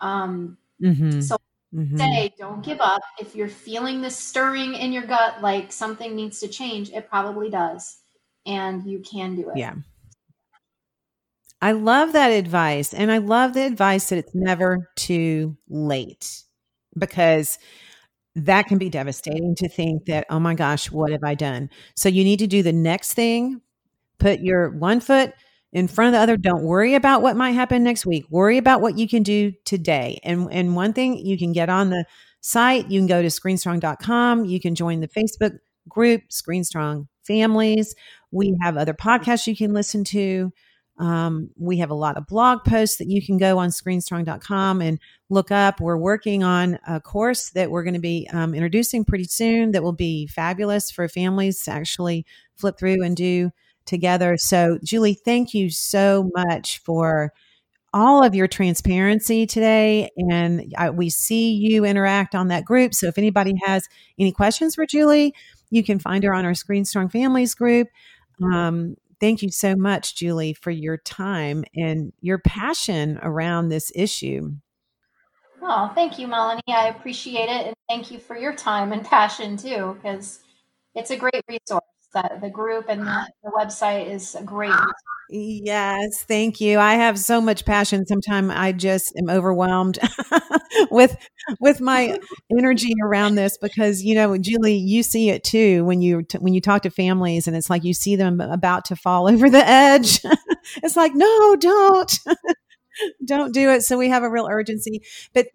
Um 0.00 0.56
mm-hmm. 0.80 1.20
so 1.20 1.36
mm-hmm. 1.74 1.98
say 1.98 2.32
don't 2.38 2.64
give 2.64 2.80
up. 2.80 3.02
If 3.20 3.36
you're 3.36 3.48
feeling 3.48 4.00
this 4.00 4.16
stirring 4.16 4.72
in 4.72 4.94
your 4.94 5.02
gut 5.02 5.42
like 5.42 5.72
something 5.72 6.16
needs 6.16 6.40
to 6.40 6.48
change 6.48 6.90
it 6.90 7.06
probably 7.06 7.50
does. 7.50 7.98
And 8.46 8.86
you 8.86 9.00
can 9.00 9.36
do 9.36 9.50
it. 9.50 9.58
Yeah. 9.58 9.74
I 11.60 11.72
love 11.72 12.14
that 12.14 12.30
advice 12.30 12.94
and 12.94 13.12
i 13.12 13.18
love 13.18 13.52
the 13.52 13.66
advice 13.66 14.08
that 14.08 14.18
it's 14.18 14.34
never 14.34 14.90
too 14.96 15.56
late 15.68 16.42
because 16.98 17.58
that 18.34 18.66
can 18.66 18.78
be 18.78 18.88
devastating 18.88 19.54
to 19.56 19.68
think 19.68 20.06
that, 20.06 20.26
oh 20.30 20.40
my 20.40 20.54
gosh, 20.54 20.90
what 20.90 21.12
have 21.12 21.24
I 21.24 21.34
done? 21.34 21.70
So 21.94 22.08
you 22.08 22.24
need 22.24 22.38
to 22.38 22.46
do 22.46 22.62
the 22.62 22.72
next 22.72 23.14
thing, 23.14 23.60
put 24.18 24.40
your 24.40 24.70
one 24.70 25.00
foot 25.00 25.34
in 25.72 25.88
front 25.88 26.08
of 26.08 26.18
the 26.18 26.22
other. 26.22 26.36
Don't 26.36 26.64
worry 26.64 26.94
about 26.94 27.22
what 27.22 27.36
might 27.36 27.52
happen 27.52 27.82
next 27.82 28.06
week. 28.06 28.24
Worry 28.30 28.58
about 28.58 28.80
what 28.80 28.98
you 28.98 29.08
can 29.08 29.22
do 29.22 29.52
today. 29.64 30.20
And 30.22 30.48
and 30.52 30.76
one 30.76 30.92
thing 30.92 31.18
you 31.18 31.38
can 31.38 31.52
get 31.52 31.68
on 31.68 31.90
the 31.90 32.04
site, 32.40 32.90
you 32.90 33.00
can 33.00 33.06
go 33.06 33.22
to 33.22 33.28
screenstrong.com, 33.28 34.44
you 34.44 34.60
can 34.60 34.74
join 34.74 35.00
the 35.00 35.08
Facebook 35.08 35.58
group, 35.88 36.22
Screenstrong 36.30 37.06
Families. 37.26 37.94
We 38.30 38.56
have 38.62 38.76
other 38.76 38.94
podcasts 38.94 39.46
you 39.46 39.56
can 39.56 39.72
listen 39.72 40.04
to. 40.04 40.52
Um, 40.98 41.50
we 41.56 41.78
have 41.78 41.90
a 41.90 41.94
lot 41.94 42.16
of 42.16 42.26
blog 42.26 42.64
posts 42.64 42.98
that 42.98 43.08
you 43.08 43.24
can 43.24 43.38
go 43.38 43.58
on 43.58 43.70
screenstrong.com 43.70 44.82
and 44.82 44.98
look 45.30 45.50
up. 45.50 45.80
We're 45.80 45.96
working 45.96 46.44
on 46.44 46.78
a 46.86 47.00
course 47.00 47.50
that 47.50 47.70
we're 47.70 47.82
going 47.82 47.94
to 47.94 48.00
be 48.00 48.28
um, 48.32 48.54
introducing 48.54 49.04
pretty 49.04 49.24
soon 49.24 49.72
that 49.72 49.82
will 49.82 49.92
be 49.94 50.26
fabulous 50.26 50.90
for 50.90 51.08
families 51.08 51.62
to 51.64 51.70
actually 51.72 52.26
flip 52.56 52.78
through 52.78 53.02
and 53.02 53.16
do 53.16 53.50
together. 53.86 54.36
So, 54.36 54.78
Julie, 54.84 55.14
thank 55.14 55.54
you 55.54 55.70
so 55.70 56.30
much 56.34 56.78
for 56.78 57.32
all 57.94 58.24
of 58.24 58.34
your 58.34 58.46
transparency 58.46 59.46
today. 59.46 60.10
And 60.16 60.72
I, 60.78 60.90
we 60.90 61.10
see 61.10 61.52
you 61.52 61.84
interact 61.84 62.34
on 62.34 62.48
that 62.48 62.64
group. 62.64 62.94
So, 62.94 63.08
if 63.08 63.18
anybody 63.18 63.54
has 63.64 63.88
any 64.18 64.32
questions 64.32 64.74
for 64.74 64.86
Julie, 64.86 65.34
you 65.70 65.82
can 65.82 65.98
find 65.98 66.22
her 66.24 66.34
on 66.34 66.44
our 66.44 66.54
Screen 66.54 66.84
Strong 66.84 67.08
Families 67.08 67.54
group. 67.54 67.88
Um, 68.42 68.96
Thank 69.22 69.40
you 69.40 69.52
so 69.52 69.76
much, 69.76 70.16
Julie, 70.16 70.52
for 70.52 70.72
your 70.72 70.96
time 70.96 71.62
and 71.76 72.12
your 72.20 72.38
passion 72.38 73.20
around 73.22 73.68
this 73.68 73.92
issue. 73.94 74.56
Oh, 75.62 75.92
thank 75.94 76.18
you, 76.18 76.26
Melanie. 76.26 76.60
I 76.66 76.88
appreciate 76.88 77.48
it. 77.48 77.66
And 77.68 77.74
thank 77.88 78.10
you 78.10 78.18
for 78.18 78.36
your 78.36 78.52
time 78.52 78.92
and 78.92 79.04
passion 79.04 79.56
too, 79.56 79.96
because 80.02 80.40
it's 80.96 81.12
a 81.12 81.16
great 81.16 81.40
resource. 81.48 81.84
That 82.14 82.40
the 82.40 82.50
group 82.50 82.86
and 82.88 83.06
the, 83.06 83.26
the 83.42 83.50
website 83.50 84.10
is 84.10 84.36
great. 84.44 84.70
Ah. 84.72 84.86
Yes, 85.34 86.24
thank 86.24 86.60
you. 86.60 86.78
I 86.78 86.94
have 86.94 87.18
so 87.18 87.40
much 87.40 87.64
passion. 87.64 88.04
Sometimes 88.06 88.52
I 88.54 88.72
just 88.72 89.16
am 89.16 89.30
overwhelmed 89.30 89.98
with 90.90 91.16
with 91.58 91.80
my 91.80 92.18
energy 92.58 92.92
around 93.02 93.36
this 93.36 93.56
because 93.56 94.02
you 94.02 94.14
know, 94.14 94.36
Julie, 94.36 94.76
you 94.76 95.02
see 95.02 95.30
it 95.30 95.42
too 95.42 95.86
when 95.86 96.02
you 96.02 96.22
t- 96.22 96.36
when 96.36 96.52
you 96.52 96.60
talk 96.60 96.82
to 96.82 96.90
families, 96.90 97.46
and 97.46 97.56
it's 97.56 97.70
like 97.70 97.82
you 97.82 97.94
see 97.94 98.14
them 98.14 98.42
about 98.42 98.84
to 98.86 98.96
fall 98.96 99.26
over 99.32 99.48
the 99.48 99.66
edge. 99.66 100.20
it's 100.82 100.96
like, 100.96 101.14
no, 101.14 101.56
don't. 101.56 102.18
don't 103.24 103.52
do 103.52 103.70
it 103.70 103.82
so 103.82 103.96
we 103.98 104.08
have 104.08 104.22
a 104.22 104.30
real 104.30 104.48
urgency 104.50 105.02
but 105.34 105.46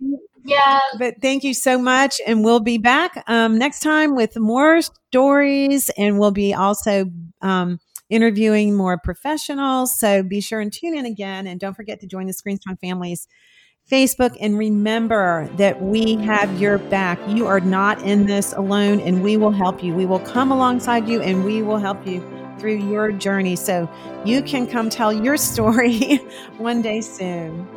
yeah 0.44 0.80
but 0.98 1.16
thank 1.22 1.44
you 1.44 1.54
so 1.54 1.78
much 1.78 2.22
and 2.26 2.44
we'll 2.44 2.60
be 2.60 2.78
back 2.78 3.24
um, 3.28 3.58
next 3.58 3.82
time 3.82 4.16
with 4.16 4.38
more 4.38 4.82
stories 4.82 5.90
and 5.98 6.20
we'll 6.20 6.32
be 6.32 6.54
also 6.54 7.06
um, 7.42 7.80
interviewing 8.10 8.76
more 8.76 8.98
professionals. 8.98 9.98
So 10.00 10.24
be 10.24 10.42
sure 10.42 10.60
and 10.60 10.72
tune 10.72 10.98
in 10.98 11.06
again. 11.06 11.48
And 11.48 11.60
don't 11.60 11.74
forget 11.74 12.00
to 12.02 12.08
join 12.08 12.28
the 12.28 12.34
Screen 12.34 12.58
Strong 12.58 12.78
Families 12.78 13.28
Facebook. 13.90 14.36
And 14.40 14.58
remember 14.58 15.50
that 15.58 15.82
we 15.82 16.16
have 16.18 16.60
your 16.60 16.78
back. 16.78 17.20
You 17.28 17.48
are 17.48 17.60
not 17.60 18.02
in 18.04 18.26
this 18.26 18.54
alone, 18.54 19.00
and 19.00 19.24
we 19.24 19.38
will 19.38 19.52
help 19.52 19.84
you. 19.84 19.94
We 19.94 20.06
will 20.06 20.20
come 20.20 20.52
alongside 20.52 21.08
you 21.08 21.22
and 21.22 21.46
we 21.46 21.62
will 21.62 21.78
help 21.78 22.06
you 22.06 22.37
through 22.60 22.78
your 22.78 23.12
journey 23.12 23.56
so 23.56 23.90
you 24.26 24.42
can 24.42 24.68
come 24.68 24.90
tell 24.90 25.14
your 25.14 25.38
story 25.38 26.18
one 26.58 26.82
day 26.82 27.02
soon. 27.02 27.68